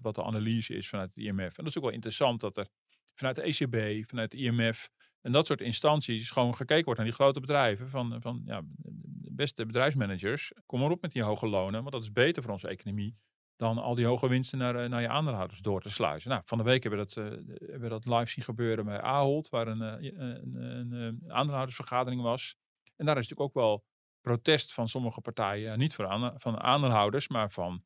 wat, 0.00 0.14
de 0.14 0.22
analyse 0.24 0.74
is 0.74 0.88
vanuit 0.88 1.10
het 1.14 1.24
IMF. 1.24 1.58
En 1.58 1.64
dat 1.64 1.66
is 1.66 1.76
ook 1.76 1.84
wel 1.84 1.92
interessant 1.92 2.40
dat 2.40 2.56
er 2.56 2.68
vanuit 3.14 3.36
de 3.36 3.42
ECB, 3.42 4.08
vanuit 4.08 4.30
de 4.30 4.36
IMF 4.36 4.88
en 5.20 5.32
dat 5.32 5.46
soort 5.46 5.60
instanties 5.60 6.30
gewoon 6.30 6.54
gekeken 6.54 6.84
wordt 6.84 7.00
naar 7.00 7.08
die 7.08 7.18
grote 7.18 7.40
bedrijven. 7.40 7.90
Van, 7.90 8.20
van 8.20 8.42
ja, 8.44 8.62
de 8.76 9.30
beste 9.32 9.66
bedrijfsmanagers, 9.66 10.52
kom 10.66 10.80
maar 10.80 10.90
op 10.90 11.02
met 11.02 11.12
die 11.12 11.22
hoge 11.22 11.46
lonen, 11.48 11.80
want 11.80 11.92
dat 11.92 12.02
is 12.02 12.12
beter 12.12 12.42
voor 12.42 12.52
onze 12.52 12.68
economie 12.68 13.16
dan 13.56 13.78
al 13.78 13.94
die 13.94 14.06
hoge 14.06 14.28
winsten 14.28 14.58
naar, 14.58 14.76
eh, 14.76 14.88
naar 14.88 15.00
je 15.00 15.08
aandeelhouders 15.08 15.60
door 15.60 15.80
te 15.80 15.90
sluizen. 15.90 16.30
Nou, 16.30 16.42
van 16.44 16.58
de 16.58 16.64
week 16.64 16.82
hebben 16.82 17.00
we 17.00 17.06
dat, 17.06 17.16
eh, 17.16 17.30
hebben 17.60 17.80
we 17.80 17.88
dat 17.88 18.04
live 18.04 18.30
zien 18.30 18.44
gebeuren 18.44 18.84
bij 18.84 19.00
Ahold, 19.00 19.48
waar 19.48 19.68
een, 19.68 19.82
eh, 19.82 20.12
een, 20.18 20.92
een, 20.92 21.24
aandeelhoudersvergadering 21.28 22.22
was. 22.22 22.56
En 22.96 23.06
daar 23.06 23.18
is 23.18 23.28
natuurlijk 23.28 23.56
ook 23.56 23.62
wel 23.62 23.84
protest 24.20 24.72
van 24.72 24.88
sommige 24.88 25.20
partijen, 25.20 25.78
niet 25.78 25.94
van, 25.94 26.06
aan, 26.06 26.34
van 26.36 26.60
aandeelhouders, 26.60 27.28
maar 27.28 27.50
van, 27.50 27.84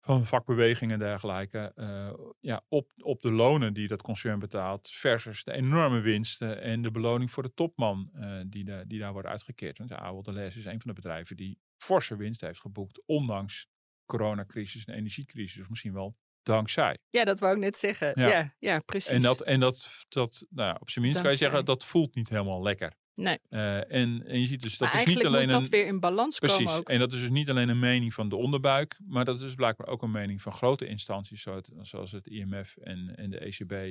van 0.00 0.26
vakbewegingen 0.26 0.92
en 0.92 0.98
dergelijke, 0.98 1.72
ja, 2.40 2.64
op, 2.68 2.90
op 2.96 3.20
de 3.20 3.30
lonen 3.30 3.74
die 3.74 3.88
dat 3.88 4.02
concern 4.02 4.38
betaalt, 4.38 4.88
versus 4.90 5.44
de 5.44 5.52
enorme 5.52 6.00
winsten 6.00 6.62
en 6.62 6.82
de 6.82 6.90
beloning 6.90 7.30
voor 7.30 7.42
de 7.42 7.54
topman 7.54 8.10
die, 8.46 8.86
die 8.86 8.98
daar 8.98 9.12
wordt 9.12 9.28
uitgekeerd. 9.28 9.78
Want 9.78 9.92
Ahold 9.92 10.24
Delhaize 10.24 10.58
is 10.58 10.64
een 10.64 10.80
van 10.80 10.90
de 10.94 11.00
bedrijven 11.00 11.36
die 11.36 11.58
forse 11.76 12.16
winst 12.16 12.40
heeft 12.40 12.60
geboekt, 12.60 13.02
ondanks 13.06 13.69
coronacrisis 14.10 14.84
en 14.84 14.94
energiecrisis, 14.94 15.68
misschien 15.68 15.92
wel 15.92 16.16
dankzij. 16.42 16.98
Ja, 17.10 17.24
dat 17.24 17.38
wou 17.38 17.54
ik 17.54 17.60
net 17.60 17.78
zeggen. 17.78 18.12
Ja, 18.14 18.28
Ja. 18.28 18.54
ja, 18.58 18.78
precies. 18.80 19.10
En 19.10 19.22
dat, 19.22 19.40
en 19.40 19.60
dat, 19.60 20.04
dat 20.08 20.44
nou 20.50 20.68
ja, 20.68 20.76
op 20.80 20.90
zijn 20.90 21.04
minst 21.04 21.20
kan 21.20 21.30
je 21.30 21.36
zeggen, 21.36 21.64
dat 21.64 21.84
voelt 21.84 22.14
niet 22.14 22.28
helemaal 22.28 22.62
lekker. 22.62 22.92
Nee. 23.14 23.38
Eh, 23.48 23.76
en, 23.92 24.26
en 24.26 24.40
je 24.40 24.46
ziet 24.46 24.62
dus, 24.62 24.78
dat 24.78 24.92
maar 24.92 24.98
is 25.00 25.14
niet 25.14 25.26
alleen 25.26 25.42
moet 25.42 25.50
dat 25.50 25.62
een... 25.62 25.70
weer 25.70 25.86
in 25.86 26.00
balans 26.00 26.38
Precies, 26.38 26.56
komen 26.58 26.72
ook. 26.74 26.88
en 26.88 26.98
dat 26.98 27.12
is 27.12 27.20
dus 27.20 27.30
niet 27.30 27.50
alleen 27.50 27.68
een 27.68 27.78
mening 27.78 28.14
van 28.14 28.28
de 28.28 28.36
onderbuik, 28.36 29.00
maar 29.06 29.24
dat 29.24 29.34
is 29.36 29.40
dus 29.40 29.54
blijkbaar 29.54 29.86
ook 29.86 30.02
een 30.02 30.10
mening 30.10 30.42
van 30.42 30.52
grote 30.52 30.86
instanties, 30.86 31.44
het- 31.44 31.70
zoals 31.80 32.12
het 32.12 32.26
IMF 32.26 32.76
en, 32.76 33.16
en 33.16 33.30
de 33.30 33.38
ECB. 33.46 33.72
Eh, 33.72 33.88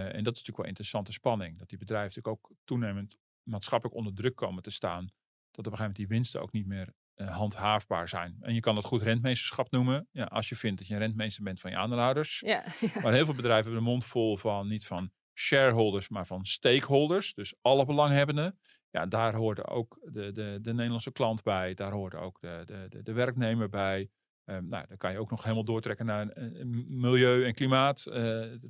en 0.00 0.04
dat 0.04 0.14
is 0.14 0.22
natuurlijk 0.24 0.56
wel 0.56 0.66
interessante 0.66 1.12
spanning, 1.12 1.58
dat 1.58 1.68
die 1.68 1.78
bedrijven 1.78 2.06
natuurlijk 2.14 2.44
ook 2.46 2.56
toenemend 2.64 3.16
maatschappelijk 3.42 3.96
onder 3.98 4.14
druk 4.14 4.34
komen 4.34 4.62
te 4.62 4.70
staan, 4.70 5.04
dat 5.50 5.66
op 5.66 5.72
een 5.72 5.78
gegeven 5.78 5.78
moment 5.78 5.96
die 5.96 6.06
winsten 6.08 6.40
ook 6.42 6.52
niet 6.52 6.66
meer 6.66 6.92
handhaafbaar 7.24 8.08
zijn. 8.08 8.36
En 8.40 8.54
je 8.54 8.60
kan 8.60 8.74
dat 8.74 8.84
goed 8.84 9.02
rentmeesterschap 9.02 9.70
noemen, 9.70 10.08
ja, 10.12 10.24
als 10.24 10.48
je 10.48 10.56
vindt 10.56 10.78
dat 10.78 10.86
je 10.88 10.94
een 10.94 11.00
rentmeester 11.00 11.42
bent 11.42 11.60
van 11.60 11.70
je 11.70 11.76
aandeelhouders. 11.76 12.40
Ja. 12.46 12.64
Maar 13.02 13.12
heel 13.12 13.24
veel 13.24 13.34
bedrijven 13.34 13.64
hebben 13.64 13.84
de 13.84 13.90
mond 13.90 14.04
vol 14.04 14.36
van 14.36 14.68
niet 14.68 14.86
van 14.86 15.10
shareholders, 15.34 16.08
maar 16.08 16.26
van 16.26 16.44
stakeholders. 16.44 17.34
Dus 17.34 17.54
alle 17.60 17.84
belanghebbenden. 17.84 18.58
Ja, 18.90 19.06
daar 19.06 19.34
hoort 19.34 19.66
ook 19.66 19.98
de, 20.12 20.32
de, 20.32 20.58
de 20.62 20.72
Nederlandse 20.74 21.12
klant 21.12 21.42
bij. 21.42 21.74
Daar 21.74 21.92
hoort 21.92 22.14
ook 22.14 22.40
de, 22.40 22.62
de, 22.64 22.86
de, 22.88 23.02
de 23.02 23.12
werknemer 23.12 23.68
bij. 23.68 24.08
Ehm, 24.44 24.68
nou, 24.68 24.84
dan 24.88 24.96
kan 24.96 25.12
je 25.12 25.18
ook 25.18 25.30
nog 25.30 25.42
helemaal 25.42 25.64
doortrekken 25.64 26.06
naar 26.06 26.28
eh, 26.28 26.64
milieu 26.88 27.44
en 27.44 27.54
klimaat. 27.54 28.06
eh, 28.06 28.14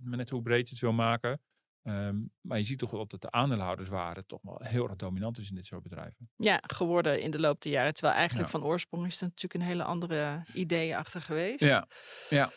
maar 0.03 0.17
net 0.17 0.31
hoe 0.31 0.43
breed 0.43 0.65
je 0.69 0.71
het 0.75 0.83
wil 0.83 0.93
maken. 0.93 1.41
Ehm, 1.87 2.17
maar 2.41 2.59
je 2.59 2.65
ziet 2.65 2.79
toch 2.79 2.91
wel 2.91 3.07
dat 3.07 3.21
de 3.21 3.31
aandeelhouders 3.31 3.89
waren 3.89 4.27
toch 4.27 4.43
wel 4.43 4.61
heel 4.63 4.85
erg 4.89 4.97
dominant 4.97 5.39
is 5.39 5.49
in 5.49 5.55
dit 5.55 5.67
soort 5.67 5.83
bedrijven. 5.83 6.31
ja, 6.37 6.61
geworden 6.67 7.21
in 7.21 7.31
de 7.31 7.41
loop 7.41 7.61
der 7.63 7.73
jaren. 7.73 7.95
Terwijl 7.95 8.15
eigenlijk 8.17 8.51
Ja. 8.53 8.59
van 8.59 8.69
oorsprong 8.69 9.07
is 9.07 9.21
er 9.21 9.27
natuurlijk 9.27 9.55
een 9.55 9.69
hele 9.71 9.85
andere 9.85 10.45
ideeën 10.55 10.97
achter 10.97 11.21
geweest. 11.23 11.61
Ja, 11.65 11.87
ja. 12.31 12.53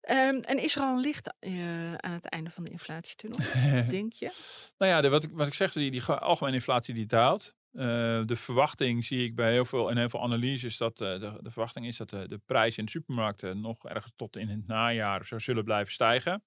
Ehm, 0.00 0.36
en 0.40 0.62
is 0.62 0.74
er 0.76 0.82
al 0.82 0.94
een 0.94 1.00
licht 1.00 1.34
eh, 1.38 1.94
aan 1.94 2.12
het 2.12 2.28
einde 2.28 2.50
van 2.50 2.64
de 2.64 2.70
inflatietunnel, 2.70 3.38
denk 3.88 4.12
je? 4.12 4.32
Nou 4.78 4.92
ja, 4.92 5.00
de, 5.00 5.08
wat, 5.08 5.22
ik, 5.22 5.30
wat 5.32 5.46
ik 5.46 5.54
zeg, 5.54 5.72
die, 5.72 5.90
die 5.90 6.00
ge- 6.00 6.18
algemene 6.18 6.56
inflatie 6.56 6.94
die 6.94 7.06
daalt. 7.06 7.54
Eh, 7.72 7.82
de 8.26 8.36
verwachting 8.36 9.04
zie 9.04 9.24
ik 9.24 9.34
bij 9.34 9.52
heel 9.52 9.64
veel, 9.64 9.88
in 9.88 9.96
heel 9.96 10.08
veel 10.08 10.22
analyses 10.22 10.76
dat 10.76 11.00
eh, 11.00 11.20
de, 11.20 11.38
de 11.42 11.50
verwachting 11.50 11.86
is 11.86 11.96
dat 11.96 12.10
de, 12.10 12.28
de 12.28 12.38
prijzen 12.46 12.78
in 12.78 12.84
de 12.84 12.90
supermarkten 12.90 13.60
nog 13.60 13.84
ergens 13.84 14.12
tot 14.16 14.36
in 14.36 14.48
het 14.48 14.66
najaar 14.66 15.26
zo 15.26 15.38
zullen 15.38 15.64
blijven 15.64 15.92
stijgen. 15.92 16.42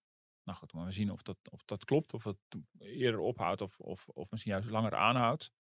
Nou 0.47 0.59
goed, 0.59 0.73
maar 0.73 0.85
we 0.85 0.91
zien 0.91 1.11
of 1.11 1.21
dat, 1.21 1.37
of 1.49 1.65
dat 1.65 1.85
klopt, 1.85 2.13
of 2.13 2.23
het 2.23 2.37
eerder 2.79 3.19
ophoudt 3.19 3.61
of, 3.61 3.79
of, 3.79 4.07
of 4.07 4.31
misschien 4.31 4.51
juist 4.51 4.69
langer 4.69 4.95
aanhoudt. 4.95 5.51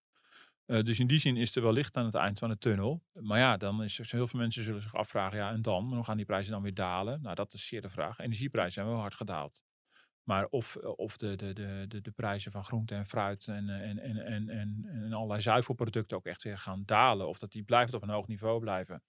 Eh, 0.65 0.83
dus 0.83 0.99
in 0.99 1.07
die 1.07 1.19
zin 1.19 1.37
is 1.37 1.55
er 1.55 1.61
wel 1.61 1.71
licht 1.71 1.97
aan 1.97 2.05
het 2.05 2.15
eind 2.15 2.39
van 2.39 2.49
de 2.49 2.57
tunnel. 2.57 3.03
Maar 3.13 3.39
ja, 3.39 3.57
dan 3.57 3.83
is 3.83 3.99
er 3.99 4.07
heel 4.09 4.27
veel 4.27 4.39
mensen 4.39 4.63
zullen 4.63 4.81
zich 4.81 4.95
afvragen, 4.95 5.37
ja 5.37 5.51
en 5.51 5.61
dan? 5.61 5.85
Maar 5.85 5.95
hoe 5.95 6.03
gaan 6.05 6.17
die 6.17 6.25
prijzen 6.25 6.51
dan 6.51 6.61
weer 6.61 6.73
dalen? 6.73 7.21
Nou, 7.21 7.35
dat 7.35 7.53
is 7.53 7.67
zeer 7.67 7.81
de 7.81 7.89
vraag. 7.89 8.19
Energieprijzen 8.19 8.73
zijn 8.73 8.87
wel 8.87 8.99
hard 8.99 9.15
gedaald. 9.15 9.63
Maar 10.27 10.45
of, 10.45 10.75
eh, 10.75 10.89
of 10.95 11.17
de, 11.17 11.35
de, 11.35 11.53
de, 11.53 11.85
de, 11.87 12.01
de 12.01 12.11
prijzen 12.11 12.51
van 12.51 12.63
groente 12.63 12.95
en 12.95 13.05
fruit 13.05 13.47
en, 13.47 13.69
eh, 13.69 13.89
en, 13.89 13.99
en, 13.99 14.17
en, 14.17 14.49
en, 14.49 14.85
en 14.89 15.13
allerlei 15.13 15.41
zuivelproducten 15.41 16.17
ook 16.17 16.25
echt 16.25 16.43
weer 16.43 16.57
gaan 16.57 16.83
dalen. 16.85 17.27
Of 17.27 17.37
dat 17.37 17.51
die 17.51 17.63
blijft 17.63 17.93
op 17.93 18.01
een 18.01 18.09
hoog 18.09 18.27
niveau 18.27 18.59
blijven. 18.59 19.03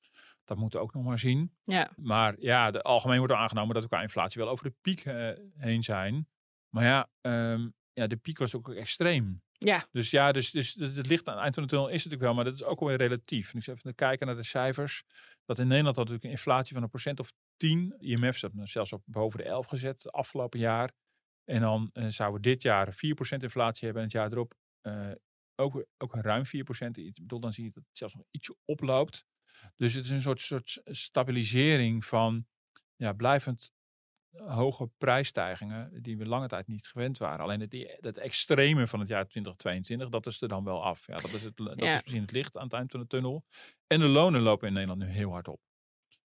Dat 0.45 0.59
moeten 0.59 0.79
we 0.79 0.85
ook 0.85 0.95
nog 0.95 1.05
maar 1.05 1.19
zien. 1.19 1.57
Ja. 1.63 1.91
Maar 1.97 2.35
ja, 2.39 2.71
de, 2.71 2.83
algemeen 2.83 3.19
wordt 3.19 3.33
er 3.33 3.39
aangenomen 3.39 3.75
dat 3.75 3.83
we 3.83 3.89
qua 3.89 4.03
inflatie 4.03 4.43
wel 4.43 4.51
over 4.51 4.65
de 4.65 4.75
piek 4.81 5.05
eh, 5.05 5.31
heen 5.57 5.83
zijn. 5.83 6.29
Maar 6.69 6.85
ja, 6.85 7.09
ehm, 7.21 7.69
ja, 7.93 8.07
de 8.07 8.17
piek 8.17 8.39
was 8.39 8.55
ook 8.55 8.71
extreem. 8.71 9.43
Ja, 9.53 9.87
Dus 9.93 10.11
ja, 10.11 10.33
dus, 10.33 10.51
dus 10.51 10.75
het 10.75 10.97
het 10.97 11.07
licht 11.07 11.29
aan 11.29 11.35
het 11.35 11.43
eind 11.43 11.55
van 11.55 11.63
de 11.63 11.69
tunnel 11.69 11.89
is 11.89 11.95
natuurlijk 11.95 12.23
wel, 12.23 12.35
maar 12.35 12.45
dat 12.45 12.55
is 12.55 12.65
ook 12.65 12.81
wel 12.81 12.89
weer 12.89 12.99
relatief. 12.99 13.53
En 13.53 13.59
ik 13.59 13.67
even 13.67 13.95
kijken 13.95 14.27
naar 14.27 14.37
de 14.37 14.45
cijfers. 14.45 15.05
Dat 15.45 15.59
in 15.59 15.67
Nederland 15.67 15.97
had 15.97 16.05
natuurlijk 16.05 16.25
een 16.25 16.39
inflatie 16.39 16.75
van 16.75 16.83
een 16.83 16.89
procent 16.89 17.21
of 17.21 17.33
10. 17.57 17.95
IMF 17.99 18.41
hem 18.41 18.67
zelfs 18.67 18.93
op 18.93 19.03
boven 19.07 19.39
de 19.39 19.45
11 19.45 19.67
gezet 19.67 20.03
het 20.03 20.13
afgelopen 20.13 20.59
jaar. 20.59 20.93
En 21.49 21.61
dan 21.61 21.91
eh, 21.93 22.07
zouden 22.09 22.41
we 22.41 22.49
dit 22.49 22.63
jaar 22.63 22.95
4% 22.95 22.99
inflatie 23.43 23.85
hebben 23.85 24.03
en 24.03 24.09
het 24.09 24.13
jaar 24.13 24.33
erop 24.33 24.55
eh, 24.81 25.11
ook, 25.55 25.87
ook 25.99 26.15
ruim 26.15 26.45
4%. 26.47 26.51
Ik 26.91 27.15
bedoel, 27.15 27.41
dan 27.41 27.53
zie 27.53 27.65
je 27.65 27.71
dat 27.71 27.83
het 27.89 27.99
zelfs 27.99 28.15
nog 28.15 28.25
ietsje 28.31 28.57
oploopt. 28.65 29.25
Dus 29.77 29.93
het 29.95 30.05
is 30.05 30.11
een 30.11 30.21
soort, 30.21 30.41
soort 30.41 30.81
stabilisering 30.85 32.05
van 32.05 32.47
ja, 32.97 33.13
blijvend 33.13 33.73
hoge 34.37 34.91
prijsstijgingen 34.99 36.03
die 36.03 36.19
we 36.19 36.27
lange 36.27 36.49
tijd 36.49 36.67
niet 36.67 36.87
gewend 36.87 37.19
waren. 37.19 37.41
Alleen 37.45 37.61
het, 37.61 37.71
die- 37.71 37.97
dat 38.01 38.17
extreme 38.17 38.87
van 38.87 39.01
het 39.01 39.09
jaar 39.09 39.27
2022, 39.27 40.09
dat 40.09 40.27
is 40.27 40.41
er 40.43 40.49
dan 40.49 40.65
wel 40.65 40.85
af. 40.85 41.07
Ja, 41.07 41.15
dat 41.17 41.33
is, 41.33 41.43
het, 41.43 41.57
dat 41.57 41.79
Ja. 41.79 41.95
is 41.97 42.03
misschien 42.03 42.23
het 42.23 42.31
licht 42.33 42.57
aan 42.57 42.65
het 42.65 42.73
eind 42.73 42.91
van 42.91 43.01
de 43.01 43.07
tunnel. 43.07 43.45
En 43.87 44.01
de 44.01 44.07
lonen 44.09 44.41
lopen 44.41 44.67
in 44.69 44.73
Nederland 44.75 45.01
nu 45.01 45.07
heel 45.09 45.31
hard 45.31 45.49
op. 45.49 45.61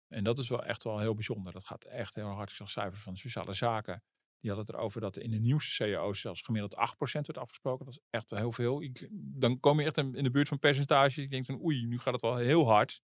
En 0.07 0.23
dat 0.23 0.39
is 0.39 0.49
wel 0.49 0.63
echt 0.63 0.83
wel 0.83 0.99
heel 0.99 1.13
bijzonder. 1.13 1.53
Dat 1.53 1.65
gaat 1.65 1.83
echt 1.83 2.15
heel 2.15 2.27
hard. 2.29 2.49
Ik 2.49 2.55
zag 2.55 2.69
cijfers 2.69 3.01
van 3.03 3.17
sociale 3.17 3.53
zaken. 3.53 4.03
Die 4.43 4.51
hadden 4.51 4.69
het 4.69 4.75
erover 4.75 5.01
dat 5.01 5.17
in 5.17 5.31
de 5.31 5.39
nieuwste 5.39 5.83
cao's 5.83 6.19
zelfs 6.19 6.41
gemiddeld 6.41 6.75
8% 6.75 6.77
werd 6.99 7.37
afgesproken. 7.37 7.85
Dat 7.85 7.93
is 7.93 8.03
echt 8.09 8.29
wel 8.29 8.39
heel 8.39 8.51
veel. 8.51 8.83
Dan 9.11 9.59
kom 9.59 9.79
je 9.79 9.85
echt 9.85 9.97
in 9.97 10.23
de 10.23 10.31
buurt 10.31 10.47
van 10.47 10.59
percentages. 10.59 11.17
Ik 11.17 11.29
denk 11.29 11.45
dan, 11.45 11.63
oei, 11.63 11.85
nu 11.85 11.99
gaat 11.99 12.13
het 12.13 12.21
wel 12.21 12.35
heel 12.35 12.65
hard. 12.67 13.01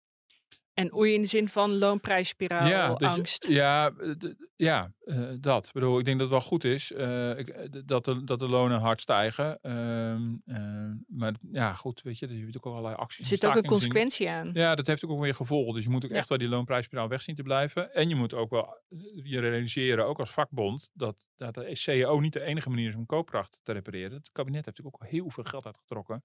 En 0.79 0.95
oei 0.95 1.13
in 1.13 1.21
de 1.21 1.27
zin 1.27 1.49
van 1.49 1.77
loonprijsspiraal, 1.77 2.67
Ja, 2.67 2.95
je- 2.97 3.07
angst. 3.07 3.47
ja, 3.47 3.91
eh, 3.97 4.11
ja 4.55 4.91
eh, 5.05 5.29
dat. 5.39 5.65
Ik 5.67 5.73
bedoel, 5.73 5.99
ik 5.99 6.05
denk 6.05 6.19
dat 6.19 6.27
het 6.29 6.37
wel 6.39 6.47
goed 6.47 6.63
is 6.63 6.91
eh, 6.91 7.37
ik- 7.37 7.87
dat, 7.87 8.05
de, 8.05 8.23
dat 8.23 8.39
de 8.39 8.47
lonen 8.47 8.79
hard 8.79 9.01
stijgen. 9.01 9.59
Ehm, 9.61 10.33
eh, 10.45 10.91
maar 11.07 11.33
ja, 11.51 11.73
goed, 11.73 12.01
weet 12.01 12.19
je, 12.19 12.27
er 12.27 12.33
zitten 12.35 12.63
ook 12.63 12.71
allerlei 12.71 12.95
acties. 12.95 13.19
er 13.19 13.25
zit 13.25 13.45
ook 13.45 13.49
een 13.55 13.59
zien. 13.61 13.69
consequentie 13.69 14.29
aan. 14.29 14.49
Ja, 14.53 14.75
dat 14.75 14.87
heeft 14.87 15.05
ook 15.05 15.19
weer 15.19 15.33
gevolgen. 15.33 15.73
Dus 15.73 15.83
je 15.83 15.89
moet 15.89 16.03
ook 16.03 16.09
Ja. 16.09 16.15
echt 16.15 16.29
wel 16.29 16.37
die 16.37 16.47
loonprijsspiraal 16.47 17.07
weg 17.07 17.21
zien 17.21 17.35
te 17.35 17.43
blijven. 17.43 17.93
En 17.93 18.09
je 18.09 18.15
moet 18.15 18.33
ook 18.33 18.49
wel 18.49 18.81
je 19.23 19.39
realiseren, 19.39 20.05
ook 20.05 20.19
als 20.19 20.31
vakbond, 20.31 20.89
dat, 20.93 21.29
dat 21.37 21.53
de 21.53 21.71
CAO 21.83 22.19
niet 22.19 22.33
de 22.33 22.41
enige 22.41 22.69
manier 22.69 22.89
is 22.89 22.95
om 22.95 23.05
koopkracht 23.05 23.57
te 23.63 23.71
repareren. 23.71 24.11
Het 24.17 24.29
kabinet 24.31 24.65
heeft 24.65 24.77
natuurlijk 24.77 25.03
ook 25.03 25.09
heel 25.09 25.29
veel 25.29 25.43
geld 25.43 25.65
uitgetrokken 25.65 26.23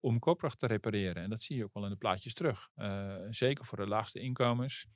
om 0.00 0.18
koopkracht 0.18 0.58
te 0.58 0.66
repareren. 0.66 1.22
En 1.22 1.30
dat 1.30 1.42
zie 1.42 1.56
je 1.56 1.64
ook 1.64 1.74
wel 1.74 1.84
in 1.84 1.90
de 1.90 1.96
plaatjes 1.96 2.34
terug. 2.34 2.68
Eh, 2.74 3.14
zeker 3.30 3.64
voor 3.64 3.78
de 3.78 3.86
laagste 3.86 4.20
inkomens. 4.20 4.86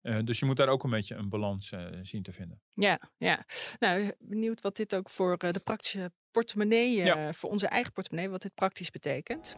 Eh, 0.00 0.18
dus 0.24 0.38
je 0.38 0.44
moet 0.44 0.56
daar 0.56 0.68
ook 0.68 0.84
een 0.84 0.90
beetje 0.90 1.14
een 1.14 1.28
balans 1.28 1.72
eh, 1.72 1.86
zien 2.02 2.22
te 2.22 2.32
vinden. 2.32 2.60
Ja, 2.72 3.00
ja. 3.16 3.44
Nou, 3.78 4.12
benieuwd 4.18 4.60
wat 4.60 4.76
dit 4.76 4.94
ook 4.94 5.08
voor 5.10 5.38
de 5.38 5.60
praktische 5.64 6.12
portemonnee, 6.30 6.96
Ja. 6.96 7.32
voor 7.32 7.50
onze 7.50 7.66
eigen 7.66 7.92
portemonnee, 7.92 8.30
wat 8.30 8.42
dit 8.42 8.54
praktisch 8.54 8.90
betekent. 8.90 9.56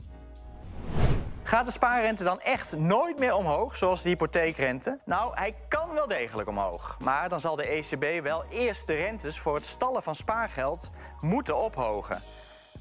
Gaat 1.47 1.67
de 1.67 1.73
spaarrente 1.73 2.25
dan 2.25 2.41
echt 2.41 2.77
nooit 2.77 3.19
meer 3.19 3.35
omhoog, 3.35 3.77
zoals 3.77 4.03
de 4.03 4.09
hypotheekrente? 4.09 5.01
Nou, 5.05 5.35
hij 5.35 5.55
kan 5.69 5.91
wel 5.91 6.09
degelijk 6.09 6.49
omhoog. 6.49 6.99
Maar 7.01 7.29
dan 7.29 7.41
zal 7.41 7.57
de 7.57 7.67
ECB 7.67 8.23
wel 8.23 8.45
eerst 8.45 8.87
de 8.87 8.95
rentes 8.95 9.39
voor 9.39 9.55
het 9.55 9.67
stallen 9.67 10.03
van 10.03 10.15
spaargeld 10.15 10.91
moeten 11.21 11.57
ophogen. 11.59 12.23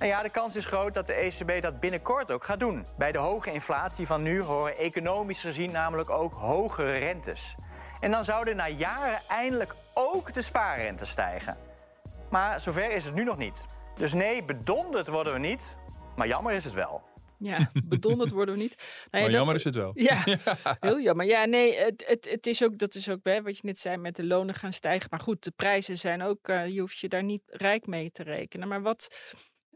En 0.04 0.10
ja, 0.10 0.24
de 0.24 0.30
kans 0.30 0.56
is 0.56 0.66
groot 0.66 0.94
dat 0.94 1.08
de 1.08 1.14
ECB 1.14 1.62
dat 1.62 1.80
binnenkort 1.80 2.32
ook 2.32 2.44
gaat 2.44 2.60
doen. 2.60 2.86
Bij 2.98 3.12
de 3.12 3.18
hoge 3.18 3.52
inflatie 3.52 4.08
van 4.08 4.24
nu 4.24 4.42
horen 4.42 4.78
economisch 4.78 5.42
gezien 5.42 5.72
namelijk 5.72 6.10
ook 6.10 6.34
hogere 6.34 6.98
rentes. 6.98 7.56
En 8.00 8.12
dan 8.12 8.24
zouden 8.24 8.56
na 8.56 8.68
jaren 8.68 9.22
eindelijk 9.28 9.76
ook 9.94 10.34
de 10.34 10.42
spaarrente 10.42 11.06
stijgen. 11.06 11.58
Maar 12.30 12.60
zover 12.60 12.92
is 12.92 13.06
het 13.06 13.14
nu 13.14 13.24
nog 13.24 13.38
niet. 13.38 13.68
Dus 13.96 14.14
nee, 14.14 14.44
bedonderd 14.44 15.08
worden 15.08 15.34
we 15.34 15.40
niet, 15.40 15.78
maar 16.16 16.28
jammer 16.28 16.54
is 16.54 16.64
het 16.64 16.74
wel. 16.74 17.04
Ja, 17.40 17.72
bedonderd 17.84 18.32
worden 18.32 18.56
we 18.56 18.62
niet. 18.62 18.76
Nou 18.78 18.88
ja, 18.98 19.10
maar 19.12 19.22
dat- 19.22 19.32
jammer 19.32 19.56
is 19.56 19.64
het 19.64 19.76
wel. 19.76 19.92
Ja, 20.10 20.24
heel 20.80 21.00
jammer. 21.00 21.26
Ja, 21.26 21.46
nee, 21.46 21.78
het, 21.78 22.04
het, 22.08 22.30
het 22.30 22.48
is 22.48 22.64
ook, 22.64 22.78
dat 22.78 22.96
is 22.96 23.10
ook 23.10 23.20
hè, 23.24 23.42
wat 23.42 23.56
je 23.58 23.66
net 23.66 23.80
zei, 23.80 23.98
met 23.98 24.16
de 24.16 24.24
lonen 24.26 24.56
gaan 24.56 24.74
stijgen. 24.74 25.08
Maar 25.12 25.20
goed, 25.20 25.44
de 25.44 25.52
prijzen 25.56 25.98
zijn 25.98 26.22
ook, 26.22 26.48
eh, 26.48 26.68
je 26.68 26.80
hoeft 26.80 27.00
je 27.00 27.08
daar 27.08 27.24
niet 27.24 27.44
rijk 27.48 27.88
mee 27.88 28.12
te 28.12 28.24
rekenen. 28.24 28.68
Maar 28.68 28.82
wat 28.82 29.08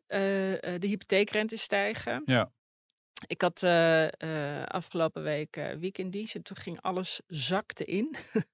de 0.07 0.77
hypotheekrente 0.87 1.57
stijgen. 1.57 2.21
Ja. 2.25 2.51
Ik 3.27 3.41
had 3.41 3.63
eh, 3.63 4.05
eh, 4.59 4.65
afgelopen 4.65 5.23
week 5.23 5.55
eh, 5.57 5.73
weekenddienst 5.77 6.35
en 6.35 6.43
toen 6.43 6.57
ging 6.57 6.81
alles 6.81 7.21
zakte 7.27 7.85
in. 7.85 8.15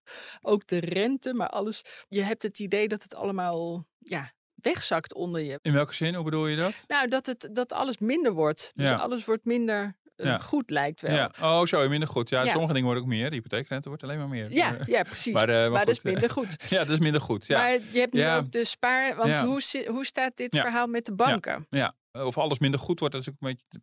ook 0.41 0.67
de 0.67 0.77
rente, 0.79 1.33
maar 1.33 1.49
alles. 1.49 1.85
Je 2.07 2.21
hebt 2.21 2.43
het 2.43 2.59
idee 2.59 2.87
dat 2.87 3.03
het 3.03 3.15
allemaal 3.15 3.87
ja, 3.97 4.33
wegzakt 4.53 5.13
onder 5.13 5.41
je. 5.41 5.59
In 5.61 5.73
welke 5.73 5.93
zin? 5.93 6.15
Hoe 6.15 6.23
bedoel 6.23 6.47
je 6.47 6.55
dat? 6.57 6.83
Nou, 6.87 7.07
dat, 7.07 7.25
het, 7.25 7.49
dat 7.51 7.73
alles 7.73 7.97
minder 7.97 8.31
wordt. 8.31 8.71
Dus 8.75 8.89
Ja. 8.89 8.95
alles 8.95 9.25
wordt 9.25 9.45
minder 9.45 9.83
eh, 9.83 10.02
Ja. 10.15 10.37
goed, 10.37 10.69
lijkt 10.69 11.01
wel. 11.01 11.15
Ja. 11.15 11.31
Oh, 11.41 11.65
zo, 11.65 11.89
minder 11.89 12.09
goed. 12.09 12.29
Ja, 12.29 12.43
Ja. 12.43 12.51
sommige 12.51 12.71
dingen 12.73 12.85
worden 12.85 13.03
ook 13.03 13.09
meer. 13.09 13.29
De 13.29 13.35
hypotheekrente 13.35 13.87
wordt 13.87 14.03
alleen 14.03 14.17
maar 14.17 14.27
meer. 14.27 14.51
Ja, 14.51 14.75
Eh, 14.77 14.85
ja, 14.87 15.01
precies. 15.03 15.33
Maar, 15.33 15.47
Maar, 15.47 15.63
eh, 15.65 15.71
maar 15.71 15.85
dat 15.85 15.95
is 15.95 15.97
eh, 15.97 16.03
minder 16.03 16.29
goed. 16.29 16.55
ja, 16.69 16.77
dat 16.83 16.93
is 16.93 16.99
minder 16.99 17.21
goed. 17.21 17.47
Ja. 17.47 17.57
Maar 17.57 17.71
je 17.71 17.99
hebt 17.99 18.13
nu 18.13 18.27
ook 18.29 18.51
de 18.51 18.65
spaar... 18.65 19.15
Want 19.15 19.39
hoe, 19.39 19.85
hoe 19.87 20.05
staat 20.05 20.37
dit 20.37 20.57
verhaal 20.59 20.87
met 20.87 21.05
de 21.05 21.13
banken? 21.13 21.67
Ja, 21.69 21.95
of 22.11 22.37
alles 22.37 22.59
minder 22.59 22.79
goed 22.79 22.99
wordt, 22.99 23.13
dat 23.15 23.23
is 23.27 23.29
ook 23.29 23.35
een 23.39 23.57
beetje. 23.71 23.79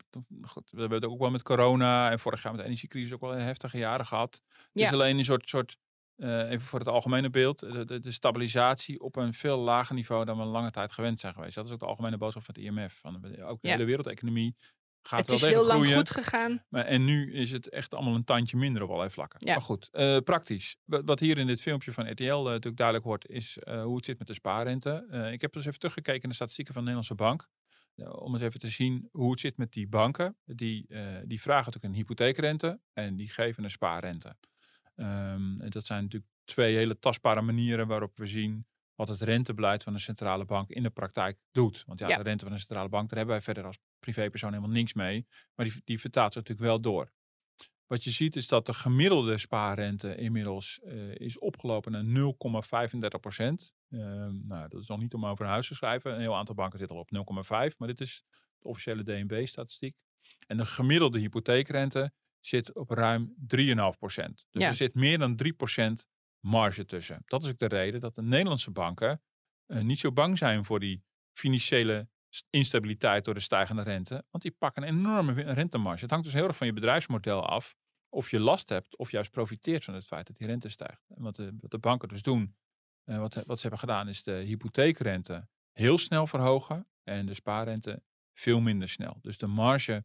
Goed, 0.48 0.68
we 0.70 0.80
hebben 0.80 1.00
het 1.00 1.10
ook 1.10 1.18
wel 1.18 1.30
met 1.30 1.42
corona 1.42 2.10
en 2.10 2.18
vorig 2.18 2.42
jaar 2.42 2.52
met 2.52 2.60
de 2.60 2.66
energiecrisis 2.66 3.12
ook 3.12 3.20
wel 3.20 3.30
heftige 3.30 3.78
jaren 3.78 4.06
gehad. 4.06 4.40
Het 4.72 4.82
is 4.82 4.92
alleen 4.92 5.18
een 5.18 5.24
soort, 5.24 5.48
soort 5.48 5.76
eh, 6.16 6.50
even 6.50 6.66
voor 6.66 6.78
het 6.78 6.88
algemene 6.88 7.30
beeld, 7.30 7.58
de, 7.58 7.84
de, 7.84 8.00
de 8.00 8.10
stabilisatie 8.10 9.00
op 9.00 9.16
een 9.16 9.34
veel 9.34 9.58
lager 9.58 9.94
niveau 9.94 10.24
dan 10.24 10.38
we 10.38 10.44
lange 10.44 10.70
tijd 10.70 10.92
gewend 10.92 11.20
zijn 11.20 11.34
geweest. 11.34 11.54
Dat 11.54 11.66
is 11.66 11.72
ook 11.72 11.78
de 11.80 11.86
algemene 11.86 12.16
boodschap 12.18 12.44
van 12.44 12.54
het 12.54 12.64
IMF. 12.64 12.98
Van, 13.00 13.20
de- 13.20 13.44
ook 13.44 13.60
de 13.60 13.68
Ja. 13.68 13.74
hele 13.74 13.84
wereldeconomie 13.86 14.56
gaat 15.02 15.20
Het 15.20 15.32
is 15.32 15.40
heel 15.40 15.66
lang 15.66 15.78
groeien. 15.78 15.96
goed 15.96 16.10
gegaan. 16.10 16.64
Maar, 16.68 16.84
en 16.84 17.04
nu 17.04 17.32
is 17.32 17.52
het 17.52 17.68
echt 17.68 17.94
allemaal 17.94 18.14
een 18.14 18.24
tandje 18.24 18.56
minder 18.56 18.82
op 18.82 18.88
allerlei 18.88 19.12
vlakken. 19.12 19.38
Ja. 19.42 19.52
Maar 19.52 19.62
goed, 19.62 19.88
eh, 19.92 20.18
praktisch. 20.18 20.76
Wat, 20.84 21.02
wat 21.04 21.20
hier 21.20 21.38
in 21.38 21.46
dit 21.46 21.60
filmpje 21.60 21.92
van 21.92 22.10
RTL 22.10 22.22
eh, 22.24 22.42
natuurlijk 22.44 22.76
duidelijk 22.76 23.06
wordt, 23.06 23.28
is 23.28 23.58
eh, 23.58 23.82
hoe 23.82 23.96
het 23.96 24.04
zit 24.04 24.18
met 24.18 24.26
de 24.26 24.34
spaarrente. 24.34 25.06
Ik 25.32 25.40
heb 25.40 25.52
dus 25.52 25.66
even 25.66 25.78
teruggekeken 25.78 26.20
naar 26.20 26.30
de 26.30 26.36
statistieken 26.36 26.74
van 26.74 26.84
de 26.84 26.90
Nederlandse 26.90 27.24
Bank. 27.24 27.48
om 28.10 28.32
eens 28.34 28.42
even 28.42 28.60
te 28.60 28.68
zien 28.68 29.08
hoe 29.12 29.30
het 29.30 29.40
zit 29.40 29.56
met 29.56 29.72
die 29.72 29.88
banken. 29.88 30.36
Die, 30.44 30.86
die 31.24 31.40
vragen 31.40 31.64
natuurlijk 31.64 31.84
een 31.84 32.00
hypotheekrente 32.00 32.80
en 32.92 33.16
die 33.16 33.28
geven 33.28 33.64
een 33.64 33.70
spaarrente. 33.70 34.36
Ehm, 34.94 35.60
en 35.60 35.70
dat 35.70 35.86
zijn 35.86 36.02
natuurlijk 36.02 36.30
twee 36.44 36.76
hele 36.76 36.98
tastbare 36.98 37.40
manieren 37.40 37.86
waarop 37.86 38.16
we 38.16 38.26
zien 38.26 38.66
wat 38.94 39.08
het 39.08 39.20
rentebeleid 39.20 39.82
van 39.82 39.94
een 39.94 40.00
centrale 40.00 40.44
bank 40.44 40.68
in 40.68 40.82
de 40.82 40.90
praktijk 40.90 41.38
doet. 41.50 41.82
Want 41.86 42.00
ja, 42.00 42.08
Ja. 42.08 42.16
de 42.16 42.22
rente 42.22 42.44
van 42.44 42.52
een 42.52 42.58
centrale 42.58 42.88
bank, 42.88 43.08
daar 43.08 43.18
hebben 43.18 43.34
wij 43.36 43.44
verder 43.44 43.64
als 43.64 43.78
privépersoon 44.00 44.52
helemaal 44.52 44.74
niks 44.74 44.92
mee. 44.92 45.26
Maar 45.54 45.66
die, 45.66 45.80
die 45.84 46.00
vertaalt 46.00 46.32
zich 46.32 46.42
natuurlijk 46.42 46.68
wel 46.68 46.80
door. 46.80 47.12
Wat 47.86 48.04
je 48.04 48.10
ziet 48.10 48.36
is 48.36 48.48
dat 48.48 48.66
de 48.66 48.74
gemiddelde 48.74 49.38
spaarrente 49.38 50.14
inmiddels 50.16 50.80
eh, 50.82 51.14
is 51.14 51.38
opgelopen 51.38 51.92
naar 51.92 52.32
0,35 53.14 53.20
procent. 53.20 53.72
Ehm, 53.90 54.46
nou, 54.46 54.68
dat 54.68 54.80
is 54.80 54.86
nog 54.86 54.98
niet 55.00 55.14
om 55.14 55.26
over 55.26 55.44
een 55.44 55.50
huis 55.50 55.68
te 55.68 55.74
schrijven. 55.74 56.14
Een 56.14 56.20
heel 56.20 56.36
aantal 56.36 56.54
banken 56.54 56.78
zitten 56.78 56.96
al 56.96 57.02
op 57.02 57.10
0,5, 57.70 57.76
maar 57.76 57.88
dit 57.88 58.00
is 58.00 58.24
de 58.58 58.68
officiële 58.68 59.02
DNB-statistiek. 59.02 59.96
En 60.46 60.56
de 60.56 60.66
gemiddelde 60.66 61.18
hypotheekrente 61.18 62.12
zit 62.40 62.74
op 62.74 62.90
ruim 62.90 63.34
3,5 63.46 63.98
procent. 63.98 64.46
Dus 64.50 64.62
Ja. 64.62 64.68
er 64.68 64.74
zit 64.74 64.94
meer 64.94 65.18
dan 65.18 65.36
3 65.36 65.52
procent 65.52 66.06
marge 66.40 66.84
tussen. 66.84 67.22
Dat 67.26 67.44
is 67.44 67.50
ook 67.50 67.58
de 67.58 67.66
reden 67.66 68.00
dat 68.00 68.14
de 68.14 68.22
Nederlandse 68.22 68.70
banken 68.70 69.22
eh, 69.66 69.80
niet 69.80 69.98
zo 69.98 70.12
bang 70.12 70.38
zijn 70.38 70.64
voor 70.64 70.80
die 70.80 71.02
financiële 71.32 72.08
instabiliteit 72.50 73.24
door 73.24 73.34
de 73.34 73.40
stijgende 73.40 73.82
rente. 73.82 74.24
Want 74.30 74.42
die 74.42 74.52
pakken 74.58 74.82
een 74.82 74.88
enorme 74.88 75.32
rentemarge. 75.32 76.00
Het 76.00 76.10
hangt 76.10 76.24
dus 76.24 76.34
heel 76.34 76.46
erg 76.46 76.56
van 76.56 76.66
je 76.66 76.72
bedrijfsmodel 76.72 77.46
af. 77.46 77.76
Of 78.08 78.30
je 78.30 78.40
last 78.40 78.68
hebt 78.68 78.96
of 78.96 79.10
juist 79.10 79.30
profiteert 79.30 79.84
van 79.84 79.94
het 79.94 80.06
feit 80.06 80.26
dat 80.26 80.36
die 80.36 80.46
rente 80.46 80.68
stijgt. 80.68 81.10
En 81.14 81.22
wat 81.22 81.36
de, 81.36 81.56
wat 81.60 81.70
de 81.70 81.78
banken 81.78 82.08
dus 82.08 82.22
doen, 82.22 82.56
eh, 83.04 83.18
wat, 83.18 83.34
wat 83.34 83.56
ze 83.56 83.60
hebben 83.60 83.78
gedaan, 83.78 84.08
is 84.08 84.22
de 84.22 84.32
hypotheekrente 84.32 85.48
heel 85.72 85.98
snel 85.98 86.26
verhogen. 86.26 86.86
En 87.02 87.26
de 87.26 87.34
spaarrente 87.34 88.02
veel 88.32 88.60
minder 88.60 88.88
snel. 88.88 89.18
Dus 89.22 89.38
de 89.38 89.46
marge 89.46 90.04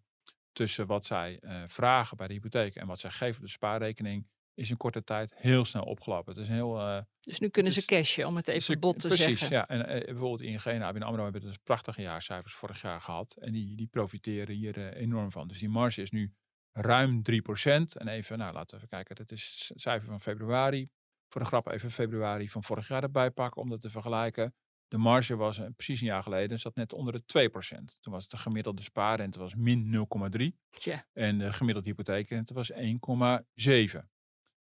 tussen 0.51 0.88
wat 0.88 1.05
zij 1.05 1.39
eh, 1.39 1.63
vragen 1.67 2.17
bij 2.17 2.27
de 2.27 2.33
hypotheek 2.33 2.75
en 2.75 2.88
wat 2.88 2.99
zij 2.99 3.11
geven 3.11 3.35
op 3.35 3.45
de 3.45 3.51
spaarrekening 3.51 4.27
is 4.55 4.69
in 4.69 4.77
korte 4.77 5.03
tijd 5.03 5.33
heel 5.35 5.65
snel 5.65 5.83
opgelopen. 5.83 6.33
Het 6.33 6.41
is 6.43 6.47
heel 6.49 6.79
eh, 6.79 7.01
Dus 7.19 7.39
nu 7.39 7.47
kunnen 7.49 7.71
ze 7.71 7.85
cashen, 7.85 8.27
om 8.27 8.35
het 8.35 8.47
even 8.47 8.61
ze- 8.61 8.77
bot 8.77 8.99
te 8.99 9.07
precies, 9.07 9.39
zeggen. 9.39 9.57
ja. 9.57 9.67
En 9.67 9.87
eh, 9.87 10.05
bijvoorbeeld 10.05 10.41
ING 10.41 10.63
en 10.63 10.81
ABN 10.81 11.01
AMRO 11.01 11.23
hebben 11.23 11.41
dus 11.41 11.57
prachtige 11.63 12.01
jaarcijfers 12.01 12.53
vorig 12.53 12.81
jaar 12.81 13.01
gehad. 13.01 13.35
En 13.39 13.51
die, 13.51 13.75
die 13.75 13.87
profiteren 13.87 14.55
hier 14.55 14.77
eh, 14.77 15.01
enorm 15.01 15.31
van. 15.31 15.47
Dus 15.47 15.59
die 15.59 15.69
marge 15.69 16.01
is 16.01 16.11
nu 16.11 16.33
ruim 16.71 17.21
3%. 17.21 17.23
En 17.65 18.07
even, 18.07 18.37
nou 18.37 18.53
laten 18.53 18.69
we 18.69 18.75
even 18.75 18.87
kijken. 18.87 19.15
Dat 19.15 19.31
is 19.31 19.65
het 19.67 19.81
cijfer 19.81 20.07
van 20.07 20.21
februari. 20.21 20.89
Voor 21.29 21.41
de 21.41 21.47
grap 21.47 21.67
even 21.67 21.91
februari 21.91 22.49
van 22.49 22.63
vorig 22.63 22.87
jaar 22.87 23.03
erbij 23.03 23.31
pakken 23.31 23.61
om 23.61 23.69
dat 23.69 23.81
te 23.81 23.89
vergelijken. 23.89 24.55
De 24.87 24.97
marge 24.97 25.35
was 25.35 25.61
precies 25.75 25.99
een 26.01 26.07
jaar 26.07 26.23
geleden, 26.23 26.59
zat 26.59 26.75
net 26.75 26.93
onder 26.93 27.13
de 27.13 27.49
2%. 27.49 27.99
Toen 28.01 28.13
was 28.13 28.27
de 28.27 28.37
gemiddelde 28.37 28.81
spaarrente 28.83 29.39
was 29.39 29.55
min 29.55 30.07
0,3. 30.39 30.45
Tja. 30.69 31.05
En 31.13 31.37
de 31.37 31.53
gemiddelde 31.53 31.89
hypotheekrente 31.89 32.53
was 32.53 32.71
1,7. 32.71 33.99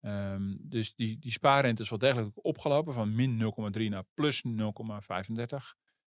Ehm, 0.01 0.55
dus 0.59 0.95
die, 0.95 1.19
die 1.19 1.31
spaarrente 1.31 1.81
is 1.81 1.89
wel 1.89 1.99
degelijk 1.99 2.45
opgelopen 2.45 2.93
van 2.93 3.15
min 3.15 3.53
0,3 3.77 3.89
naar 3.89 4.03
plus 4.13 4.43
0,35. 4.45 4.53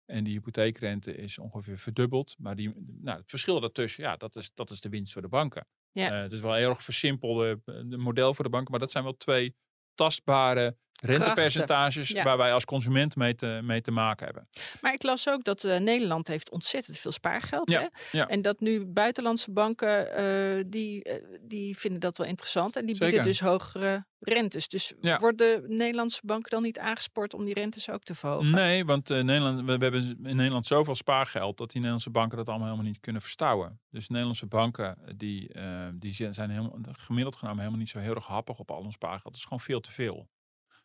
En 0.06 0.24
die 0.24 0.34
hypotheekrente 0.34 1.16
is 1.16 1.40
ongeveer 1.40 1.78
verdubbeld. 1.78 2.36
Maar 2.38 2.56
die, 2.56 2.74
nou, 3.02 3.18
het 3.18 3.30
verschil 3.30 3.60
daartussen, 3.60 4.04
ja, 4.04 4.18
dat 4.18 4.36
is, 4.36 4.52
dat 4.54 4.70
is 4.70 4.82
de 4.82 4.90
winst 4.90 5.14
voor 5.14 5.22
de 5.22 5.28
banken. 5.28 5.68
Ja. 5.92 6.14
Het 6.14 6.32
is 6.32 6.42
wel 6.42 6.52
een 6.52 6.58
heel 6.58 6.70
erg 6.70 6.84
versimpelde 6.84 7.62
eh, 7.66 7.98
model 7.98 8.34
voor 8.34 8.44
de 8.44 8.50
banken. 8.50 8.72
Maar 8.72 8.80
dat 8.80 8.92
zijn 8.92 9.04
wel 9.04 9.18
twee 9.18 9.56
tastbare 9.94 10.78
rentepercentages 11.02 12.10
ja. 12.10 12.24
waar 12.24 12.38
wij 12.38 12.54
als 12.54 12.66
consument 12.66 13.16
mee 13.16 13.36
te, 13.36 13.60
mee 13.64 13.82
te 13.82 13.92
maken 13.92 14.26
hebben. 14.26 14.48
Maar 14.82 14.94
ik 14.94 15.04
las 15.04 15.30
ook 15.30 15.44
dat 15.44 15.64
eh, 15.64 15.80
Nederland 15.80 16.28
heeft 16.28 16.52
ontzettend 16.52 16.98
veel 16.98 17.12
spaargeld. 17.12 17.72
Ja, 17.72 17.80
Hè? 17.80 18.18
ja. 18.18 18.28
En 18.28 18.42
dat 18.42 18.60
nu 18.60 18.86
buitenlandse 18.86 19.52
banken, 19.52 20.16
eh, 20.16 20.64
die, 20.68 21.04
eh, 21.04 21.24
die 21.42 21.78
vinden 21.78 22.00
dat 22.00 22.18
wel 22.18 22.28
interessant. 22.28 22.76
En 22.76 22.86
die 22.86 22.98
bieden 22.98 23.24
dus 23.24 23.40
hogere 23.40 24.06
rentes. 24.20 24.68
Dus 24.68 24.94
worden 25.18 25.78
Nederlandse 25.78 26.22
banken 26.24 26.52
dan 26.52 26.64
niet 26.64 26.80
aangespoord 26.80 27.34
om 27.34 27.46
die 27.46 27.54
rentes 27.54 27.90
ook 27.90 28.04
te 28.04 28.16
verhogen? 28.16 28.52
Nee, 28.52 28.86
want 28.86 29.10
Nederland, 29.10 29.60
we, 29.60 29.78
we 29.78 29.84
hebben 29.84 30.20
in 30.24 30.36
Nederland 30.36 30.66
zoveel 30.66 30.96
spaargeld 30.96 31.58
dat 31.58 31.68
die 31.68 31.76
Nederlandse 31.76 32.10
banken 32.10 32.38
dat 32.38 32.48
allemaal 32.48 32.68
helemaal 32.68 32.88
niet 32.88 33.00
kunnen 33.00 33.22
verstouwen. 33.22 33.80
Dus 33.90 34.08
Nederlandse 34.08 34.46
banken 34.46 34.98
die, 35.16 35.52
die 35.94 36.14
zijn 36.14 36.34
zijn 36.34 36.50
helemaal, 36.50 36.78
gemiddeld 36.92 37.36
genomen 37.36 37.60
helemaal 37.60 37.80
niet 37.80 37.90
zo 37.90 38.00
heel 38.00 38.16
erg 38.16 38.26
happig 38.26 38.60
op 38.60 38.72
al 38.72 38.78
ons 38.78 38.94
spaargeld. 38.94 39.24
Dat 39.24 39.36
is 39.36 39.44
gewoon 39.44 39.60
veel 39.60 39.80
te 39.80 39.92
veel. 39.92 40.30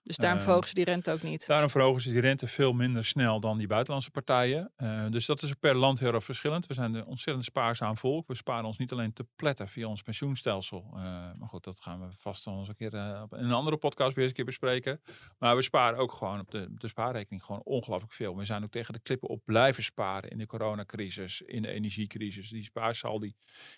Dus 0.07 0.16
daarom 0.16 0.38
Ehm, 0.38 0.46
verhogen 0.46 0.68
ze 0.68 0.74
die 0.74 0.84
rente 0.84 1.12
ook 1.12 1.22
niet. 1.22 1.46
Daarom 1.46 1.70
verhogen 1.70 2.02
ze 2.02 2.11
die 2.11 2.20
rente 2.20 2.46
veel 2.46 2.72
minder 2.72 3.04
snel 3.04 3.40
dan 3.40 3.59
die 3.59 3.66
buitenlandse 3.66 4.11
partijen. 4.11 4.72
Eh, 4.76 5.07
dus 5.11 5.26
dat 5.26 5.42
is 5.42 5.54
per 5.54 5.74
land 5.74 5.98
heel 5.98 6.12
erg 6.12 6.24
verschillend. 6.24 6.66
We 6.66 6.74
zijn 6.74 6.94
een 6.94 7.04
ontzettend 7.04 7.44
spaarzaam 7.44 7.96
volk. 7.96 8.26
We 8.26 8.34
sparen 8.34 8.64
ons 8.64 8.78
niet 8.78 8.92
alleen 8.92 9.12
te 9.12 9.26
pletten 9.36 9.68
via 9.68 9.86
ons 9.86 10.02
pensioenstelsel. 10.02 10.90
Eh, 10.94 11.02
maar 11.38 11.48
goed, 11.48 11.64
dat 11.64 11.80
gaan 11.80 12.00
we 12.00 12.07
vast 12.18 12.44
wel 12.44 12.59
eens 12.59 12.68
een 12.68 12.76
keer 12.76 12.94
eh, 12.94 13.22
in 13.30 13.44
een 13.44 13.52
andere 13.52 13.76
podcast 13.76 14.14
weer 14.14 14.18
eens 14.18 14.28
een 14.28 14.36
keer 14.36 14.44
bespreken. 14.44 15.00
Maar 15.38 15.57
we 15.57 15.62
sparen 15.62 15.98
ook 15.98 16.12
gewoon 16.12 16.40
op 16.40 16.50
de, 16.50 16.66
de 16.70 16.88
spaarrekening 16.88 17.44
gewoon 17.44 17.62
ongelooflijk 17.64 18.12
veel. 18.12 18.36
We 18.36 18.44
zijn 18.44 18.62
ook 18.62 18.70
tegen 18.70 18.92
de 18.92 19.00
klippen 19.00 19.28
op 19.28 19.42
blijven 19.44 19.82
sparen 19.82 20.30
in 20.30 20.38
de 20.38 20.46
coronacrisis, 20.46 21.40
in 21.42 21.62
de 21.62 21.70
energiecrisis. 21.70 22.48
Die 22.48 22.64
spaarsaldi 22.64 23.34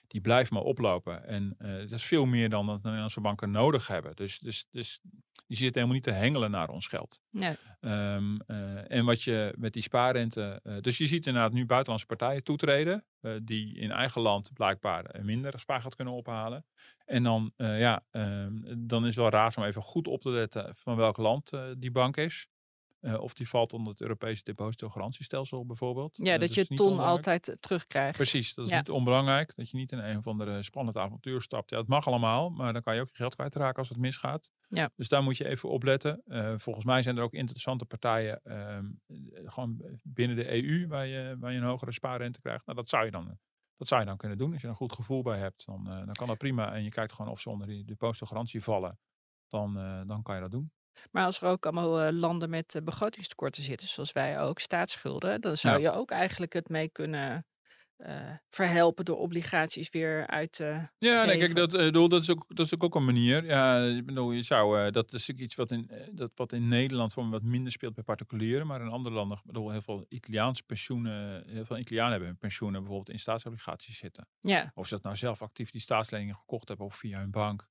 die 0.06 0.20
blijft 0.20 0.50
maar 0.50 0.62
oplopen. 0.62 1.26
En 1.26 1.54
eh, 1.58 1.78
dat 1.78 1.92
is 1.92 2.04
veel 2.04 2.26
meer 2.26 2.48
dan 2.48 2.66
dat 2.66 2.76
de 2.76 2.82
Nederlandse 2.82 3.20
banken 3.20 3.50
nodig 3.50 3.86
hebben. 3.86 4.16
Dus, 4.16 4.38
dus, 4.38 4.66
dus 4.70 5.00
die 5.46 5.56
zitten 5.56 5.82
helemaal 5.82 5.94
niet 5.94 6.02
te 6.02 6.17
hengelen 6.18 6.50
naar 6.50 6.68
ons 6.68 6.86
geld. 6.86 7.20
Nee. 7.30 7.56
Ehm, 7.80 8.36
eh, 8.46 8.90
en 8.90 9.04
wat 9.04 9.22
je 9.22 9.54
met 9.56 9.72
die 9.72 9.82
spaarrente. 9.82 10.60
eh, 10.62 10.76
dus 10.80 10.98
je 10.98 11.06
ziet 11.06 11.26
inderdaad 11.26 11.52
nu 11.52 11.66
buitenlandse 11.66 12.06
partijen 12.06 12.44
toetreden. 12.44 13.04
eh, 13.20 13.32
die 13.42 13.76
in 13.78 13.90
eigen 13.90 14.20
land 14.20 14.52
blijkbaar 14.52 15.20
minder 15.22 15.60
spaargeld 15.60 15.94
kunnen 15.94 16.14
ophalen. 16.14 16.64
En 17.04 17.22
dan, 17.22 17.52
ja, 17.56 18.04
ehm, 18.10 18.52
dan 18.78 19.02
is 19.02 19.06
het 19.14 19.16
wel 19.16 19.30
raar 19.30 19.54
om 19.56 19.64
even 19.64 19.82
goed 19.82 20.06
op 20.08 20.20
te 20.20 20.30
letten 20.30 20.72
van 20.76 20.96
welk 20.96 21.16
land 21.16 21.50
die 21.78 21.90
bank 21.90 22.16
is. 22.16 22.48
Eh, 23.00 23.20
of 23.20 23.34
die 23.34 23.48
valt 23.48 23.72
onder 23.72 23.92
het 23.92 24.00
Europese 24.00 24.42
depositogarantiestelsel 24.44 25.66
bijvoorbeeld. 25.66 26.16
Ja, 26.22 26.32
Eh, 26.34 26.40
dat 26.40 26.54
je 26.54 26.66
ton 26.66 26.98
altijd 26.98 27.48
eh, 27.48 27.56
terugkrijgt. 27.60 28.16
Precies, 28.16 28.54
dat 28.54 28.64
is 28.64 28.70
Ja. 28.70 28.78
niet 28.78 28.90
onbelangrijk. 28.90 29.52
Dat 29.56 29.70
je 29.70 29.76
niet 29.76 29.92
in 29.92 29.98
een 29.98 30.16
of 30.18 30.26
andere 30.26 30.62
spannend 30.62 30.96
avontuur 30.96 31.42
stapt. 31.42 31.70
Ja, 31.70 31.78
het 31.78 31.88
mag 31.88 32.06
allemaal, 32.06 32.50
maar 32.50 32.72
dan 32.72 32.82
kan 32.82 32.94
je 32.94 33.00
ook 33.00 33.08
je 33.08 33.14
geld 33.14 33.34
kwijtraken 33.34 33.78
als 33.78 33.88
het 33.88 33.98
misgaat. 33.98 34.50
Ja. 34.68 34.90
Dus 34.96 35.08
daar 35.08 35.22
moet 35.22 35.36
je 35.36 35.48
even 35.48 35.68
op 35.68 35.82
letten. 35.82 36.22
Volgens 36.56 36.84
mij 36.84 37.02
zijn 37.02 37.16
er 37.16 37.22
ook 37.22 37.32
interessante 37.32 37.84
partijen 37.84 38.40
ehm, 38.44 38.86
eh, 39.06 39.16
gewoon 39.44 39.98
binnen 40.02 40.36
de 40.36 40.52
EU 40.52 40.86
waar 40.86 41.06
je, 41.06 41.36
waar 41.38 41.52
je 41.52 41.58
een 41.58 41.64
hogere 41.64 41.92
spaarrente 41.92 42.40
krijgt. 42.40 42.66
Nou, 42.66 42.78
dat 42.78 42.88
zou 42.88 43.04
je 43.04 43.10
dan, 43.10 43.38
dat 43.76 43.88
zou 43.88 44.00
je 44.00 44.06
dan 44.06 44.16
kunnen 44.16 44.38
doen. 44.38 44.50
Als 44.52 44.60
je 44.60 44.66
er 44.66 44.72
een 44.72 44.78
goed 44.78 44.92
gevoel 44.92 45.22
bij 45.22 45.38
hebt, 45.38 45.66
dan, 45.66 45.84
dan 45.84 46.12
kan 46.12 46.26
dat 46.26 46.38
prima. 46.38 46.72
En 46.74 46.82
je 46.82 46.90
kijkt 46.90 47.12
gewoon 47.12 47.30
of 47.32 47.40
ze 47.40 47.50
onder 47.50 47.66
die 47.66 47.84
depositogarantie 47.84 48.62
vallen. 48.62 48.98
Dan, 49.48 49.74
dan 50.06 50.22
kan 50.22 50.34
je 50.34 50.40
dat 50.40 50.50
doen. 50.50 50.72
Maar 51.10 51.24
als 51.24 51.40
er 51.40 51.48
ook 51.48 51.64
allemaal 51.64 52.00
eh, 52.00 52.12
landen 52.12 52.50
met 52.50 52.74
eh, 52.74 52.82
begrotingstekorten 52.82 53.62
zitten, 53.62 53.88
zoals 53.88 54.12
wij 54.12 54.40
ook, 54.40 54.58
staatsschulden, 54.58 55.40
dan 55.40 55.56
zou 55.56 55.80
Ja. 55.80 55.90
je 55.90 55.96
ook 55.96 56.10
eigenlijk 56.10 56.52
het 56.52 56.68
mee 56.68 56.88
kunnen 56.88 57.46
eh, 57.96 58.30
verhelpen 58.50 59.04
door 59.04 59.18
obligaties 59.18 59.90
weer 59.90 60.26
uit 60.26 60.52
te 60.52 60.88
Ja, 60.98 61.24
nee, 61.24 61.38
kijk, 61.38 61.54
dat, 61.54 61.70
dat, 62.10 62.22
is 62.22 62.30
ook, 62.30 62.44
dat 62.48 62.66
is 62.66 62.74
ook, 62.74 62.84
ook 62.84 62.94
een 62.94 63.04
manier. 63.04 63.44
Ja, 63.44 63.84
ik 63.84 64.06
bedoel, 64.06 64.32
je 64.32 64.42
zou, 64.42 64.90
dat 64.90 65.12
is 65.12 65.30
ook 65.30 65.36
iets 65.36 65.54
wat 65.54 65.70
in, 65.70 65.90
dat, 66.12 66.30
wat 66.34 66.52
in 66.52 66.68
Nederland 66.68 67.12
voor 67.12 67.24
me 67.24 67.30
wat 67.30 67.42
minder 67.42 67.72
speelt 67.72 67.94
bij 67.94 68.04
particulieren, 68.04 68.66
maar 68.66 68.80
in 68.80 68.88
andere 68.88 69.14
landen, 69.14 69.40
bedoel, 69.44 69.70
heel 69.70 69.82
veel 69.82 70.06
Italiaanse 70.08 70.62
pensioenen, 70.62 71.42
heel 71.46 71.64
veel 71.64 71.78
Italianen 71.78 72.10
hebben 72.10 72.28
hun 72.28 72.38
pensioenen 72.38 72.80
bijvoorbeeld 72.80 73.10
in 73.10 73.20
staatsobligaties 73.20 73.96
zitten. 73.98 74.28
Ja, 74.40 74.72
Of 74.74 74.86
ze 74.86 74.94
dat 74.94 75.02
nou 75.02 75.16
zelf 75.16 75.42
actief 75.42 75.70
die 75.70 75.80
staatsleningen 75.80 76.34
gekocht 76.34 76.68
hebben 76.68 76.86
of 76.86 76.96
via 76.96 77.18
hun 77.18 77.30
bank. 77.30 77.68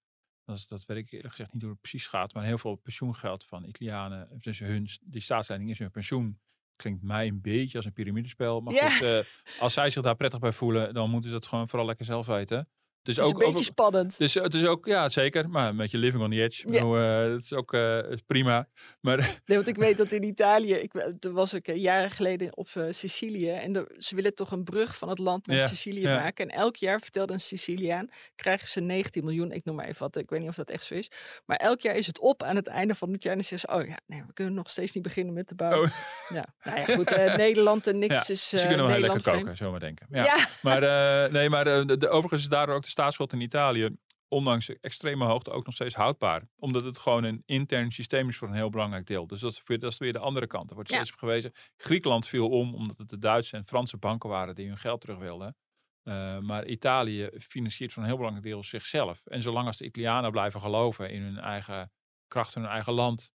Dat, 0.47 0.57
is, 0.57 0.67
dat 0.67 0.85
weet 0.85 0.97
ik 0.97 1.11
eerlijk 1.11 1.29
gezegd 1.29 1.53
niet 1.53 1.61
hoe 1.61 1.71
het 1.71 1.81
precies 1.81 2.07
gaat, 2.07 2.33
maar 2.33 2.43
heel 2.43 2.57
veel 2.57 2.75
pensioengeld 2.75 3.45
van 3.45 3.63
Italianen, 3.65 4.27
dus 4.41 4.59
hun, 4.59 4.87
die 5.03 5.21
staatslening 5.21 5.69
is 5.69 5.79
hun 5.79 5.91
pensioen. 5.91 6.39
Klinkt 6.75 7.03
mij 7.03 7.27
een 7.27 7.41
beetje 7.41 7.77
als 7.77 7.85
een 7.85 7.93
piramidespel. 7.93 8.61
Maar 8.61 8.73
Ja. 8.73 8.89
goed, 8.89 9.07
eh, 9.07 9.19
als 9.63 9.73
zij 9.73 9.89
zich 9.89 10.03
daar 10.03 10.15
prettig 10.15 10.39
bij 10.39 10.51
voelen, 10.51 10.93
dan 10.93 11.09
moeten 11.09 11.29
ze 11.29 11.35
dat 11.35 11.47
gewoon 11.47 11.69
vooral 11.69 11.87
lekker 11.87 12.05
zelf 12.05 12.25
weten. 12.25 12.69
Dus 13.07 13.15
het 13.15 13.25
is 13.25 13.31
ook 13.31 13.41
een 13.41 13.47
beetje 13.47 13.63
spannend. 13.63 14.17
dus 14.17 14.33
het 14.33 14.53
is 14.53 14.65
ook, 14.65 14.85
ja 14.85 15.09
zeker, 15.09 15.49
maar 15.49 15.75
met 15.75 15.91
je 15.91 15.97
living 15.97 16.23
on 16.23 16.29
the 16.29 16.41
edge. 16.41 16.61
Ja. 16.65 16.71
bedoel, 16.73 16.97
eh, 16.97 17.29
dat 17.29 17.43
is 17.43 17.53
ook 17.53 17.73
eh, 17.73 17.97
is 18.11 18.21
prima. 18.27 18.67
Maar 19.01 19.17
Nee, 19.45 19.57
want 19.57 19.67
ik 19.67 19.75
weet 19.75 19.97
dat 19.97 20.11
in 20.11 20.23
Italië, 20.23 20.73
ik, 20.73 20.93
we- 20.93 21.15
toen 21.19 21.33
was 21.33 21.53
ik 21.53 21.67
eh, 21.67 21.75
jaren 21.75 22.11
geleden 22.11 22.57
op 22.57 22.67
eh, 22.73 22.83
Sicilië 22.89 23.49
en 23.49 23.75
er- 23.75 23.91
ze 23.97 24.15
willen 24.15 24.35
toch 24.35 24.51
een 24.51 24.63
brug 24.63 24.97
van 24.97 25.09
het 25.09 25.19
land 25.19 25.47
naar 25.47 25.57
Ja, 25.57 25.67
Sicilië 25.67 26.01
ja. 26.01 26.15
maken. 26.19 26.49
En 26.49 26.57
elk 26.57 26.75
jaar, 26.75 26.99
vertelde 26.99 27.33
een 27.33 27.39
Siciliaan, 27.39 28.09
krijgen 28.35 28.67
ze 28.67 28.79
19 28.81 29.23
miljoen, 29.23 29.51
ik 29.51 29.65
noem 29.65 29.75
maar 29.75 29.85
even 29.87 29.99
wat, 30.01 30.17
ik 30.17 30.29
weet 30.29 30.39
niet 30.39 30.49
of 30.49 30.55
dat 30.55 30.69
echt 30.69 30.83
zo 30.83 30.93
is. 30.93 31.11
Maar 31.45 31.57
elk 31.57 31.81
jaar 31.81 31.95
is 31.95 32.07
het 32.07 32.19
op 32.19 32.43
aan 32.43 32.55
het 32.55 32.67
einde 32.67 32.95
van 32.95 33.11
het 33.11 33.23
jaar 33.23 33.33
en 33.33 33.39
dan 33.39 33.47
zeggen 33.47 33.69
ze, 33.69 33.81
oh 33.81 33.87
ja, 33.87 33.99
nee, 34.07 34.23
we 34.27 34.33
kunnen 34.33 34.53
nog 34.53 34.69
steeds 34.69 34.91
niet 34.93 35.03
beginnen 35.03 35.33
met 35.33 35.47
de 35.47 35.55
bouw. 35.55 35.81
Oh. 35.83 35.89
Ja, 36.29 36.45
nou 36.63 36.77
ja, 36.79 36.85
goed, 36.95 37.11
eh, 37.11 37.35
Nederland 37.45 37.87
en 37.87 37.99
niks 37.99 38.13
ja, 38.13 38.33
is 38.33 38.49
ze 38.49 38.55
eh, 38.59 38.67
kunnen 38.67 38.85
wel 38.85 38.95
heel 38.95 39.01
lekker 39.11 39.31
koken, 39.31 39.57
zo 39.57 39.71
maar 39.71 39.79
denken. 39.79 40.07
Ja. 40.11 40.47
Maar, 40.61 40.83
eh, 40.83 41.31
nee, 41.31 41.49
maar 41.49 41.67
eh, 41.67 41.85
de, 41.85 42.09
overigens 42.09 42.41
is 42.41 42.49
daardoor 42.49 42.75
ook 42.75 42.83
de 42.83 42.89
staatsschuld 42.97 43.33
in 43.33 43.41
Italië, 43.41 43.89
ondanks 44.27 44.65
de 44.65 44.77
extreme 44.81 45.25
hoogte, 45.25 45.51
ook 45.51 45.65
nog 45.65 45.73
steeds 45.75 45.95
houdbaar. 45.95 46.47
Omdat 46.55 46.83
het 46.83 46.97
gewoon 46.97 47.23
een 47.23 47.43
intern 47.45 47.91
systeem 47.91 48.29
is 48.29 48.37
voor 48.37 48.47
een 48.47 48.53
heel 48.53 48.69
belangrijk 48.69 49.05
deel. 49.07 49.27
Dus 49.27 49.39
dat 49.39 49.51
is 49.51 49.61
weer, 49.65 49.79
dat 49.79 49.91
is 49.91 49.97
weer 49.97 50.13
de 50.13 50.19
andere 50.19 50.47
kant. 50.47 50.69
Er 50.69 50.75
wordt 50.75 50.89
Ja. 50.89 50.95
steeds 50.95 51.11
op 51.11 51.19
gewezen. 51.19 51.51
Griekenland 51.77 52.27
viel 52.27 52.49
om, 52.49 52.73
omdat 52.75 52.97
het 52.97 53.09
de 53.09 53.17
Duitse 53.19 53.57
en 53.57 53.65
Franse 53.65 53.97
banken 53.97 54.29
waren 54.29 54.55
die 54.55 54.67
hun 54.67 54.77
geld 54.77 55.01
terug 55.01 55.17
wilden. 55.17 55.55
Eh, 56.03 56.39
maar 56.39 56.65
Italië 56.65 57.29
financiert 57.37 57.93
voor 57.93 58.01
een 58.01 58.07
heel 58.07 58.17
belangrijk 58.17 58.45
deel 58.47 58.63
zichzelf. 58.63 59.21
En 59.25 59.41
zolang 59.41 59.67
als 59.67 59.77
de 59.77 59.85
Italianen 59.85 60.31
blijven 60.31 60.61
geloven 60.61 61.11
in 61.11 61.21
hun 61.21 61.37
eigen 61.37 61.91
kracht 62.27 62.53
hun 62.53 62.65
eigen 62.65 62.93
land. 62.93 63.31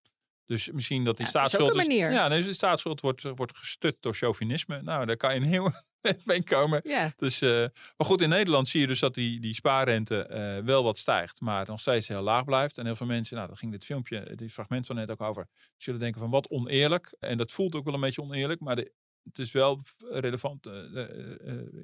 Dus 0.45 0.72
misschien 0.72 1.03
dat 1.03 1.18
die 1.18 1.26
Ja, 1.26 1.32
is 1.32 1.38
staatsschuld. 1.38 1.70
een 1.70 1.78
manier. 1.78 2.12
ja, 2.12 2.30
dus 2.30 2.45
de 2.45 2.53
staatsschuld 2.53 3.01
wordt, 3.01 3.22
wordt 3.24 3.58
gestut 3.58 3.97
door 3.99 4.14
chauvinisme. 4.14 4.82
Nou, 4.82 5.05
daar 5.05 5.18
kan 5.18 5.34
je 5.34 5.39
een 5.39 5.45
heel 5.47 5.72
mee 6.26 6.43
komen. 6.43 6.82
Ja, 6.84 7.12
Dus, 7.18 7.41
eh, 7.41 7.49
maar 7.97 8.08
goed, 8.08 8.22
in 8.22 8.30
Nederland 8.30 8.68
zie 8.68 8.82
je 8.82 8.88
dus 8.88 8.99
dat 8.99 9.14
die, 9.14 9.39
die 9.39 9.53
spaarrente 9.53 10.26
eh, 10.26 10.64
wel 10.64 10.84
wat 10.84 10.97
stijgt, 10.97 11.41
maar 11.41 11.66
nog 11.68 11.80
steeds 11.80 12.08
heel 12.08 12.22
laag 12.22 12.45
blijft. 12.45 12.78
En 12.78 12.86
heel 12.86 12.95
veel 12.95 13.05
mensen, 13.05 13.36
nou, 13.36 13.47
daar 13.47 13.58
ging 13.58 13.72
dit 13.72 13.86
filmpje, 13.86 14.36
dit 14.36 14.51
fragment 14.51 14.86
van 14.86 14.95
net 14.95 15.12
ook 15.12 15.22
over, 15.22 15.47
zullen 15.78 15.99
denken 15.99 16.22
van 16.22 16.30
wat 16.30 16.49
oneerlijk. 16.49 17.16
En 17.20 17.38
dat 17.38 17.51
voelt 17.51 17.76
ook 17.76 17.86
wel 17.86 17.93
een 17.93 17.99
beetje 17.99 18.22
oneerlijk, 18.22 18.60
maar 18.60 18.76
de, 18.76 18.91
het 19.24 19.39
is 19.39 19.51
wel 19.51 19.82
relevant, 19.99 20.66
eh, 20.66 21.05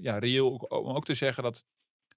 ja, 0.02 0.18
reëel 0.18 0.50
om 0.56 0.96
ook 0.96 1.06
te 1.06 1.14
zeggen 1.14 1.44
dat 1.44 1.66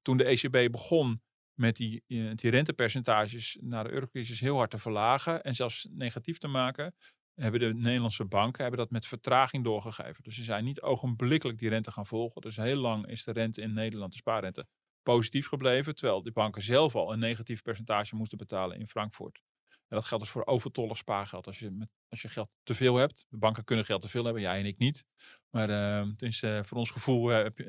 toen 0.03 0.17
de 0.17 0.25
ECB 0.25 0.73
begon 0.73 1.23
met 1.55 1.77
die, 1.77 2.05
die 2.07 2.51
rentepercentages 2.51 3.59
na 3.61 3.83
de 3.83 3.91
eurocrisis 3.91 4.41
heel 4.41 4.57
hard 4.57 4.71
te 4.71 4.79
verlagen 4.79 5.43
en 5.43 5.55
zelfs 5.55 5.89
negatief 5.91 6.39
te 6.39 6.49
maken, 6.49 6.95
hebben 7.37 7.61
de 7.61 7.75
Nederlandse 7.75 8.25
banken 8.25 8.63
hebben 8.63 8.81
dat 8.81 8.91
met 8.91 9.07
vertraging 9.07 9.65
doorgegeven. 9.65 10.23
Dus 10.23 10.35
ze 10.35 10.43
zijn 10.43 10.65
niet 10.65 10.81
ogenblikkelijk 10.81 11.59
die 11.59 11.69
rente 11.69 11.93
gaan 11.93 12.07
volgen. 12.07 12.41
Dus 12.41 12.57
heel 12.57 12.77
lang 12.77 13.07
is 13.07 13.25
de 13.25 13.33
rente 13.33 13.61
in 13.61 13.73
Nederland, 13.73 14.13
de 14.13 14.19
spaarrente, 14.19 14.67
positief 15.03 15.49
gebleven. 15.49 15.95
Terwijl 15.95 16.23
de 16.23 16.33
banken 16.33 16.63
zelf 16.63 16.95
al 16.95 17.13
een 17.13 17.19
negatief 17.19 17.63
percentage 17.63 18.17
moesten 18.17 18.39
betalen 18.39 18.79
in 18.79 18.89
Frankfurt. 18.89 19.43
En 19.69 19.97
dat 19.97 20.05
geldt 20.05 20.25
dus 20.25 20.33
voor 20.33 20.47
overtollig 20.47 20.97
spaargeld. 20.97 21.47
Als 21.47 21.59
je, 21.59 21.71
met, 21.71 21.89
als 22.09 22.23
je 22.23 22.29
geld 22.29 22.49
te 22.63 22.75
veel 22.75 22.97
hebt. 22.97 23.27
De 23.29 23.37
banken 23.37 23.65
kunnen 23.65 23.85
geld 23.85 24.03
te 24.03 24.09
veel 24.09 24.25
hebben, 24.25 24.43
jij 24.43 24.59
en 24.59 24.67
ik 24.67 24.79
niet. 24.79 25.05
Maar 25.51 25.69
het 25.69 26.23
is, 26.23 26.43
eh, 26.43 26.63
voor 26.63 26.79
ons 26.79 26.91
gevoel 26.91 27.33
eh, 27.33 27.43
heb 27.43 27.59
je, 27.59 27.65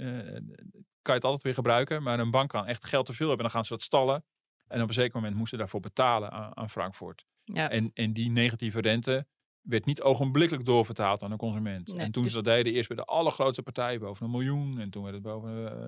kan 1.02 1.14
je 1.16 1.22
het 1.22 1.24
altijd 1.24 1.44
weer 1.44 1.54
gebruiken. 1.54 2.04
Maar 2.04 2.20
een 2.20 2.32
bank 2.32 2.50
kan 2.50 2.66
echt 2.66 2.86
geld 2.86 3.06
te 3.06 3.14
veel 3.14 3.28
hebben. 3.28 3.46
Dan 3.46 3.56
gaan 3.56 3.66
ze 3.66 3.74
dat 3.74 3.84
stallen. 3.84 4.26
En 4.68 4.82
op 4.82 4.88
een 4.88 4.94
zeker 4.94 5.16
moment 5.16 5.36
moesten 5.36 5.58
ze 5.58 5.64
daarvoor 5.64 5.80
betalen 5.80 6.32
aan, 6.32 6.58
aan 6.58 6.70
Frankfurt. 6.70 7.26
ja. 7.44 7.70
En, 7.70 7.92
en 7.94 8.14
die 8.14 8.30
negatieve 8.30 8.82
rente 8.82 9.28
werd 9.68 9.86
niet 9.86 10.02
ogenblikkelijk 10.02 10.66
doorvertaald 10.66 11.24
aan 11.24 11.30
de 11.30 11.36
consument. 11.36 11.88
Nee, 11.88 11.98
en 12.00 12.12
toen 12.12 12.24
dus- 12.24 12.32
ze 12.32 12.42
dat 12.42 12.54
deden, 12.56 12.74
eerst 12.74 12.88
bij 12.88 12.98
de 12.98 13.04
allergrootste 13.06 13.64
partijen 13.64 14.00
boven 14.00 14.26
een 14.26 14.32
miljoen. 14.32 14.80
En 14.80 14.90
toen 14.90 15.04
werd 15.04 15.14
het 15.16 15.24
boven, 15.24 15.82
eh, 15.82 15.88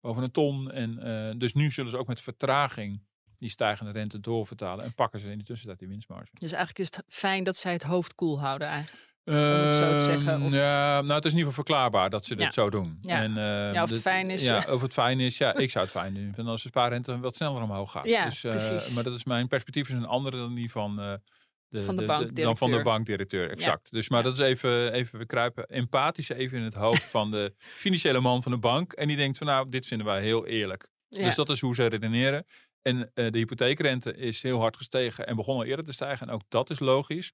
boven 0.00 0.22
een 0.22 0.30
ton. 0.30 0.70
En, 0.70 0.98
eh, 0.98 1.34
dus 1.38 1.54
nu 1.54 1.70
zullen 1.70 1.90
ze 1.90 1.96
ook 1.98 2.06
met 2.06 2.20
vertraging 2.20 3.02
die 3.36 3.50
stijgende 3.50 3.92
rente 3.92 4.20
doorvertalen. 4.20 4.84
En 4.84 4.94
pakken 4.94 5.20
ze 5.20 5.30
in 5.30 5.38
de 5.38 5.44
tussentijd 5.44 5.78
die 5.78 5.88
winstmarge. 5.88 6.28
Dus 6.32 6.52
eigenlijk 6.52 6.78
is 6.78 6.96
het 6.96 7.04
fijn 7.14 7.44
dat 7.44 7.56
zij 7.56 7.72
het 7.72 7.82
hoofd 7.82 8.14
koel 8.14 8.40
houden 8.40 8.68
eigenlijk. 8.68 9.06
het 9.24 9.74
zo 9.74 9.98
te 9.98 10.04
zeggen, 10.04 10.32
Ehm, 10.32 10.42
of- 10.44 10.52
Ja, 10.54 11.00
nou, 11.00 11.12
het 11.14 11.24
is 11.24 11.32
in 11.32 11.38
ieder 11.38 11.52
geval 11.52 11.52
verklaarbaar 11.64 12.10
dat 12.10 12.24
ze 12.24 12.34
Ja. 12.36 12.44
dit 12.44 12.54
zo 12.54 12.70
doen. 12.70 12.98
Ja. 13.00 13.22
En, 13.22 13.36
eh, 13.36 13.72
Ja, 13.72 13.82
of 13.82 13.90
het 13.90 14.00
fijn 14.00 14.30
is. 14.30 14.46
Ja, 14.46 14.64
of 14.72 14.80
het 14.80 14.92
fijn 14.92 15.20
is. 15.20 15.38
Ja, 15.38 15.54
ik 15.56 15.70
zou 15.70 15.84
het 15.84 15.94
fijn 15.94 16.14
vinden 16.14 16.46
als 16.46 16.62
de 16.62 16.68
spaarrente 16.68 17.18
wat 17.18 17.36
sneller 17.36 17.62
omhoog 17.62 17.90
gaat. 17.92 18.06
Ja, 18.06 18.24
dus, 18.24 18.40
precies. 18.40 18.94
Maar 18.94 19.04
dat 19.04 19.12
is 19.14 19.24
mijn 19.24 19.48
perspectief 19.48 19.88
is 19.88 19.94
een 19.94 20.06
andere 20.06 20.36
dan 20.36 20.54
die 20.54 20.70
van, 20.70 21.20
de, 21.68 21.82
Van 21.82 21.96
de 21.96 22.06
dan 22.06 22.56
van 22.56 22.70
de 22.70 22.82
bankdirecteur. 22.82 22.82
bankdirecteur. 22.82 23.50
Exact. 23.50 23.90
Dus, 23.90 24.08
maar 24.08 24.22
dat 24.22 24.32
is 24.32 24.38
even, 24.38 24.92
even, 24.92 25.18
we 25.18 25.26
kruipen 25.26 25.66
empathisch 25.66 26.28
even 26.28 26.58
in 26.58 26.64
het 26.64 26.74
hoofd 26.74 27.10
van 27.10 27.30
de 27.30 27.54
financiële 27.84 28.20
man 28.20 28.42
van 28.42 28.52
de 28.52 28.58
bank. 28.58 28.92
En 28.92 29.08
die 29.08 29.16
denkt 29.16 29.38
van 29.38 29.46
nou, 29.46 29.70
dit 29.70 29.86
vinden 29.86 30.06
wij 30.06 30.22
heel 30.22 30.46
eerlijk. 30.46 30.88
Ja. 31.08 31.24
Dus 31.24 31.34
dat 31.34 31.50
is 31.50 31.60
hoe 31.60 31.74
ze 31.74 31.86
redeneren. 31.86 32.46
En 32.82 33.10
eh, 33.14 33.30
de 33.30 33.38
hypotheekrente 33.38 34.16
is 34.16 34.42
heel 34.42 34.58
hard 34.58 34.76
gestegen 34.76 35.26
en 35.26 35.36
begon 35.36 35.56
al 35.56 35.64
eerder 35.64 35.84
te 35.84 35.92
stijgen. 35.92 36.28
En 36.28 36.34
ook 36.34 36.42
dat 36.48 36.70
is 36.70 36.78
logisch. 36.78 37.32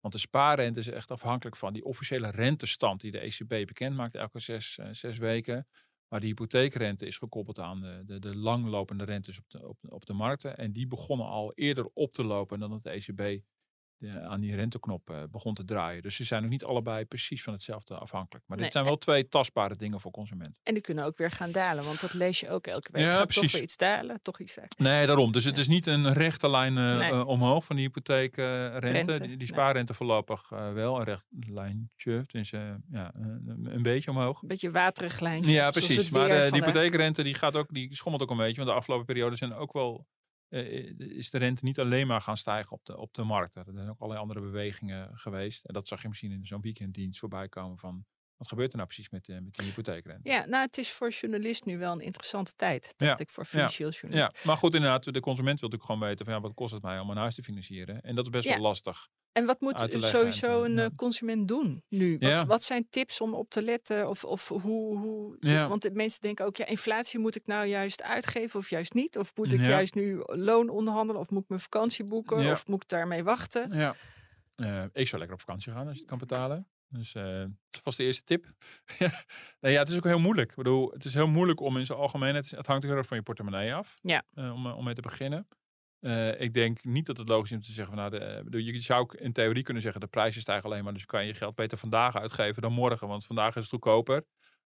Want 0.00 0.14
de 0.14 0.20
spaarrente 0.20 0.80
is 0.80 0.88
echt 0.88 1.10
afhankelijk 1.10 1.56
van 1.56 1.72
die 1.72 1.84
officiële 1.84 2.30
rentestand 2.30 3.00
die 3.00 3.10
de 3.10 3.18
ECB 3.18 3.48
bekend 3.48 3.96
maakt 3.96 4.14
elke 4.14 4.40
zes, 4.40 4.78
eh, 4.78 4.88
zes 4.92 5.18
weken. 5.18 5.66
Maar 6.08 6.20
de 6.20 6.26
hypotheekrente 6.26 7.06
is 7.06 7.16
gekoppeld 7.18 7.58
aan 7.58 7.80
de, 7.80 8.02
de, 8.04 8.18
de 8.18 8.36
langlopende 8.36 9.04
rentes 9.04 9.38
op 9.38 9.44
de, 9.48 9.68
op, 9.68 9.78
op 9.88 10.06
de 10.06 10.12
markten. 10.12 10.56
En 10.56 10.72
die 10.72 10.86
begonnen 10.86 11.26
al 11.26 11.52
eerder 11.54 11.88
op 11.94 12.12
te 12.12 12.24
lopen 12.24 12.58
dan 12.58 12.70
dat 12.70 12.82
de 12.82 12.90
ECB 12.90 13.42
de- 14.02 14.20
aan 14.20 14.40
die 14.40 14.54
renteknop 14.54 15.10
eh, 15.10 15.22
begon 15.30 15.54
te 15.54 15.64
draaien. 15.64 16.02
Dus 16.02 16.16
ze 16.16 16.24
zijn 16.24 16.42
nog 16.42 16.50
niet 16.50 16.64
allebei 16.64 17.04
precies 17.04 17.42
van 17.42 17.52
hetzelfde 17.52 17.94
afhankelijk. 17.94 18.44
Maar 18.46 18.56
dit 18.56 18.66
Nee, 18.66 18.70
zijn 18.74 18.84
wel 18.84 18.98
twee 18.98 19.28
tastbare 19.28 19.76
dingen 19.76 20.00
voor 20.00 20.10
consumenten. 20.10 20.56
En 20.62 20.74
die 20.74 20.82
kunnen 20.82 21.04
ook 21.04 21.16
weer 21.16 21.30
gaan 21.30 21.52
dalen, 21.52 21.84
want 21.84 22.00
dat 22.00 22.14
lees 22.14 22.40
je 22.40 22.50
ook 22.50 22.66
elke 22.66 22.92
week. 22.92 23.02
Ja, 23.04 23.16
Gaat 23.16 23.32
toch 23.32 23.52
weer 23.52 23.62
iets 23.62 23.76
dalen, 23.76 24.18
toch 24.22 24.40
iets 24.40 24.54
dalen. 24.54 24.70
Nee, 24.76 25.06
daarom. 25.06 25.32
Dus 25.32 25.44
het 25.44 25.58
is 25.58 25.68
niet 25.68 25.86
een 25.86 26.12
rechte 26.12 26.50
lijn 26.50 26.78
eh, 26.78 26.98
Nee. 26.98 27.10
eh, 27.10 27.26
omhoog 27.28 27.64
van 27.64 27.76
die 27.76 27.84
hypotheekrente. 27.84 28.78
Rente, 28.78 29.18
die, 29.18 29.28
die 29.28 29.36
nee. 29.36 29.46
spaarrente 29.46 29.94
voorlopig 29.94 30.50
eh, 30.52 30.72
wel. 30.72 30.98
Een 30.98 31.04
recht 31.04 31.24
lijntje. 31.30 32.24
Dus, 32.26 32.52
eh, 32.52 32.60
ja, 32.90 33.12
een, 33.14 33.82
beetje 33.82 34.10
omhoog. 34.10 34.42
Een 34.42 34.48
beetje 34.48 34.70
waterig 34.70 35.20
lijntje. 35.20 35.52
Ja, 35.52 35.70
precies. 35.70 36.10
Maar 36.10 36.30
eh, 36.30 36.50
die 36.52 36.60
hypotheekrente 36.60 37.22
die 37.22 37.34
gaat 37.34 37.56
ook, 37.56 37.72
die 37.72 37.94
schommelt 37.96 38.22
ook 38.22 38.30
een 38.30 38.36
beetje. 38.36 38.56
Want 38.56 38.68
de 38.68 38.74
afgelopen 38.74 39.06
periode 39.06 39.36
zijn 39.36 39.54
ook 39.54 39.72
wel, 39.72 39.94
eh, 39.96 40.04
is 40.52 41.30
de 41.30 41.38
rente 41.38 41.64
niet 41.64 41.80
alleen 41.80 42.06
maar 42.06 42.20
gaan 42.20 42.36
stijgen 42.36 42.72
op 42.72 42.84
de, 42.84 42.96
op 42.96 43.14
de 43.14 43.22
markt. 43.22 43.56
Er 43.56 43.64
zijn 43.72 43.88
ook 43.88 43.98
allerlei 43.98 44.20
andere 44.20 44.40
bewegingen 44.40 45.18
geweest. 45.18 45.64
En 45.64 45.74
dat 45.74 45.88
zag 45.88 46.02
je 46.02 46.08
misschien 46.08 46.32
in 46.32 46.46
zo'n 46.46 46.60
weekenddienst 46.60 47.18
voorbij 47.18 47.48
komen 47.48 47.78
van, 47.78 48.04
wat 48.42 48.50
gebeurt 48.50 48.70
er 48.70 48.76
nou 48.76 48.88
precies 48.88 49.10
met, 49.10 49.24
de 49.24 49.32
met 49.40 49.54
die 49.54 49.66
hypotheekrente? 49.66 50.28
Ja, 50.30 50.44
nou, 50.46 50.64
het 50.66 50.78
is 50.78 50.90
voor 50.90 51.08
journalist 51.10 51.64
nu 51.64 51.78
wel 51.78 51.92
een 51.92 52.00
interessante 52.00 52.52
tijd, 52.56 52.94
dacht 52.96 53.20
ik, 53.20 53.30
voor 53.30 53.44
financieel 53.44 53.88
ja, 53.88 53.94
journalist. 54.00 54.30
Ja, 54.36 54.46
maar 54.46 54.56
goed, 54.56 54.74
inderdaad, 54.74 55.04
de 55.04 55.20
consument 55.20 55.60
wil 55.60 55.68
natuurlijk 55.68 55.84
gewoon 55.84 56.00
weten 56.10 56.24
van 56.24 56.34
ja, 56.34 56.40
wat 56.40 56.54
kost 56.54 56.72
het 56.72 56.82
mij 56.82 56.98
om 56.98 57.10
een 57.10 57.16
huis 57.16 57.34
te 57.34 57.42
financieren? 57.42 58.00
En 58.00 58.14
dat 58.14 58.24
is 58.24 58.30
best 58.30 58.44
Ja. 58.44 58.52
wel 58.52 58.62
lastig. 58.62 59.08
En 59.32 59.46
wat 59.46 59.60
moet 59.60 59.82
en 59.90 60.00
sowieso 60.02 60.62
een 60.64 60.74
ja. 60.74 60.84
eh, 60.84 60.90
consument 60.96 61.48
doen 61.48 61.84
nu? 61.88 62.18
Wat, 62.18 62.28
Ja. 62.30 62.46
wat 62.46 62.62
zijn 62.62 62.86
tips 62.90 63.20
om 63.20 63.34
op 63.34 63.50
te 63.50 63.62
letten? 63.62 64.08
Of, 64.08 64.24
of 64.24 64.48
hoe, 64.48 64.98
hoe 64.98 65.36
Ja. 65.40 65.68
Want 65.68 65.82
de 65.82 65.90
mensen 65.90 66.20
denken 66.20 66.44
ook, 66.46 66.56
ja, 66.56 66.66
inflatie 66.66 67.18
moet 67.18 67.36
ik 67.36 67.46
nou 67.46 67.66
juist 67.66 68.02
uitgeven 68.02 68.60
of 68.60 68.70
juist 68.70 68.92
niet? 68.94 69.18
Of 69.18 69.36
moet 69.36 69.52
ik 69.52 69.60
Ja. 69.60 69.68
juist 69.68 69.94
nu 69.94 70.22
loon 70.26 70.68
onderhandelen? 70.68 71.20
Of 71.20 71.30
moet 71.30 71.42
ik 71.42 71.48
mijn 71.48 71.60
vakantie 71.60 72.04
boeken? 72.04 72.42
Ja. 72.42 72.50
Of 72.50 72.66
moet 72.66 72.82
ik 72.82 72.88
daarmee 72.88 73.24
wachten? 73.24 73.72
Ja. 73.76 73.94
Eh, 74.54 74.84
ik 74.92 75.06
zou 75.06 75.18
lekker 75.18 75.32
op 75.32 75.40
vakantie 75.40 75.72
gaan 75.72 75.84
als 75.86 75.94
je 75.94 76.00
het 76.00 76.08
kan 76.08 76.18
betalen. 76.18 76.68
Dus 76.92 77.14
eh, 77.14 77.44
dat 77.70 77.82
was 77.82 77.96
de 77.96 78.04
eerste 78.04 78.24
tip. 78.24 78.46
nee, 79.60 79.72
ja, 79.72 79.78
het 79.78 79.88
is 79.88 79.96
ook 79.96 80.04
heel 80.04 80.18
moeilijk. 80.18 80.50
Ik 80.50 80.56
bedoel, 80.56 80.90
het 80.90 81.04
is 81.04 81.14
heel 81.14 81.28
moeilijk 81.28 81.60
om 81.60 81.76
in 81.78 81.86
zijn 81.86 81.98
algemeenheid. 81.98 82.50
Het 82.50 82.66
hangt 82.66 82.82
heel 82.84 82.96
erg 82.96 83.06
van 83.06 83.16
je 83.16 83.22
portemonnee 83.22 83.74
af. 83.74 83.94
Ja. 84.02 84.24
eh, 84.34 84.52
om, 84.52 84.66
eh, 84.66 84.76
om 84.76 84.84
mee 84.84 84.94
te 84.94 85.00
beginnen. 85.00 85.46
Ik 86.38 86.54
denk 86.54 86.84
niet 86.84 87.06
dat 87.06 87.16
het 87.16 87.28
logisch 87.28 87.50
is 87.50 87.56
om 87.56 87.62
te 87.62 87.72
zeggen, 87.72 87.94
van, 87.94 88.10
nou, 88.10 88.18
de, 88.24 88.40
bedoel, 88.44 88.60
je 88.60 88.78
zou 88.78 89.00
ook 89.00 89.14
in 89.14 89.32
theorie 89.32 89.62
kunnen 89.62 89.82
zeggen, 89.82 90.00
de 90.00 90.06
prijzen 90.06 90.40
stijgen 90.42 90.64
alleen 90.64 90.84
maar, 90.84 90.92
dus 90.92 91.04
kan 91.06 91.20
je 91.20 91.26
je 91.26 91.34
geld 91.34 91.54
beter 91.54 91.78
vandaag 91.78 92.16
uitgeven 92.16 92.62
dan 92.62 92.72
morgen, 92.72 93.08
want 93.08 93.26
vandaag 93.26 93.48
is 93.48 93.60
het 93.62 93.68
goedkoper. 93.70 94.24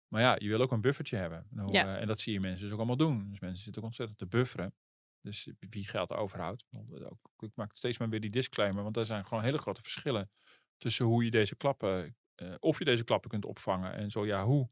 Maar 0.08 0.22
ja, 0.22 0.36
je 0.40 0.48
wil 0.50 0.62
ook 0.62 0.72
een 0.72 0.82
buffertje 0.82 1.18
hebben. 1.18 1.46
Nou, 1.50 1.72
Ja. 1.72 1.98
en 1.98 2.08
dat 2.08 2.20
zie 2.22 2.34
je 2.34 2.40
mensen 2.40 2.62
dus 2.62 2.72
ook 2.72 2.78
allemaal 2.78 2.98
doen. 2.98 3.30
Dus 3.30 3.40
mensen 3.40 3.64
zitten 3.64 3.82
ook 3.82 3.88
ontzettend 3.88 4.20
te 4.20 4.28
bufferen. 4.28 4.74
Dus 5.22 5.48
wie 5.70 5.88
geld 5.88 6.12
overhoudt. 6.12 6.66
Ik 7.40 7.52
maak 7.56 7.72
steeds 7.74 7.98
maar 7.98 8.10
weer 8.10 8.22
die 8.22 8.30
disclaimer, 8.30 8.84
want 8.84 8.98
er 8.98 9.06
zijn 9.06 9.26
gewoon 9.26 9.44
hele 9.44 9.58
grote 9.58 9.82
verschillen 9.82 10.30
tussen 10.84 11.06
hoe 11.06 11.24
je 11.24 11.32
deze 11.32 11.56
klappen, 11.56 12.16
eh, 12.36 12.54
of 12.60 12.80
je 12.80 12.86
deze 12.86 13.04
klappen 13.04 13.30
kunt 13.30 13.46
opvangen 13.46 13.94
en 13.94 14.10
zo 14.12 14.26
ja, 14.26 14.46
hoe. 14.46 14.70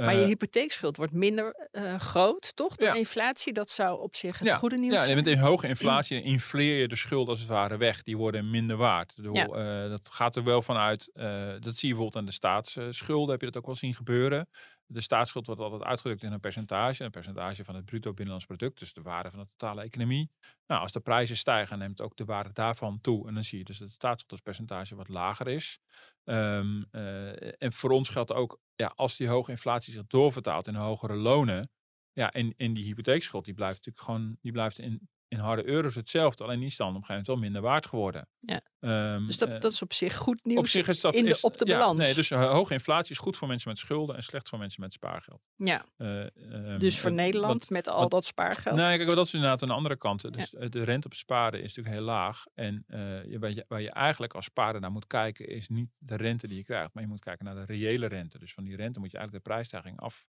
Maar 0.00 0.14
je 0.14 0.20
Eh, 0.20 0.26
hypotheekschuld 0.26 0.96
wordt 0.96 1.12
minder 1.12 1.68
eh, 1.70 1.98
groot, 1.98 2.56
toch? 2.56 2.76
Door 2.76 2.88
Ja. 2.88 2.94
inflatie, 2.94 3.52
dat 3.52 3.70
zou 3.70 4.00
op 4.00 4.16
zich 4.16 4.38
het 4.38 4.48
ja, 4.48 4.56
goede 4.56 4.76
nieuws 4.76 4.94
Ja, 4.94 5.04
zijn. 5.04 5.16
met 5.16 5.26
in 5.26 5.38
hoge 5.38 5.68
inflatie 5.74 6.22
infleer 6.22 6.80
je 6.80 6.88
de 6.88 6.96
schuld 6.96 7.28
als 7.28 7.40
het 7.40 7.48
ware 7.48 7.76
weg. 7.76 8.02
Die 8.02 8.16
worden 8.16 8.50
minder 8.50 8.76
waard. 8.76 9.14
Bedoel, 9.16 9.34
Ja. 9.34 9.46
eh, 9.84 9.90
dat 9.90 10.08
gaat 10.10 10.36
er 10.36 10.44
wel 10.44 10.62
vanuit. 10.62 11.10
eh, 11.12 11.26
dat 11.60 11.76
zie 11.76 11.88
je 11.88 11.94
bijvoorbeeld 11.94 12.16
aan 12.16 12.24
de 12.26 12.32
staatsschulden. 12.32 13.30
Heb 13.30 13.40
je 13.40 13.46
dat 13.46 13.56
ook 13.56 13.66
wel 13.66 13.74
zien 13.74 13.94
gebeuren? 13.94 14.48
De 14.86 15.00
staatsschuld 15.00 15.46
wordt 15.46 15.60
altijd 15.60 15.82
uitgedrukt 15.82 16.22
in 16.22 16.32
een 16.32 16.40
percentage. 16.40 17.04
Een 17.04 17.10
percentage 17.10 17.64
van 17.64 17.74
het 17.74 17.84
bruto 17.84 18.10
binnenlands 18.10 18.46
product. 18.46 18.78
Dus 18.78 18.92
de 18.92 19.02
waarde 19.02 19.30
van 19.30 19.38
de 19.38 19.46
totale 19.56 19.82
economie. 19.82 20.30
Nou, 20.66 20.80
als 20.80 20.92
de 20.92 21.00
prijzen 21.00 21.36
stijgen, 21.36 21.78
neemt 21.78 22.00
ook 22.00 22.16
de 22.16 22.24
waarde 22.24 22.52
daarvan 22.52 23.00
toe. 23.00 23.28
En 23.28 23.34
dan 23.34 23.44
zie 23.44 23.58
je 23.58 23.64
dus 23.64 23.78
dat 23.78 23.86
het 23.86 23.96
staatsschuldspercentage 23.96 24.94
wat 24.94 25.08
lager 25.08 25.48
is. 25.48 25.80
Ehm, 26.24 26.82
eh, 26.90 27.62
en 27.62 27.72
voor 27.72 27.90
ons 27.90 28.08
geldt 28.08 28.32
ook, 28.32 28.60
ja, 28.74 28.92
als 28.94 29.16
die 29.16 29.28
hoge 29.28 29.50
inflatie 29.50 29.92
zich 29.92 30.06
doorvertaalt 30.06 30.66
in 30.66 30.74
hogere 30.74 31.14
lonen. 31.14 31.70
Ja, 32.12 32.32
en, 32.32 32.54
en 32.56 32.74
die 32.74 32.84
hypotheekschuld, 32.84 33.44
die 33.44 33.54
blijft 33.54 33.76
natuurlijk 33.76 34.04
gewoon, 34.04 34.36
die 34.40 34.52
blijft 34.52 34.78
in, 34.78 35.08
in 35.28 35.38
harde 35.38 35.66
euro's 35.66 35.94
hetzelfde. 35.94 36.44
Alleen 36.44 36.58
die 36.58 36.68
is 36.68 36.76
dan 36.76 36.88
op 36.88 36.94
een 36.94 37.00
gegeven 37.04 37.14
moment 37.24 37.40
wel 37.42 37.50
minder 37.50 37.70
waard 37.72 37.86
geworden. 37.86 38.28
Ja. 38.38 38.60
Ehm, 38.80 39.26
Dus 39.26 39.38
dat, 39.38 39.48
eh, 39.48 39.60
dat 39.60 39.72
is 39.72 39.82
op 39.82 39.92
zich 39.92 40.16
goed 40.16 40.44
nieuws 40.44 40.58
op 40.58 40.66
zich 40.68 40.88
is 40.88 41.00
dat 41.00 41.14
in 41.14 41.24
de, 41.24 41.30
is- 41.30 41.40
op 41.40 41.58
de 41.58 41.66
ja, 41.66 41.78
balans. 41.78 41.98
Nee, 41.98 42.14
dus 42.14 42.30
eh, 42.30 42.50
hoge 42.50 42.72
inflatie 42.72 43.10
is 43.12 43.18
goed 43.18 43.36
voor 43.36 43.48
mensen 43.48 43.68
met 43.68 43.78
schulden 43.78 44.16
en 44.16 44.22
slecht 44.22 44.48
voor 44.48 44.58
mensen 44.58 44.80
met 44.80 44.92
spaargeld. 44.92 45.40
ja, 45.56 45.84
Eh, 45.96 46.20
ehm, 46.22 46.78
dus 46.78 47.00
voor 47.00 47.12
Nederland 47.12 47.70
met 47.70 47.88
al 47.88 48.08
dat 48.08 48.24
spaargeld. 48.24 48.76
Nee, 48.76 48.96
kijk, 48.96 49.10
dat 49.10 49.26
is 49.26 49.34
inderdaad 49.34 49.62
een 49.62 49.70
andere 49.70 49.96
kant. 49.96 50.32
Dus 50.32 50.50
de 50.50 50.82
rente 50.82 51.06
op 51.06 51.14
sparen 51.14 51.58
is 51.62 51.66
natuurlijk 51.74 51.94
heel 51.94 52.04
laag. 52.04 52.44
En 52.54 52.84
je- 53.28 53.36
waar, 53.40 53.50
je, 53.50 53.64
waar 53.68 53.80
je 53.82 53.90
eigenlijk 53.90 54.34
als 54.34 54.44
spaarder 54.44 54.80
naar 54.80 54.92
moet 54.92 55.06
kijken, 55.06 55.48
is 55.48 55.68
niet 55.68 55.90
de 55.98 56.16
rente 56.16 56.46
die 56.46 56.56
je 56.56 56.64
krijgt, 56.64 56.94
maar 56.94 57.02
je 57.02 57.08
moet 57.08 57.20
kijken 57.20 57.44
naar 57.44 57.54
de 57.54 57.64
reële 57.64 58.06
rente. 58.06 58.38
Dus 58.38 58.52
van 58.52 58.64
die 58.64 58.76
rente 58.76 58.98
moet 59.00 59.10
je 59.10 59.16
eigenlijk 59.18 59.46
de 59.46 59.50
prijsstijging 59.52 60.00
af, 60.00 60.26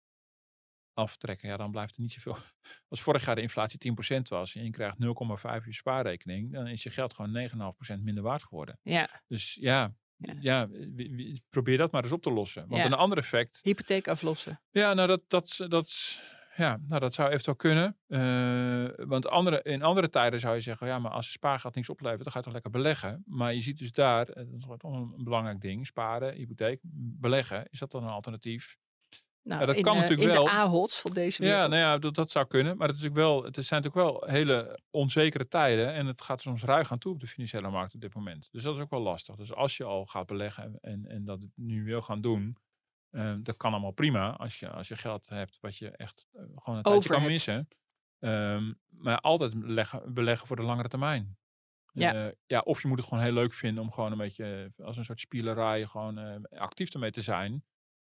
aftrekken. 0.97 1.49
Ja, 1.49 1.57
dan 1.57 1.71
blijft 1.71 1.95
er 1.95 2.01
niet 2.01 2.11
zoveel. 2.11 2.37
Als 2.89 3.01
vorig 3.01 3.25
jaar 3.25 3.35
de 3.35 3.41
inflatie 3.41 3.93
10% 4.17 4.21
was 4.29 4.55
en 4.55 4.63
je 4.63 4.69
krijgt 4.69 4.97
0,5 5.59 5.65
je 5.65 5.73
spaarrekening, 5.73 6.53
dan 6.53 6.67
is 6.67 6.83
je 6.83 6.89
geld 6.89 7.13
gewoon 7.13 7.49
9,5% 7.97 8.03
minder 8.03 8.23
waard 8.23 8.43
geworden. 8.43 8.79
ja, 8.83 9.09
Dus 9.27 9.57
ja, 9.59 9.93
Ja. 10.39 10.67
probeer 11.49 11.77
dat 11.77 11.91
maar 11.91 12.03
eens 12.03 12.11
op 12.11 12.21
te 12.21 12.31
lossen. 12.31 12.67
Want 12.67 12.81
Ja. 12.81 12.87
een 12.87 12.93
ander 12.93 13.17
effect 13.17 13.59
hypotheek 13.63 14.07
aflossen. 14.07 14.61
ja, 14.71 14.93
nou 14.93 15.07
dat, 15.07 15.21
dat, 15.27 15.65
dat, 15.67 16.19
ja, 16.55 16.79
nou 16.87 16.99
dat 16.99 17.13
zou 17.13 17.29
eventueel 17.29 17.55
kunnen. 17.55 17.97
Eh, 18.07 19.05
want 19.07 19.27
andere, 19.27 19.61
in 19.63 19.83
andere 19.83 20.09
tijden 20.09 20.39
zou 20.39 20.55
je 20.55 20.61
zeggen, 20.61 20.87
ja, 20.87 20.99
maar 20.99 21.11
als 21.11 21.25
je 21.25 21.31
spaargeld 21.31 21.75
niks 21.75 21.89
oplevert, 21.89 22.23
dan 22.23 22.31
ga 22.31 22.37
je 22.37 22.43
toch 22.43 22.53
lekker 22.53 22.71
beleggen. 22.71 23.23
Maar 23.25 23.53
je 23.53 23.61
ziet 23.61 23.77
dus 23.77 23.91
daar, 23.91 24.27
eh, 24.29 24.35
dat 24.35 24.59
is 24.59 24.65
toch 24.77 24.93
een 24.93 25.23
belangrijk 25.23 25.61
ding, 25.61 25.87
sparen, 25.87 26.33
hypotheek, 26.33 26.79
beleggen. 27.19 27.65
Is 27.69 27.79
dat 27.79 27.91
dan 27.91 28.03
een 28.03 28.09
alternatief? 28.09 28.77
Nou, 29.47 29.65
dat 29.65 29.75
in, 29.75 29.81
kan 29.81 29.95
eh, 29.95 30.01
natuurlijk 30.01 30.29
in 30.29 30.35
wel. 30.35 30.43
de 30.43 30.51
AHOTS 30.51 31.01
van 31.01 31.13
deze 31.13 31.43
Ja, 31.43 31.49
wereld. 31.49 31.69
nou 31.69 31.81
ja, 31.81 31.97
dat, 31.97 32.15
dat 32.15 32.31
zou 32.31 32.47
kunnen. 32.47 32.77
Maar 32.77 32.87
het, 32.87 32.97
is 32.97 33.03
natuurlijk 33.03 33.29
wel, 33.29 33.43
het 33.43 33.65
zijn 33.65 33.81
natuurlijk 33.81 34.11
wel 34.11 34.29
hele 34.29 34.79
onzekere 34.89 35.47
tijden. 35.47 35.93
En 35.93 36.05
het 36.05 36.21
gaat 36.21 36.41
soms 36.41 36.63
ruig 36.63 36.91
aan 36.91 36.97
toe 36.97 37.13
op 37.13 37.19
de 37.19 37.27
financiële 37.27 37.69
markt 37.69 37.93
op 37.93 38.01
dit 38.01 38.13
moment. 38.13 38.47
Dus 38.51 38.63
dat 38.63 38.75
is 38.75 38.81
ook 38.81 38.89
wel 38.89 39.01
lastig. 39.01 39.35
Dus 39.35 39.53
als 39.53 39.77
je 39.77 39.83
al 39.83 40.05
gaat 40.05 40.25
beleggen 40.25 40.77
en, 40.81 41.05
en 41.07 41.25
dat 41.25 41.45
nu 41.55 41.83
wil 41.83 42.01
gaan 42.01 42.21
doen, 42.21 42.57
eh, 43.09 43.33
dat 43.39 43.57
kan 43.57 43.71
allemaal 43.71 43.91
prima. 43.91 44.31
Als 44.31 44.59
je, 44.59 44.69
als 44.69 44.87
je 44.87 44.95
geld 44.95 45.29
hebt 45.29 45.57
wat 45.61 45.77
je 45.77 45.89
echt 45.89 46.27
eh, 46.31 46.41
gewoon 46.41 46.77
een 46.77 46.83
tijdje 46.83 46.91
Over 46.99 47.15
kan 47.15 47.25
missen. 47.25 47.67
Ehm, 48.19 48.73
maar 48.87 49.19
altijd 49.19 49.59
beleggen, 49.59 50.13
beleggen 50.13 50.47
voor 50.47 50.55
de 50.55 50.63
langere 50.63 50.89
termijn. 50.89 51.37
Ja. 51.93 52.33
Ja, 52.45 52.59
of 52.59 52.81
je 52.81 52.87
moet 52.87 52.97
het 52.97 53.07
gewoon 53.07 53.23
heel 53.23 53.33
leuk 53.33 53.53
vinden 53.53 53.83
om 53.83 53.91
gewoon 53.91 54.11
een 54.11 54.17
beetje 54.17 54.71
als 54.77 54.97
een 54.97 55.05
soort 55.05 55.19
spielerij 55.19 55.85
gewoon 55.85 56.47
actief 56.49 56.93
ermee 56.93 57.11
te 57.11 57.21
zijn. 57.21 57.63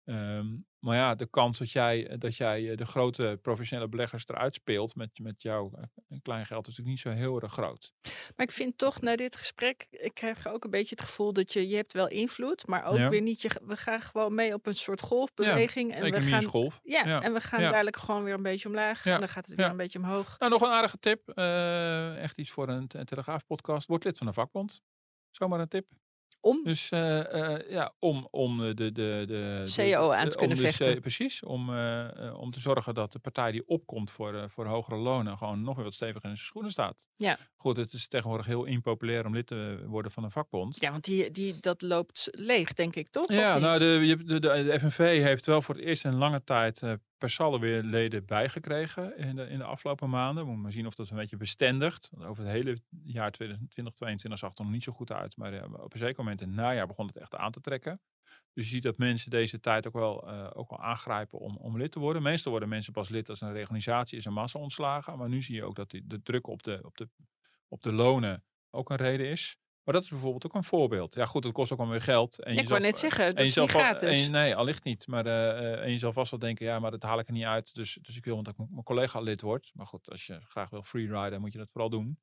Ehm, 0.05 0.47
maar 0.79 0.95
ja, 0.95 1.15
de 1.15 1.27
kans 1.29 1.57
dat 1.57 1.71
jij, 1.71 2.17
dat 2.17 2.35
jij 2.35 2.69
eh, 2.69 2.77
de 2.77 2.85
grote 2.85 3.39
professionele 3.41 3.89
beleggers 3.89 4.27
eruit 4.27 4.55
speelt 4.55 4.95
met, 4.95 5.19
met 5.19 5.41
jouw 5.41 5.71
eh, 5.75 6.17
klein 6.21 6.45
geld 6.45 6.67
is 6.67 6.77
natuurlijk 6.77 7.05
niet 7.05 7.15
zo 7.15 7.21
heel 7.21 7.41
erg 7.41 7.51
groot. 7.51 7.93
Maar 8.35 8.45
ik 8.45 8.51
vind 8.51 8.77
toch 8.77 9.01
na 9.01 9.15
dit 9.15 9.35
gesprek, 9.35 9.87
ik 9.89 10.13
krijg 10.13 10.47
ook 10.47 10.63
een 10.63 10.69
beetje 10.69 10.95
het 10.95 11.05
gevoel 11.05 11.33
dat 11.33 11.53
je, 11.53 11.67
je 11.67 11.75
hebt 11.75 11.93
wel 11.93 12.07
invloed, 12.07 12.67
maar 12.67 12.83
ook 12.85 12.97
Ja. 12.97 13.09
weer 13.09 13.21
niet. 13.21 13.41
Je, 13.41 13.49
we 13.63 13.77
gaan 13.77 14.01
gewoon 14.01 14.33
mee 14.35 14.53
op 14.53 14.65
een 14.65 14.75
soort 14.75 15.01
golfbeweging. 15.01 15.93
en 15.93 16.11
we 16.11 16.21
gaan, 16.21 16.43
golf. 16.43 16.79
Ja, 16.83 17.05
Ja. 17.05 17.21
en 17.21 17.33
we 17.33 17.41
gaan 17.41 17.61
dadelijk 17.61 17.97
gewoon 17.97 18.23
weer 18.23 18.33
een 18.33 18.41
beetje 18.43 18.67
omlaag. 18.67 19.05
En 19.05 19.19
dan 19.19 19.29
gaat 19.29 19.45
het 19.45 19.55
weer 19.55 19.65
een 19.65 19.77
beetje 19.77 19.99
omhoog. 19.99 20.39
Nou, 20.39 20.51
nog 20.51 20.61
een 20.61 20.69
aardige 20.69 20.97
tip. 20.99 21.29
eh, 21.29 22.21
echt 22.21 22.37
iets 22.37 22.51
voor 22.51 22.69
een, 22.69 22.87
te- 22.87 23.03
Telegraaf 23.03 23.45
podcast. 23.45 23.87
Word 23.87 24.03
lid 24.03 24.17
van 24.17 24.27
een 24.27 24.33
vakbond. 24.33 24.81
Zomaar 25.31 25.59
een 25.59 25.67
tip. 25.67 25.85
Om? 26.41 26.63
Dus 26.63 26.89
eh, 26.89 27.53
eh, 27.53 27.69
ja, 27.69 27.93
om, 27.99 28.27
om 28.31 28.57
de, 28.57 28.73
de, 28.73 28.91
de, 28.91 29.23
de, 29.27 29.71
CO 29.75 30.11
aan 30.11 30.29
te 30.29 30.37
kunnen 30.37 30.57
de 30.57 30.61
vechten. 30.61 31.01
Precies, 31.01 31.43
om, 31.43 31.69
eh, 31.69 32.27
eh, 32.27 32.39
om 32.39 32.51
te 32.51 32.59
zorgen 32.59 32.93
dat 32.93 33.11
de 33.11 33.19
partij 33.19 33.51
die 33.51 33.67
opkomt 33.67 34.11
voor, 34.11 34.35
eh, 34.35 34.43
voor 34.47 34.65
hogere 34.65 34.95
lonen 34.95 35.37
gewoon 35.37 35.63
nog 35.63 35.75
weer 35.75 35.83
wat 35.83 35.93
steviger 35.93 36.29
in 36.29 36.35
zijn 36.35 36.47
schoenen 36.47 36.71
staat. 36.71 37.07
Ja. 37.15 37.37
Goed, 37.55 37.77
het 37.77 37.93
is 37.93 38.07
tegenwoordig 38.07 38.45
heel 38.45 38.65
impopulair 38.65 39.25
om 39.25 39.33
lid 39.33 39.47
te 39.47 39.83
worden 39.85 40.11
van 40.11 40.23
een 40.23 40.31
vakbond. 40.31 40.79
Ja, 40.79 40.91
want 40.91 41.03
die, 41.03 41.31
die, 41.31 41.55
dat 41.59 41.81
loopt 41.81 42.27
leeg, 42.31 42.73
denk 42.73 42.95
ik, 42.95 43.07
toch? 43.07 43.31
Ja, 43.31 43.57
nou, 43.57 43.79
de, 43.79 44.23
de, 44.25 44.39
de, 44.39 44.39
de 44.39 44.79
FNV 44.79 45.21
heeft 45.21 45.45
wel 45.45 45.61
voor 45.61 45.75
het 45.75 45.83
eerst 45.83 46.05
in 46.05 46.15
lange 46.15 46.43
tijd 46.43 46.81
eh, 46.81 46.93
per 47.21 47.29
saldo 47.29 47.59
weer 47.59 47.83
leden 47.83 48.25
bijgekregen 48.25 49.17
in 49.17 49.35
de, 49.35 49.47
in 49.47 49.57
de 49.57 49.63
afgelopen 49.63 50.09
maanden. 50.09 50.35
We 50.35 50.45
moeten 50.45 50.61
maar 50.61 50.71
zien 50.71 50.85
of 50.87 50.93
dat 50.93 51.09
een 51.09 51.15
beetje 51.15 51.37
bestendigt. 51.37 52.11
Over 52.17 52.43
het 52.43 52.51
hele 52.51 52.77
jaar 53.03 53.31
2020, 53.31 53.93
2022 53.93 54.39
zag 54.39 54.49
het 54.49 54.59
er 54.59 54.65
nog 54.65 54.73
niet 54.73 54.83
zo 54.83 54.91
goed 54.91 55.11
uit. 55.11 55.37
Maar 55.37 55.65
op 55.65 55.93
een 55.93 55.99
zeker 55.99 56.23
moment 56.23 56.41
in 56.41 56.47
het 56.47 56.57
najaar 56.57 56.87
begon 56.87 57.07
het 57.07 57.17
echt 57.17 57.35
aan 57.35 57.51
te 57.51 57.61
trekken. 57.61 58.01
Dus 58.53 58.65
je 58.65 58.71
ziet 58.71 58.83
dat 58.83 58.97
mensen 58.97 59.29
deze 59.29 59.59
tijd 59.59 59.87
ook 59.87 59.93
wel, 59.93 60.27
eh, 60.27 60.49
ook 60.53 60.69
wel 60.69 60.79
aangrijpen 60.79 61.39
om, 61.39 61.57
om 61.57 61.77
lid 61.77 61.91
te 61.91 61.99
worden. 61.99 62.21
Meestal 62.21 62.51
worden 62.51 62.69
mensen 62.69 62.93
pas 62.93 63.09
lid 63.09 63.29
als 63.29 63.41
een 63.41 63.53
reorganisatie 63.53 64.17
is 64.17 64.25
een 64.25 64.33
massa 64.33 64.59
ontslagen. 64.59 65.17
Maar 65.17 65.29
nu 65.29 65.41
zie 65.41 65.55
je 65.55 65.63
ook 65.63 65.75
dat 65.75 65.89
de 65.89 66.21
druk 66.23 66.47
op 66.47 66.63
de, 66.63 66.79
op, 66.83 66.97
de, 66.97 67.09
op 67.67 67.83
de 67.83 67.91
lonen 67.91 68.43
ook 68.69 68.89
een 68.89 68.97
reden 68.97 69.27
is. 69.29 69.57
Maar 69.83 69.93
dat 69.93 70.03
is 70.03 70.09
bijvoorbeeld 70.09 70.45
ook 70.45 70.53
een 70.53 70.63
voorbeeld. 70.63 71.13
Ja 71.13 71.25
goed, 71.25 71.43
het 71.43 71.53
kost 71.53 71.71
ook 71.71 71.77
wel 71.77 71.87
weer 71.87 72.01
geld. 72.01 72.39
En 72.39 72.49
Ja, 72.51 72.57
je 72.57 72.63
ik 72.63 72.69
wou 72.69 72.81
net 72.81 72.97
zeggen, 72.97 73.25
dat 73.35 73.45
is 73.45 73.55
niet 73.55 73.69
gratis. 73.69 74.25
en- 74.25 74.31
nee, 74.31 74.55
allicht 74.55 74.83
niet. 74.83 75.07
Maar 75.07 75.25
eh, 75.25 75.73
eh, 75.73 75.83
en 75.83 75.91
je 75.91 75.99
zal 75.99 76.13
vast 76.13 76.31
wel 76.31 76.39
denken, 76.39 76.65
ja, 76.65 76.79
maar 76.79 76.91
dat 76.91 77.03
haal 77.03 77.19
ik 77.19 77.27
er 77.27 77.33
niet 77.33 77.43
uit. 77.43 77.73
Dus, 77.73 77.97
dus 78.01 78.17
ik 78.17 78.25
wil 78.25 78.33
want 78.33 78.45
dat 78.45 78.55
ik 78.59 78.69
mijn 78.69 78.83
collega 78.83 79.19
lid 79.19 79.41
wordt. 79.41 79.71
Maar 79.73 79.87
goed, 79.87 80.09
als 80.09 80.25
je 80.25 80.39
graag 80.41 80.69
wil 80.69 80.83
freeriden, 80.83 81.41
moet 81.41 81.51
je 81.51 81.57
dat 81.57 81.69
vooral 81.71 81.89
doen. 81.89 82.19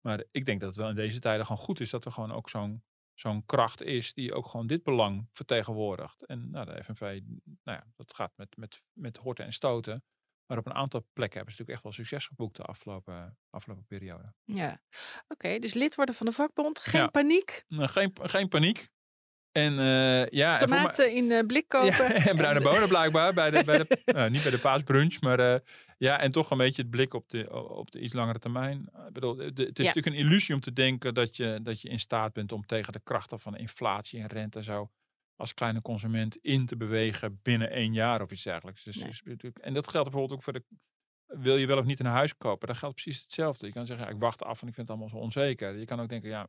Maar 0.00 0.24
ik 0.30 0.44
denk 0.44 0.60
dat 0.60 0.68
het 0.68 0.78
wel 0.78 0.88
in 0.88 0.94
deze 0.94 1.20
tijden 1.20 1.46
gewoon 1.46 1.62
goed 1.62 1.80
is 1.80 1.90
dat 1.90 2.04
er 2.04 2.12
gewoon 2.12 2.32
ook 2.32 2.48
zo'n 2.48 2.82
zo'n 3.14 3.44
kracht 3.46 3.82
is 3.82 4.14
die 4.14 4.34
ook 4.34 4.46
gewoon 4.46 4.66
dit 4.66 4.82
belang 4.82 5.28
vertegenwoordigt. 5.32 6.26
En 6.26 6.50
nou, 6.50 6.66
de 6.66 6.84
FNV, 6.84 7.00
nou 7.62 7.78
ja, 7.78 7.84
dat 7.96 8.14
gaat 8.14 8.32
met, 8.36 8.56
met, 8.56 8.82
met 8.92 9.16
horten 9.16 9.44
en 9.44 9.52
stoten. 9.52 10.04
Maar 10.52 10.60
op 10.60 10.66
een 10.66 10.74
aantal 10.74 11.06
plekken 11.12 11.36
hebben 11.38 11.54
ze 11.54 11.60
natuurlijk 11.62 11.70
echt 11.70 11.82
wel 11.82 11.92
succes 12.06 12.26
geboekt 12.26 12.56
de 12.56 12.62
afgelopen, 12.62 13.38
afgelopen 13.50 13.84
periode. 13.84 14.32
Ja, 14.44 14.80
oké. 15.28 15.58
dus 15.58 15.74
lid 15.74 15.94
worden 15.94 16.14
van 16.14 16.26
de 16.26 16.32
vakbond. 16.32 16.78
Geen 16.78 17.00
Ja. 17.00 17.06
paniek. 17.06 17.64
Geen, 17.68 18.12
geen 18.22 18.48
paniek. 18.48 18.88
En 19.52 19.78
eh, 19.78 20.26
ja, 20.28 20.52
en 20.52 20.58
Tomaten 20.58 21.12
in 21.14 21.30
eh, 21.30 21.46
blik 21.46 21.68
kopen. 21.74 21.88
Ja, 21.88 22.12
en 22.12 22.36
bruine 22.36 22.58
En- 22.60 22.62
bonen 22.72 22.88
blijkbaar. 22.88 23.34
Bij 23.34 23.50
de, 23.50 23.64
bij 23.64 23.78
de, 23.78 23.98
nou, 24.12 24.30
niet 24.30 24.42
bij 24.42 24.50
de 24.50 24.58
paasbrunch, 24.58 25.20
maar 25.20 25.38
eh, 25.54 25.60
ja, 25.98 26.20
en 26.20 26.32
toch 26.32 26.50
een 26.50 26.58
beetje 26.58 26.82
het 26.82 26.90
blik 26.90 27.14
op 27.14 27.28
de, 27.28 27.52
op 27.68 27.90
de 27.90 28.00
iets 28.00 28.14
langere 28.14 28.38
termijn. 28.38 28.88
Ik 29.06 29.12
bedoel, 29.12 29.34
de- 29.34 29.44
het 29.44 29.58
is 29.58 29.64
Ja. 29.86 29.92
natuurlijk 29.92 30.06
een 30.06 30.26
illusie 30.26 30.54
om 30.54 30.60
te 30.60 30.72
denken 30.72 31.14
dat 31.14 31.36
je, 31.36 31.60
dat 31.62 31.80
je 31.80 31.88
in 31.88 31.98
staat 32.00 32.32
bent 32.32 32.52
om 32.52 32.66
tegen 32.66 32.92
de 32.92 33.00
krachten 33.04 33.40
van 33.40 33.56
inflatie 33.56 34.20
en 34.20 34.26
rente 34.26 34.58
en 34.58 34.64
zo 34.64 34.90
als 35.36 35.54
kleine 35.54 35.82
consument 35.82 36.36
in 36.36 36.66
te 36.66 36.76
bewegen 36.76 37.40
binnen 37.42 37.70
één 37.70 37.92
jaar 37.92 38.22
of 38.22 38.30
iets 38.30 38.42
dergelijks. 38.42 38.84
Dus, 38.84 39.22
Nee. 39.24 39.36
dus 39.36 39.52
en 39.60 39.74
dat 39.74 39.88
geldt 39.88 40.10
bijvoorbeeld 40.10 40.38
ook 40.38 40.44
voor 40.44 40.52
de. 40.52 40.64
Wil 41.26 41.56
je 41.56 41.66
wel 41.66 41.78
of 41.78 41.84
niet 41.84 42.00
een 42.00 42.06
huis 42.06 42.36
kopen? 42.36 42.68
Dat 42.68 42.76
geldt 42.76 42.94
precies 42.94 43.20
hetzelfde. 43.22 43.66
Je 43.66 43.72
kan 43.72 43.86
zeggen, 43.86 44.06
ja, 44.06 44.12
ik 44.12 44.20
wacht 44.20 44.42
af 44.42 44.62
en 44.62 44.68
ik 44.68 44.74
vind 44.74 44.88
het 44.88 44.96
allemaal 44.96 45.16
zo 45.16 45.24
onzeker. 45.24 45.76
Je 45.76 45.84
kan 45.84 46.00
ook 46.00 46.08
denken, 46.08 46.28
ja, 46.28 46.48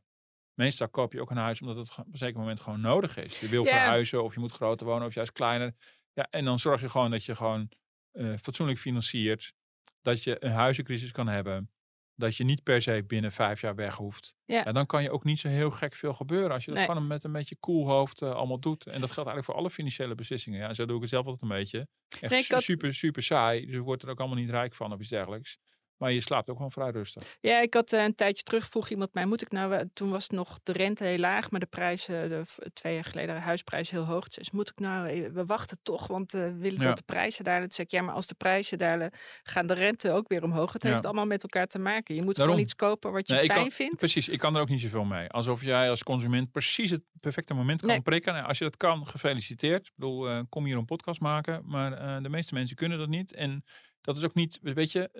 meestal 0.54 0.88
koop 0.88 1.12
je 1.12 1.20
ook 1.20 1.30
een 1.30 1.36
huis 1.36 1.60
omdat 1.60 1.76
het 1.76 1.98
op 1.98 2.06
een 2.12 2.18
zeker 2.18 2.38
moment 2.38 2.60
gewoon 2.60 2.80
nodig 2.80 3.16
is. 3.16 3.40
Je 3.40 3.48
wil 3.48 3.64
verhuizen 3.64 4.24
of 4.24 4.34
je 4.34 4.40
moet 4.40 4.52
groter 4.52 4.86
wonen 4.86 5.06
of 5.06 5.14
juist 5.14 5.32
kleiner. 5.32 5.74
Ja, 6.12 6.26
en 6.30 6.44
dan 6.44 6.58
zorg 6.58 6.80
je 6.80 6.88
gewoon 6.88 7.10
dat 7.10 7.24
je 7.24 7.36
gewoon 7.36 7.70
eh, 8.10 8.34
fatsoenlijk 8.42 8.78
financiert. 8.78 9.54
Dat 10.02 10.22
je 10.24 10.44
een 10.44 10.52
huizencrisis 10.52 11.10
kan 11.12 11.28
hebben. 11.28 11.70
Dat 12.16 12.36
je 12.36 12.44
niet 12.44 12.62
per 12.62 12.82
se 12.82 13.04
binnen 13.06 13.32
vijf 13.32 13.60
jaar 13.60 13.74
weg 13.74 13.96
hoeft. 13.96 14.34
Ja. 14.44 14.62
dan 14.72 14.86
kan 14.86 15.02
je 15.02 15.10
ook 15.10 15.24
niet 15.24 15.38
zo 15.40 15.48
heel 15.48 15.70
gek 15.70 15.94
veel 15.94 16.14
gebeuren. 16.14 16.50
Als 16.50 16.64
je 16.64 16.70
dat 16.70 16.78
Nee. 16.78 16.88
gewoon 16.88 17.06
met 17.06 17.24
een 17.24 17.32
beetje 17.32 17.56
cool 17.60 17.86
hoofd 17.88 18.22
eh, 18.22 18.30
allemaal 18.34 18.60
doet. 18.60 18.84
En 18.84 19.00
dat 19.00 19.10
geldt 19.10 19.16
eigenlijk 19.16 19.44
voor 19.44 19.54
alle 19.54 19.70
financiële 19.70 20.14
beslissingen. 20.14 20.58
Ja, 20.60 20.74
zo 20.74 20.86
doe 20.86 20.94
ik 20.96 21.00
het 21.00 21.10
zelf 21.10 21.24
altijd 21.26 21.42
een 21.42 21.56
beetje. 21.58 21.86
Echt 22.20 22.32
Nee, 22.32 22.44
had- 22.48 22.62
super, 22.62 22.94
super 22.94 23.22
saai. 23.22 23.60
Dus 23.66 23.74
je 23.74 23.80
wordt 23.80 24.02
er 24.02 24.08
ook 24.08 24.18
allemaal 24.18 24.36
niet 24.38 24.50
rijk 24.50 24.74
van 24.74 24.92
of 24.92 25.00
iets 25.00 25.08
dergelijks. 25.08 25.58
Maar 25.96 26.12
je 26.12 26.20
slaapt 26.20 26.50
ook 26.50 26.56
gewoon 26.56 26.70
vrij 26.72 26.90
rustig. 26.90 27.36
Ja, 27.40 27.60
ik 27.60 27.74
had 27.74 27.92
eh, 27.92 28.02
een 28.02 28.14
tijdje 28.14 28.42
terug 28.42 28.64
vroeg 28.68 28.88
iemand 28.88 29.14
mij, 29.14 29.26
moet 29.26 29.42
ik 29.42 29.50
nou, 29.50 29.88
toen 29.92 30.10
was 30.10 30.28
nog 30.28 30.58
de 30.62 30.72
rente 30.72 31.04
heel 31.04 31.18
laag, 31.18 31.50
maar 31.50 31.60
de 31.60 31.66
prijzen, 31.66 32.28
de, 32.28 32.42
twee 32.72 32.94
jaar 32.94 33.04
geleden, 33.04 33.34
de 33.34 33.40
huisprijs 33.40 33.90
heel 33.90 34.04
hoog. 34.04 34.28
Dus 34.28 34.50
moet 34.50 34.68
ik 34.68 34.78
nou, 34.78 35.30
we 35.32 35.44
wachten 35.44 35.78
toch, 35.82 36.06
want 36.06 36.34
eh, 36.34 36.40
we 36.40 36.54
willen 36.56 36.80
Ja. 36.80 36.86
dat 36.86 36.96
de 36.96 37.02
prijzen 37.02 37.44
dalen. 37.44 37.60
Toen 37.62 37.70
zei 37.72 37.86
ik, 37.86 37.92
ja, 37.92 38.02
maar 38.02 38.14
als 38.14 38.26
de 38.26 38.34
prijzen 38.34 38.78
dalen, 38.78 39.10
gaan 39.42 39.66
de 39.66 39.74
rente 39.74 40.10
ook 40.10 40.28
weer 40.28 40.42
omhoog. 40.42 40.72
Het 40.72 40.82
Ja. 40.82 40.88
heeft 40.90 41.04
allemaal 41.04 41.26
met 41.26 41.42
elkaar 41.42 41.66
te 41.66 41.78
maken. 41.78 42.14
Je 42.14 42.22
moet 42.22 42.36
Daarom. 42.36 42.54
gewoon 42.54 42.68
iets 42.70 42.76
kopen 42.76 43.12
wat 43.12 43.28
je 43.28 43.34
Nee, 43.34 43.44
fijn 43.44 43.58
kan- 43.60 43.70
vindt. 43.70 43.96
Precies, 43.96 44.28
ik 44.28 44.38
kan 44.38 44.54
er 44.54 44.60
ook 44.60 44.68
niet 44.68 44.80
zoveel 44.80 45.04
mee. 45.04 45.28
Alsof 45.28 45.62
jij 45.62 45.90
als 45.90 46.02
consument 46.02 46.50
precies 46.50 46.90
het 46.90 47.02
perfecte 47.20 47.54
moment 47.54 47.80
kan 47.80 47.88
Nee. 47.90 48.00
prikken. 48.02 48.32
Nou, 48.32 48.46
als 48.46 48.58
je 48.58 48.64
dat 48.64 48.76
kan, 48.76 49.06
gefeliciteerd. 49.06 49.86
Ik 49.86 49.92
bedoel, 49.94 50.28
eh, 50.28 50.40
kom 50.48 50.64
hier 50.64 50.76
een 50.76 50.84
podcast 50.84 51.20
maken. 51.20 51.62
Maar 51.66 52.22
de 52.22 52.28
meeste 52.28 52.54
mensen 52.54 52.76
kunnen 52.76 52.98
dat 52.98 53.08
niet. 53.08 53.34
En 53.34 53.64
dat 54.00 54.16
is 54.16 54.24
ook 54.24 54.34
niet, 54.34 54.58
weet 54.62 54.92
je, 54.92 55.10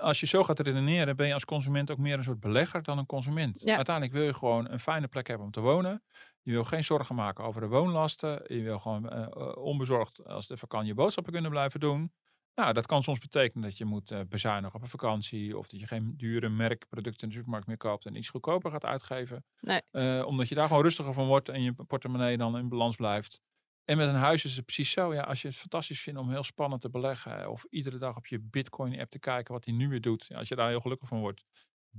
als 0.00 0.20
je 0.20 0.26
zo 0.26 0.42
gaat 0.42 0.60
redeneren, 0.60 1.16
ben 1.16 1.26
je 1.26 1.34
als 1.34 1.44
consument 1.44 1.90
ook 1.90 1.98
meer 1.98 2.18
een 2.18 2.24
soort 2.24 2.40
belegger 2.40 2.82
dan 2.82 2.98
een 2.98 3.06
consument. 3.06 3.60
Ja. 3.60 3.76
Uiteindelijk 3.76 4.16
wil 4.16 4.24
je 4.24 4.34
gewoon 4.34 4.70
een 4.70 4.80
fijne 4.80 5.08
plek 5.08 5.26
hebben 5.26 5.46
om 5.46 5.52
te 5.52 5.60
wonen. 5.60 6.02
Je 6.42 6.52
wil 6.52 6.64
geen 6.64 6.84
zorgen 6.84 7.14
maken 7.14 7.44
over 7.44 7.60
de 7.60 7.66
woonlasten. 7.66 8.42
Je 8.46 8.62
wil 8.62 8.78
gewoon 8.78 9.10
eh, 9.10 9.22
eh, 9.22 9.56
onbezorgd 9.56 10.24
als 10.26 10.46
de 10.46 10.56
vakantie 10.56 10.88
je 10.88 10.94
boodschappen 10.94 11.32
kunnen 11.32 11.50
blijven 11.50 11.80
doen. 11.80 12.12
Nou, 12.54 12.72
dat 12.72 12.86
kan 12.86 13.02
soms 13.02 13.18
betekenen 13.18 13.68
dat 13.68 13.78
je 13.78 13.84
moet 13.84 14.10
eh, 14.10 14.20
bezuinigen 14.28 14.74
op 14.74 14.82
een 14.82 14.88
vakantie. 14.88 15.58
Of 15.58 15.68
dat 15.68 15.80
je 15.80 15.86
geen 15.86 16.14
dure 16.16 16.48
merkproducten 16.48 17.22
in 17.22 17.28
de 17.28 17.34
supermarkt 17.34 17.66
meer 17.66 17.76
koopt 17.76 18.06
en 18.06 18.16
iets 18.16 18.28
goedkoper 18.28 18.70
gaat 18.70 18.84
uitgeven. 18.84 19.44
Nee. 19.60 20.24
Omdat 20.24 20.48
je 20.48 20.54
daar 20.54 20.68
gewoon 20.68 20.82
rustiger 20.82 21.12
van 21.12 21.26
wordt 21.26 21.48
en 21.48 21.62
je 21.62 21.72
portemonnee 21.72 22.36
dan 22.36 22.58
in 22.58 22.68
balans 22.68 22.96
blijft. 22.96 23.40
En 23.84 23.96
met 23.96 24.08
een 24.08 24.14
huis 24.14 24.44
is 24.44 24.56
het 24.56 24.64
precies 24.64 24.90
zo. 24.90 25.14
Ja, 25.14 25.22
als 25.22 25.42
je 25.42 25.48
het 25.48 25.56
fantastisch 25.56 26.00
vindt 26.00 26.20
om 26.20 26.30
heel 26.30 26.44
spannend 26.44 26.80
te 26.80 26.90
beleggen. 26.90 27.50
Of 27.50 27.64
iedere 27.70 27.98
dag 27.98 28.16
op 28.16 28.26
je 28.26 28.40
Bitcoin 28.40 29.00
app 29.00 29.10
te 29.10 29.18
kijken 29.18 29.54
wat 29.54 29.64
hij 29.64 29.74
nu 29.74 29.88
weer 29.88 30.00
doet. 30.00 30.28
Als 30.34 30.48
je 30.48 30.54
daar 30.56 30.68
heel 30.68 30.80
gelukkig 30.80 31.08
van 31.08 31.20
wordt. 31.20 31.44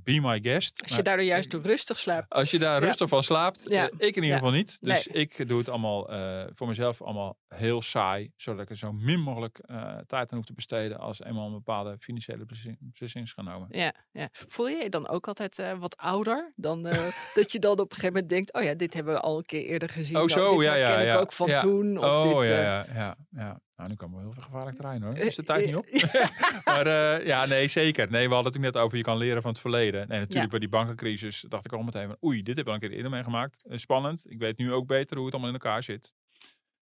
Be 0.04 0.20
my 0.22 0.40
guest. 0.42 0.82
Als 0.82 0.90
Maar 0.90 0.98
je 1.00 1.04
daardoor 1.04 1.26
juist 1.26 1.54
rustig 1.54 1.98
slaapt. 1.98 2.30
als 2.34 2.52
je 2.52 2.60
daar 2.60 2.82
Ja. 2.82 2.88
rustig 2.88 3.10
van 3.10 3.24
slaapt, 3.24 3.62
Ja. 3.66 3.90
eh, 3.90 4.08
ik 4.08 4.16
in 4.16 4.24
ieder 4.24 4.38
geval 4.38 4.54
niet. 4.54 4.78
Dus 4.82 5.08
Nee. 5.08 5.22
ik 5.24 5.48
doe 5.48 5.58
het 5.58 5.70
allemaal 5.70 6.10
eh, 6.12 6.44
voor 6.54 6.68
mezelf 6.68 7.02
allemaal 7.02 7.38
heel 7.48 7.82
saai. 7.82 8.32
Zodat 8.36 8.62
ik 8.62 8.70
er 8.70 8.78
zo 8.78 8.92
min 8.94 9.20
mogelijk 9.20 9.60
eh, 9.60 9.98
tijd 10.08 10.32
aan 10.32 10.38
hoef 10.38 10.46
te 10.46 10.54
besteden 10.54 11.00
als 11.00 11.22
eenmaal 11.22 11.46
een 11.48 11.54
bepaalde 11.54 11.98
financiële 12.00 12.46
besli- 12.46 12.78
beslissing 12.80 13.26
is 13.26 13.34
genomen. 13.34 13.68
Ja, 13.72 13.94
ja. 14.12 14.30
Voel 14.32 14.68
je 14.68 14.84
je 14.84 14.90
dan 14.90 15.08
ook 15.08 15.28
altijd 15.28 15.64
wat 15.80 15.98
ouder? 15.98 16.54
Dan, 16.56 16.84
dat 17.34 17.52
je 17.52 17.60
dan 17.60 17.72
op 17.72 17.80
een 17.80 17.86
gegeven 17.90 18.14
moment 18.14 18.30
denkt, 18.30 18.54
oh 18.54 18.64
ja, 18.64 18.74
dit 18.74 18.94
hebben 18.94 19.14
we 19.14 19.20
al 19.20 19.38
een 19.38 19.46
keer 19.46 19.66
eerder 19.66 19.90
gezien. 19.90 20.18
Oh 20.18 20.24
of 20.24 20.30
zo, 20.30 20.56
dit 20.56 20.64
ja, 20.66 20.74
ja. 20.76 21.00
ja. 21.00 21.14
ik 21.14 21.20
ook 21.20 21.34
van 21.34 21.58
toen. 21.60 21.98
Of 21.98 22.06
oh 22.06 22.40
dit, 22.40 22.48
ja, 22.48 22.60
ja, 22.62 22.86
ja, 22.94 23.16
ja. 23.30 23.60
Nou, 23.76 23.90
nu 23.90 23.96
komen 23.96 24.18
we 24.18 24.24
heel 24.24 24.34
veel 24.34 24.44
gevaarlijk 24.44 24.76
terrein 24.76 25.02
hoor. 25.04 25.14
Eh, 25.14 25.26
Is 25.26 25.36
de 25.36 25.44
tijd 25.44 25.66
niet 25.66 25.76
op? 25.76 25.86
maar 26.66 26.88
eh, 26.88 27.26
ja, 27.26 27.46
nee, 27.46 27.68
zeker. 27.68 28.12
Nee, 28.12 28.28
we 28.28 28.34
hadden 28.34 28.54
het 28.54 28.62
ook 28.62 28.74
net 28.74 28.84
over 28.84 28.98
je 28.98 29.04
kan 29.04 29.18
leren 29.18 29.42
van 29.42 29.52
het 29.52 29.60
verleden. 29.60 30.02
En 30.02 30.08
natuurlijk 30.08 30.42
Ja. 30.44 30.48
bij 30.48 30.60
die 30.60 30.70
bankencrisis 30.70 31.46
dacht 31.50 31.66
ik 31.66 31.74
al 31.74 31.84
meteen 31.84 32.08
van 32.08 32.18
oei, 32.24 32.44
dit 32.44 32.56
heb 32.58 32.66
ik 32.66 32.68
al 32.68 32.74
een 32.74 32.80
keer 32.80 32.92
eerder 32.92 33.12
meegemaakt. 33.12 33.64
Eh, 33.66 33.78
spannend. 33.78 34.32
Ik 34.32 34.40
weet 34.40 34.58
nu 34.58 34.74
ook 34.74 34.88
beter 34.88 35.16
hoe 35.18 35.26
het 35.26 35.34
allemaal 35.34 35.54
in 35.54 35.60
elkaar 35.62 35.84
zit. 35.84 36.14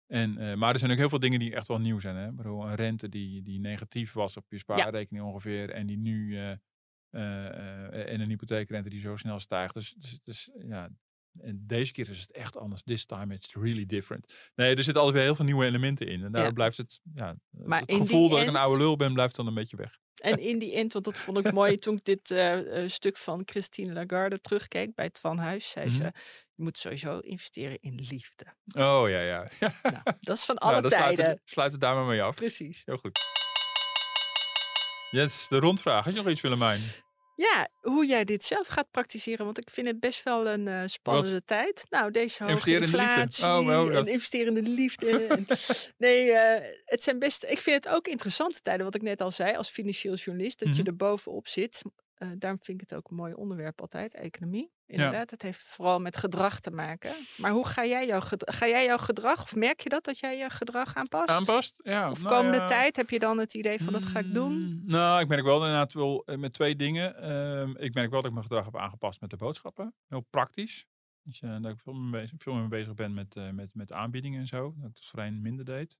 En, 0.06 0.38
eh, 0.38 0.54
maar 0.54 0.72
er 0.72 0.78
zijn 0.78 0.90
ook 0.90 0.96
heel 0.98 1.08
veel 1.08 1.18
dingen 1.18 1.38
die 1.38 1.54
echt 1.54 1.68
wel 1.68 1.78
nieuw 1.78 2.00
zijn. 2.00 2.16
Hè? 2.16 2.32
Bedoel, 2.32 2.66
een 2.66 2.74
rente 2.74 3.08
die, 3.08 3.42
die 3.42 3.60
negatief 3.60 4.12
was 4.12 4.36
op 4.36 4.44
je 4.48 4.58
spaarrekening 4.58 5.24
ongeveer. 5.24 5.70
En 5.70 5.86
die 5.86 5.98
nu 5.98 6.36
eh, 6.36 6.50
eh, 7.10 7.46
eh, 7.92 8.12
en 8.12 8.20
een 8.20 8.28
hypotheekrente 8.28 8.88
die 8.88 9.00
zo 9.00 9.16
snel 9.16 9.38
stijgt. 9.38 9.74
Dus, 9.74 9.94
dus, 9.98 10.20
dus 10.24 10.50
ja, 10.68 10.88
en 11.42 11.64
deze 11.66 11.92
keer 11.92 12.08
is 12.10 12.20
het 12.20 12.32
echt 12.32 12.56
anders. 12.56 12.82
This 12.82 13.06
time 13.06 13.34
it's 13.34 13.54
really 13.54 13.86
different. 13.86 14.34
Nee, 14.54 14.74
er 14.76 14.82
zitten 14.82 15.02
altijd 15.02 15.14
weer 15.14 15.24
heel 15.24 15.34
veel 15.34 15.44
nieuwe 15.44 15.64
elementen 15.64 16.06
in. 16.06 16.24
En 16.24 16.32
daar 16.32 16.44
Ja. 16.44 16.50
blijft 16.50 16.76
het, 16.76 17.00
ja, 17.14 17.36
Maar 17.50 17.80
het 17.80 17.94
gevoel 17.94 18.28
dat 18.28 18.40
ik 18.40 18.46
een 18.46 18.56
oude 18.56 18.78
lul 18.78 18.96
ben, 18.96 19.12
blijft 19.12 19.36
dan 19.36 19.46
een 19.46 19.54
beetje 19.54 19.76
weg. 19.76 19.98
En 20.18 20.38
in 20.40 20.58
die 20.58 20.72
end, 20.74 20.92
want 20.92 21.04
dat 21.04 21.18
vond 21.18 21.38
ik 21.46 21.52
mooi 21.52 21.78
toen 21.78 21.96
ik 21.96 22.04
dit 22.04 22.30
eh, 22.30 22.82
eh, 22.82 22.88
stuk 22.90 23.16
van 23.16 23.42
Christine 23.44 23.92
Lagarde 23.92 24.40
terugkeek 24.40 24.94
bij 24.94 25.04
het 25.04 25.18
Van 25.18 25.38
Huis, 25.38 25.70
zei 25.70 25.90
ze, 25.90 25.98
Mhm. 26.02 26.10
je 26.54 26.62
moet 26.62 26.78
sowieso 26.78 27.18
investeren 27.18 27.78
in 27.80 27.94
liefde. 27.94 28.44
Oh 28.76 29.08
ja, 29.08 29.20
ja. 29.20 29.50
Nou, 29.60 29.72
dat 30.20 30.36
is 30.36 30.44
van 30.44 30.54
Nou, 30.54 30.74
alle 30.74 30.88
sluit 30.88 31.04
tijden. 31.04 31.28
het, 31.28 31.40
sluit 31.44 31.72
het 31.72 31.80
daar 31.80 31.94
maar 31.94 32.04
mee 32.04 32.22
af. 32.22 32.34
Precies. 32.34 32.82
Heel 32.84 32.96
goed. 32.96 33.18
Yes, 35.10 35.46
de 35.48 35.58
rondvraag. 35.58 36.04
Had 36.04 36.14
je 36.14 36.20
nog 36.22 36.30
iets, 36.32 36.40
Willemijn? 36.40 36.80
Ja, 37.40 37.68
hoe 37.80 38.06
jij 38.06 38.24
dit 38.24 38.44
zelf 38.44 38.66
gaat 38.66 38.90
praktiseren, 38.90 39.44
want 39.44 39.58
ik 39.58 39.70
vind 39.70 39.86
het 39.86 40.00
best 40.00 40.22
wel 40.22 40.46
een 40.46 40.68
eh, 40.68 40.82
spannende 40.86 41.44
tijd. 41.44 41.86
Nou, 41.90 42.10
deze 42.10 42.44
hoge 42.44 42.52
Investeren 42.54 42.82
in 42.82 42.90
de 42.90 42.96
liefde. 42.96 43.20
inflatie 43.20 43.44
Oh, 43.46 43.80
oh, 43.84 43.92
dat- 43.92 44.06
en 44.06 44.12
investeren 44.12 44.56
in 44.56 44.64
de 44.64 44.70
liefde. 44.70 45.10
en- 45.26 45.46
nee, 46.06 46.32
eh, 46.32 46.74
het 46.84 47.02
zijn 47.02 47.18
best. 47.18 47.44
Ik 47.44 47.58
vind 47.58 47.84
het 47.84 47.94
ook 47.94 48.08
interessante 48.08 48.60
tijden, 48.60 48.84
wat 48.84 48.94
ik 48.94 49.02
net 49.02 49.20
al 49.20 49.30
zei, 49.30 49.56
als 49.56 49.70
financieel 49.70 50.14
journalist, 50.14 50.58
dat 50.58 50.76
je 50.76 50.82
Mhm. 50.82 50.90
er 50.90 50.96
bovenop 50.96 51.48
zit. 51.48 51.82
Eh, 52.18 52.28
daarom 52.38 52.60
vind 52.62 52.82
ik 52.82 52.88
het 52.88 52.98
ook 52.98 53.10
een 53.10 53.16
mooi 53.16 53.32
onderwerp 53.32 53.80
altijd, 53.80 54.14
economie. 54.14 54.70
Inderdaad, 54.86 55.30
het 55.30 55.42
heeft 55.42 55.60
vooral 55.60 56.00
met 56.00 56.16
gedrag 56.16 56.60
te 56.60 56.70
maken. 56.70 57.14
Maar 57.36 57.50
hoe 57.50 57.66
ga 57.66 57.86
jij 57.86 58.06
jouw, 58.06 58.20
ga 58.38 58.66
jij 58.66 58.84
jouw 58.84 58.96
gedrag, 58.96 59.42
of 59.42 59.54
merk 59.54 59.80
je 59.80 59.88
dat, 59.88 60.04
dat 60.04 60.18
jij 60.18 60.38
je 60.38 60.50
gedrag 60.50 60.94
aanpast? 60.94 61.28
Aanpast? 61.28 61.74
Ja. 61.76 62.10
Of 62.10 62.22
nou 62.22 62.34
komende 62.34 62.58
ja. 62.58 62.66
tijd 62.66 62.96
heb 62.96 63.10
je 63.10 63.18
dan 63.18 63.38
het 63.38 63.54
idee 63.54 63.82
van 63.82 63.92
dat 63.92 64.04
ga 64.04 64.18
ik 64.18 64.34
doen? 64.34 64.52
Mm, 64.52 64.82
Nou, 64.84 65.20
ik 65.20 65.28
merk 65.28 65.44
wel 65.44 65.56
inderdaad 65.56 65.92
wel 65.92 66.22
eh, 66.24 66.36
met 66.36 66.52
twee 66.52 66.76
dingen. 66.76 67.16
Ehm, 67.16 67.70
ik 67.76 67.94
merk 67.94 68.10
wel 68.10 68.20
dat 68.20 68.30
ik 68.30 68.36
mijn 68.36 68.46
gedrag 68.46 68.64
heb 68.64 68.76
aangepast 68.76 69.20
met 69.20 69.30
de 69.30 69.36
boodschappen. 69.36 69.94
Heel 70.08 70.26
praktisch. 70.30 70.86
Dus, 71.22 71.40
uh, 71.40 71.56
dat 71.60 71.72
ik 71.72 71.80
veel 71.80 71.92
meer 71.92 72.10
bezig, 72.10 72.36
veel 72.38 72.54
meer 72.54 72.68
bezig 72.68 72.94
ben 72.94 73.14
met, 73.14 73.36
uh, 73.36 73.50
met, 73.50 73.68
met 73.72 73.92
aanbiedingen 73.92 74.40
en 74.40 74.46
zo. 74.46 74.74
Dat 74.76 74.88
ik 74.88 74.94
dat 74.94 75.06
voorheen 75.06 75.42
minder 75.42 75.64
deed. 75.64 75.98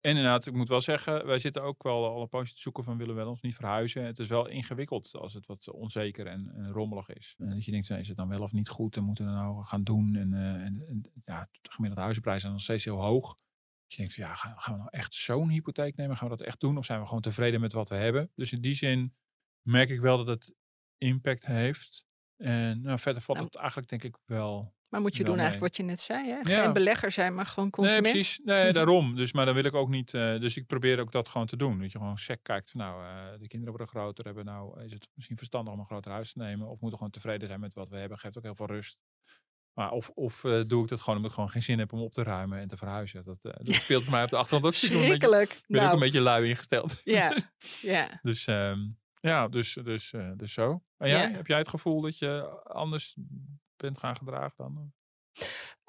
En 0.00 0.16
inderdaad, 0.16 0.46
ik 0.46 0.52
moet 0.52 0.68
wel 0.68 0.80
zeggen, 0.80 1.26
wij 1.26 1.38
zitten 1.38 1.62
ook 1.62 1.82
wel 1.82 2.06
al 2.06 2.22
een 2.22 2.28
poosje 2.28 2.54
te 2.54 2.60
zoeken 2.60 2.84
van 2.84 2.96
willen 2.96 3.14
we 3.14 3.20
wel 3.20 3.30
ons 3.30 3.40
niet 3.40 3.54
verhuizen. 3.54 4.04
Het 4.04 4.18
is 4.18 4.28
wel 4.28 4.48
ingewikkeld 4.48 5.14
als 5.14 5.34
het 5.34 5.46
wat 5.46 5.70
onzeker 5.70 6.26
en, 6.26 6.52
en 6.54 6.70
rommelig 6.70 7.08
is. 7.08 7.34
En 7.38 7.50
dat 7.50 7.64
je 7.64 7.70
denkt, 7.70 7.90
is 7.90 8.08
het 8.08 8.16
dan 8.16 8.28
wel 8.28 8.42
of 8.42 8.52
niet 8.52 8.68
goed 8.68 8.96
en 8.96 9.04
moeten 9.04 9.24
we 9.24 9.30
nou 9.30 9.64
gaan 9.64 9.84
doen? 9.84 10.16
En, 10.16 10.32
uh, 10.32 10.40
en, 10.40 10.84
en, 10.88 11.10
ja, 11.24 11.48
de 11.60 11.70
gemiddelde 11.70 12.02
huizenprijzen 12.02 12.42
zijn 12.42 12.52
nog 12.52 12.62
steeds 12.62 12.84
heel 12.84 13.00
hoog. 13.00 13.36
Je 13.86 13.96
denkt, 13.96 14.14
ja, 14.14 14.34
gaan, 14.34 14.60
gaan 14.60 14.72
we 14.72 14.78
nou 14.78 14.90
echt 14.92 15.14
zo'n 15.14 15.48
hypotheek 15.48 15.96
nemen? 15.96 16.16
Gaan 16.16 16.28
we 16.28 16.36
dat 16.36 16.46
echt 16.46 16.60
doen? 16.60 16.78
Of 16.78 16.84
zijn 16.84 17.00
we 17.00 17.06
gewoon 17.06 17.22
tevreden 17.22 17.60
met 17.60 17.72
wat 17.72 17.88
we 17.88 17.94
hebben? 17.94 18.30
Dus 18.34 18.52
in 18.52 18.60
die 18.60 18.74
zin 18.74 19.14
merk 19.62 19.90
ik 19.90 20.00
wel 20.00 20.16
dat 20.16 20.26
het 20.26 20.54
impact 20.98 21.46
heeft. 21.46 22.06
En 22.36 22.80
nou, 22.80 22.98
verder 22.98 23.22
valt 23.22 23.38
het 23.38 23.56
eigenlijk 23.56 23.88
denk 23.88 24.02
ik 24.02 24.16
wel 24.24 24.74
maar 24.90 25.00
moet 25.00 25.16
je 25.16 25.24
doen 25.24 25.38
eigenlijk 25.38 25.66
wat 25.66 25.76
je 25.76 25.82
net 25.82 26.00
zei, 26.00 26.28
hè? 26.28 26.38
Ja. 26.42 26.62
Geen 26.62 26.72
belegger 26.72 27.12
zijn, 27.12 27.34
maar 27.34 27.46
gewoon 27.46 27.70
consument. 27.70 28.02
Nee, 28.02 28.12
precies. 28.12 28.40
Nee, 28.44 28.72
daarom. 28.72 29.16
Dus, 29.16 29.32
maar 29.32 29.44
dan 29.44 29.54
wil 29.54 29.64
ik 29.64 29.74
ook 29.74 29.88
niet... 29.88 30.12
Uh, 30.12 30.40
dus 30.40 30.56
ik 30.56 30.66
probeer 30.66 31.00
ook 31.00 31.12
dat 31.12 31.28
gewoon 31.28 31.46
te 31.46 31.56
doen. 31.56 31.78
Dat 31.80 31.92
je 31.92 31.98
gewoon 31.98 32.18
sec 32.18 32.38
kijkt 32.42 32.70
van 32.70 32.80
nou, 32.80 33.02
uh, 33.02 33.38
de 33.38 33.46
kinderen 33.46 33.76
worden 33.76 33.88
groter. 33.88 34.24
Hebben 34.24 34.44
nou, 34.44 34.84
is 34.84 34.92
het 34.92 35.08
misschien 35.14 35.36
verstandig 35.36 35.72
om 35.72 35.78
een 35.78 35.86
groter 35.86 36.12
huis 36.12 36.32
te 36.32 36.38
nemen? 36.38 36.68
Of 36.68 36.80
moeten 36.80 36.98
gewoon 36.98 37.12
tevreden 37.12 37.48
zijn 37.48 37.60
met 37.60 37.74
wat 37.74 37.88
we 37.88 37.96
hebben? 37.96 38.18
Geeft 38.18 38.36
ook 38.36 38.42
heel 38.42 38.54
veel 38.54 38.66
rust. 38.66 38.98
Maar 39.74 39.90
of 39.90 40.08
of 40.08 40.44
uh, 40.44 40.62
doe 40.66 40.82
ik 40.82 40.88
dat 40.88 41.00
gewoon 41.00 41.16
omdat 41.16 41.30
ik 41.30 41.36
gewoon 41.36 41.50
geen 41.50 41.62
zin 41.62 41.78
heb 41.78 41.92
om 41.92 42.00
op 42.00 42.12
te 42.12 42.22
ruimen 42.22 42.58
en 42.58 42.68
te 42.68 42.76
verhuizen. 42.76 43.24
Dat, 43.24 43.38
dat 43.42 43.74
speelt 43.74 44.02
voor 44.02 44.12
mij 44.12 44.24
op 44.24 44.30
de 44.30 44.36
achtergrond. 44.36 44.64
Dat 44.64 44.74
Schrikkelijk. 44.74 45.50
Ik 45.50 45.64
ben 45.66 45.76
nou. 45.76 45.86
ook 45.86 45.94
een 45.94 46.00
beetje 46.00 46.20
lui 46.20 46.48
ingesteld. 46.48 47.00
Ja, 47.04 47.36
ja. 47.80 48.18
dus... 48.22 48.46
Um, 48.46 48.98
ja, 49.22 49.48
dus, 49.48 49.78
dus, 49.84 50.14
dus 50.36 50.52
zo. 50.52 50.82
En 50.96 51.08
jij, 51.08 51.30
ja. 51.30 51.36
heb 51.36 51.46
jij 51.46 51.58
het 51.58 51.68
gevoel 51.68 52.00
dat 52.00 52.18
je 52.18 52.62
anders 52.64 53.16
bent 53.80 53.98
gaan 53.98 54.16
gedragen 54.16 54.54
dan? 54.56 54.92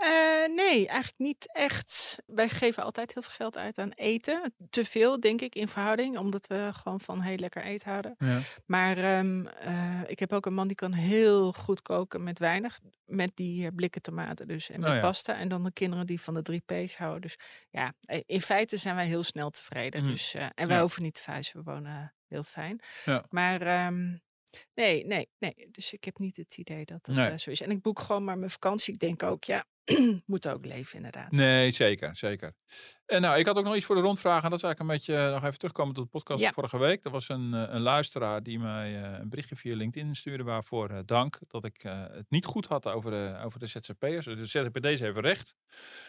Uh, 0.04 0.56
nee, 0.56 0.88
eigenlijk 0.88 1.18
niet 1.18 1.54
echt. 1.54 2.18
Wij 2.26 2.50
geven 2.50 2.84
altijd 2.84 3.14
heel 3.14 3.22
veel 3.24 3.32
geld 3.32 3.58
uit 3.58 3.78
aan 3.78 3.92
eten. 3.92 4.54
Te 4.70 4.86
veel, 4.86 5.20
denk 5.20 5.42
ik, 5.42 5.56
in 5.56 5.68
verhouding. 5.68 6.18
Omdat 6.18 6.48
we 6.48 6.70
gewoon 6.74 7.00
van 7.00 7.22
heel 7.22 7.38
lekker 7.38 7.64
eten 7.64 7.90
houden. 7.90 8.16
Ja. 8.18 8.40
Maar 8.66 9.18
um, 9.18 9.48
uh, 9.66 10.02
ik 10.06 10.20
heb 10.20 10.34
ook 10.34 10.46
een 10.46 10.54
man 10.54 10.68
die 10.68 10.76
kan 10.76 10.94
heel 10.94 11.54
goed 11.54 11.82
koken 11.82 12.24
met 12.24 12.40
weinig. 12.40 12.80
Met 13.06 13.32
die 13.36 13.72
blikken 13.72 14.02
tomaten 14.02 14.48
dus. 14.48 14.70
En 14.70 14.80
met 14.80 14.90
Oh 14.90 14.96
ja. 14.96 15.02
pasta. 15.02 15.38
En 15.38 15.50
dan 15.50 15.64
de 15.64 15.72
kinderen 15.74 16.06
die 16.06 16.22
van 16.22 16.34
de 16.34 16.42
drie 16.42 16.64
P's 16.66 16.98
houden. 16.98 17.22
Dus 17.22 17.38
ja, 17.70 17.94
in 18.26 18.42
feite 18.42 18.78
zijn 18.78 18.96
wij 18.96 19.06
heel 19.06 19.24
snel 19.24 19.50
tevreden. 19.50 20.02
Mm. 20.02 20.08
Dus, 20.08 20.34
en 20.34 20.68
wij 20.68 20.76
Ja. 20.76 20.80
hoeven 20.80 21.04
niet 21.04 21.16
te 21.16 21.22
verhuizen. 21.22 21.64
We 21.64 21.72
wonen 21.72 22.14
heel 22.28 22.44
fijn. 22.44 22.82
Ja. 23.06 23.26
Maar... 23.30 23.86
Um, 23.88 24.22
Nee, 24.74 25.06
nee, 25.06 25.30
nee. 25.40 25.68
Dus 25.72 25.94
ik 25.94 26.04
heb 26.04 26.18
niet 26.20 26.38
het 26.38 26.58
idee 26.58 26.86
dat 26.86 27.06
dat 27.06 27.16
Nee. 27.16 27.32
uh, 27.32 27.38
zo 27.38 27.50
is. 27.50 27.62
En 27.62 27.72
ik 27.72 27.82
boek 27.82 28.00
gewoon 28.00 28.24
maar 28.24 28.38
mijn 28.38 28.52
vakantie. 28.52 28.94
Ik 28.94 29.00
denk 29.00 29.24
ook, 29.24 29.44
ja, 29.44 29.66
moet 30.26 30.48
ook 30.48 30.66
leven 30.66 30.96
inderdaad. 30.96 31.32
Nee, 31.32 31.72
zeker, 31.72 32.16
zeker. 32.16 32.54
En 33.06 33.22
nou, 33.22 33.40
ik 33.40 33.46
had 33.46 33.56
ook 33.58 33.64
nog 33.64 33.76
iets 33.76 33.86
voor 33.86 33.96
de 33.96 34.02
rondvraag. 34.02 34.44
En 34.44 34.50
dat 34.50 34.58
is 34.58 34.64
eigenlijk 34.66 34.80
een 34.80 34.98
beetje, 35.16 35.26
uh, 35.28 35.34
nog 35.34 35.44
even 35.44 35.58
terugkomen 35.58 35.94
tot 35.94 36.04
de 36.04 36.10
podcast 36.10 36.40
Ja. 36.40 36.46
van 36.46 36.54
vorige 36.54 36.78
week. 36.78 37.06
Er 37.06 37.12
was 37.12 37.30
een, 37.30 37.54
uh, 37.54 37.64
een 37.68 37.82
luisteraar 37.82 38.44
die 38.44 38.60
mij 38.60 38.92
uh, 38.92 39.20
een 39.20 39.30
berichtje 39.30 39.56
via 39.56 39.76
LinkedIn 39.76 40.16
stuurde. 40.16 40.44
Waarvoor 40.44 40.92
uh, 40.92 41.00
dank 41.06 41.40
dat 41.48 41.66
ik 41.66 41.84
uh, 41.84 42.04
het 42.12 42.30
niet 42.30 42.46
goed 42.46 42.66
had 42.66 42.88
over 42.88 43.12
de, 43.12 43.40
over 43.44 43.60
de 43.60 43.68
ZZP'ers. 43.68 44.26
Dus 44.26 44.52
bij 44.52 44.82
deze 44.82 45.06
even 45.08 45.22
recht. 45.22 45.56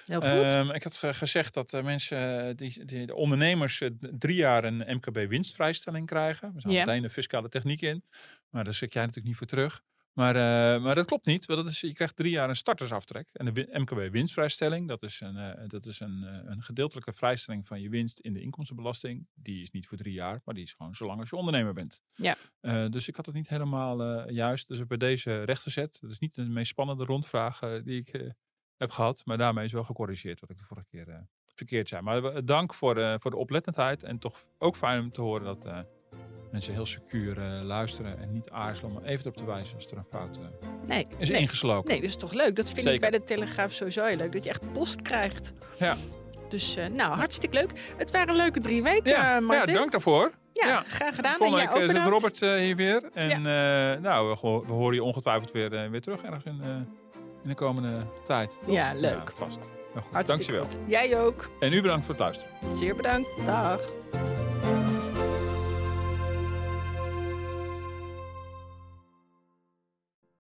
Heel 0.04 0.20
goed. 0.20 0.52
Um, 0.52 0.70
ik 0.70 0.82
had 0.82 0.96
gezegd 0.96 1.54
dat 1.54 1.82
mensen, 1.82 2.56
die, 2.56 2.84
die, 2.84 3.06
de 3.06 3.14
ondernemers, 3.14 3.82
drie 4.00 4.36
jaar 4.36 4.64
een 4.64 4.96
MKB 4.96 5.28
winstvrijstelling 5.28 6.06
krijgen. 6.06 6.52
We 6.54 6.60
zaten 6.60 6.76
Ja. 6.78 6.84
meteen 6.84 7.02
de 7.02 7.10
fiscale 7.10 7.48
techniek 7.48 7.80
in. 7.80 8.04
Maar 8.50 8.64
daar 8.64 8.74
zit 8.74 8.92
jij 8.92 9.02
natuurlijk 9.02 9.28
niet 9.28 9.36
voor 9.36 9.46
terug. 9.46 9.82
Maar, 10.12 10.36
uh, 10.36 10.82
maar 10.82 10.94
dat 10.94 11.06
klopt 11.06 11.26
niet. 11.26 11.46
Want 11.46 11.62
dat 11.62 11.72
is, 11.72 11.80
je 11.80 11.92
krijgt 11.92 12.16
drie 12.16 12.30
jaar 12.30 12.48
een 12.48 12.56
startersaftrek. 12.56 13.28
En 13.32 13.44
de 13.44 13.52
win- 13.52 13.68
MKB 13.82 14.12
winstvrijstelling, 14.12 14.88
dat 14.88 15.02
is, 15.02 15.20
een, 15.20 15.36
uh, 15.36 15.68
dat 15.68 15.86
is 15.86 16.00
een, 16.00 16.20
uh, 16.22 16.50
een 16.50 16.62
gedeeltelijke 16.62 17.12
vrijstelling 17.12 17.66
van 17.66 17.80
je 17.80 17.88
winst 17.88 18.18
in 18.18 18.32
de 18.32 18.40
inkomstenbelasting. 18.40 19.26
Die 19.34 19.62
is 19.62 19.70
niet 19.70 19.86
voor 19.86 19.96
drie 19.96 20.12
jaar, 20.12 20.40
maar 20.44 20.54
die 20.54 20.64
is 20.64 20.72
gewoon 20.72 20.94
zolang 20.94 21.20
als 21.20 21.30
je 21.30 21.36
ondernemer 21.36 21.72
bent. 21.74 22.00
Ja. 22.14 22.36
Dus 22.88 23.08
ik 23.08 23.16
had 23.16 23.26
het 23.26 23.34
niet 23.34 23.48
helemaal 23.48 24.28
juist. 24.30 24.68
Dus 24.68 24.86
bij 24.86 24.96
deze 24.96 25.42
rechtgezet. 25.42 25.98
Dat 26.00 26.10
is 26.10 26.18
niet 26.18 26.34
de 26.34 26.42
meest 26.42 26.68
spannende 26.70 27.04
rondvraag 27.04 27.58
die 27.58 28.00
ik 28.00 28.32
heb 28.76 28.90
gehad. 28.90 29.22
Maar 29.24 29.38
daarmee 29.38 29.64
is 29.64 29.72
wel 29.72 29.84
gecorrigeerd 29.84 30.40
wat 30.40 30.50
ik 30.50 30.58
de 30.58 30.64
vorige 30.64 30.86
keer 30.86 31.26
verkeerd 31.54 31.88
zei. 31.88 32.02
Maar 32.02 32.44
dank 32.44 32.74
voor, 32.74 33.20
voor 33.20 33.30
de 33.30 33.36
oplettendheid. 33.36 34.02
En 34.02 34.18
toch 34.18 34.44
ook 34.58 34.76
fijn 34.76 35.02
om 35.02 35.12
te 35.12 35.20
horen 35.20 35.44
dat 35.44 35.86
mensen 36.52 36.72
heel 36.74 36.86
secuur 36.86 37.38
uh, 37.38 37.62
luisteren. 37.62 38.18
En 38.20 38.32
niet 38.32 38.50
aarzelen 38.50 38.90
om 38.90 39.02
even 39.04 39.20
erop 39.20 39.36
te 39.36 39.44
wijzen 39.44 39.76
als 39.76 39.86
er 39.86 39.96
een 39.96 40.04
fout 40.10 40.36
uh, 40.38 40.44
Nee, 40.86 41.06
is 41.18 41.28
nee. 41.30 41.40
ingeslopen. 41.40 41.90
Nee, 41.90 42.00
dat 42.00 42.08
is 42.08 42.16
toch 42.16 42.32
leuk. 42.32 42.56
Dat 42.56 42.64
vind 42.64 42.76
Zeker. 42.76 42.92
ik 42.94 43.00
bij 43.00 43.10
de 43.10 43.22
Telegraaf 43.22 43.72
sowieso 43.72 44.04
heel 44.04 44.16
leuk. 44.16 44.32
Dat 44.32 44.44
je 44.44 44.50
echt 44.50 44.72
post 44.72 45.02
krijgt. 45.02 45.52
Ja. 45.78 45.96
Dus 46.48 46.76
uh, 46.76 46.86
nou, 46.86 47.14
hartstikke 47.14 47.56
leuk. 47.56 47.92
Het 47.96 48.10
waren 48.10 48.36
leuke 48.36 48.60
drie 48.60 48.82
weken, 48.82 49.10
Ja, 49.10 49.38
ja 49.50 49.64
dank 49.64 49.92
daarvoor. 49.92 50.32
Ja, 50.52 50.66
Ja. 50.66 50.84
graag 50.86 51.14
gedaan. 51.14 51.32
En 51.32 51.38
Volgende 51.38 51.60
week 51.62 51.74
ook 51.74 51.82
uh, 51.90 52.02
zit. 52.02 52.08
Robert 52.12 52.40
hier 52.40 52.76
weer. 52.76 53.10
En 53.14 53.42
nou, 54.02 54.36
we, 54.40 54.72
horen 54.72 54.94
je 54.94 55.02
ongetwijfeld 55.02 55.50
weer, 55.52 55.90
weer 55.90 56.00
terug 56.00 56.22
ergens 56.22 56.44
in, 56.44 56.60
in 57.42 57.48
de 57.48 57.54
komende 57.54 58.06
tijd. 58.26 58.50
toch? 58.60 58.74
Ja, 58.74 58.92
leuk. 58.94 59.32
vast. 59.36 59.58
Nou 59.58 60.04
goed, 60.04 60.12
Hartstikke 60.12 60.52
dankjewel. 60.52 60.80
goed. 60.82 60.90
Jij 60.90 61.18
ook. 61.20 61.50
En 61.60 61.72
u 61.72 61.82
bedankt 61.82 62.04
voor 62.06 62.14
het 62.14 62.22
luisteren. 62.22 62.72
Zeer 62.72 62.96
bedankt. 62.96 63.28
Dag. 63.44 63.80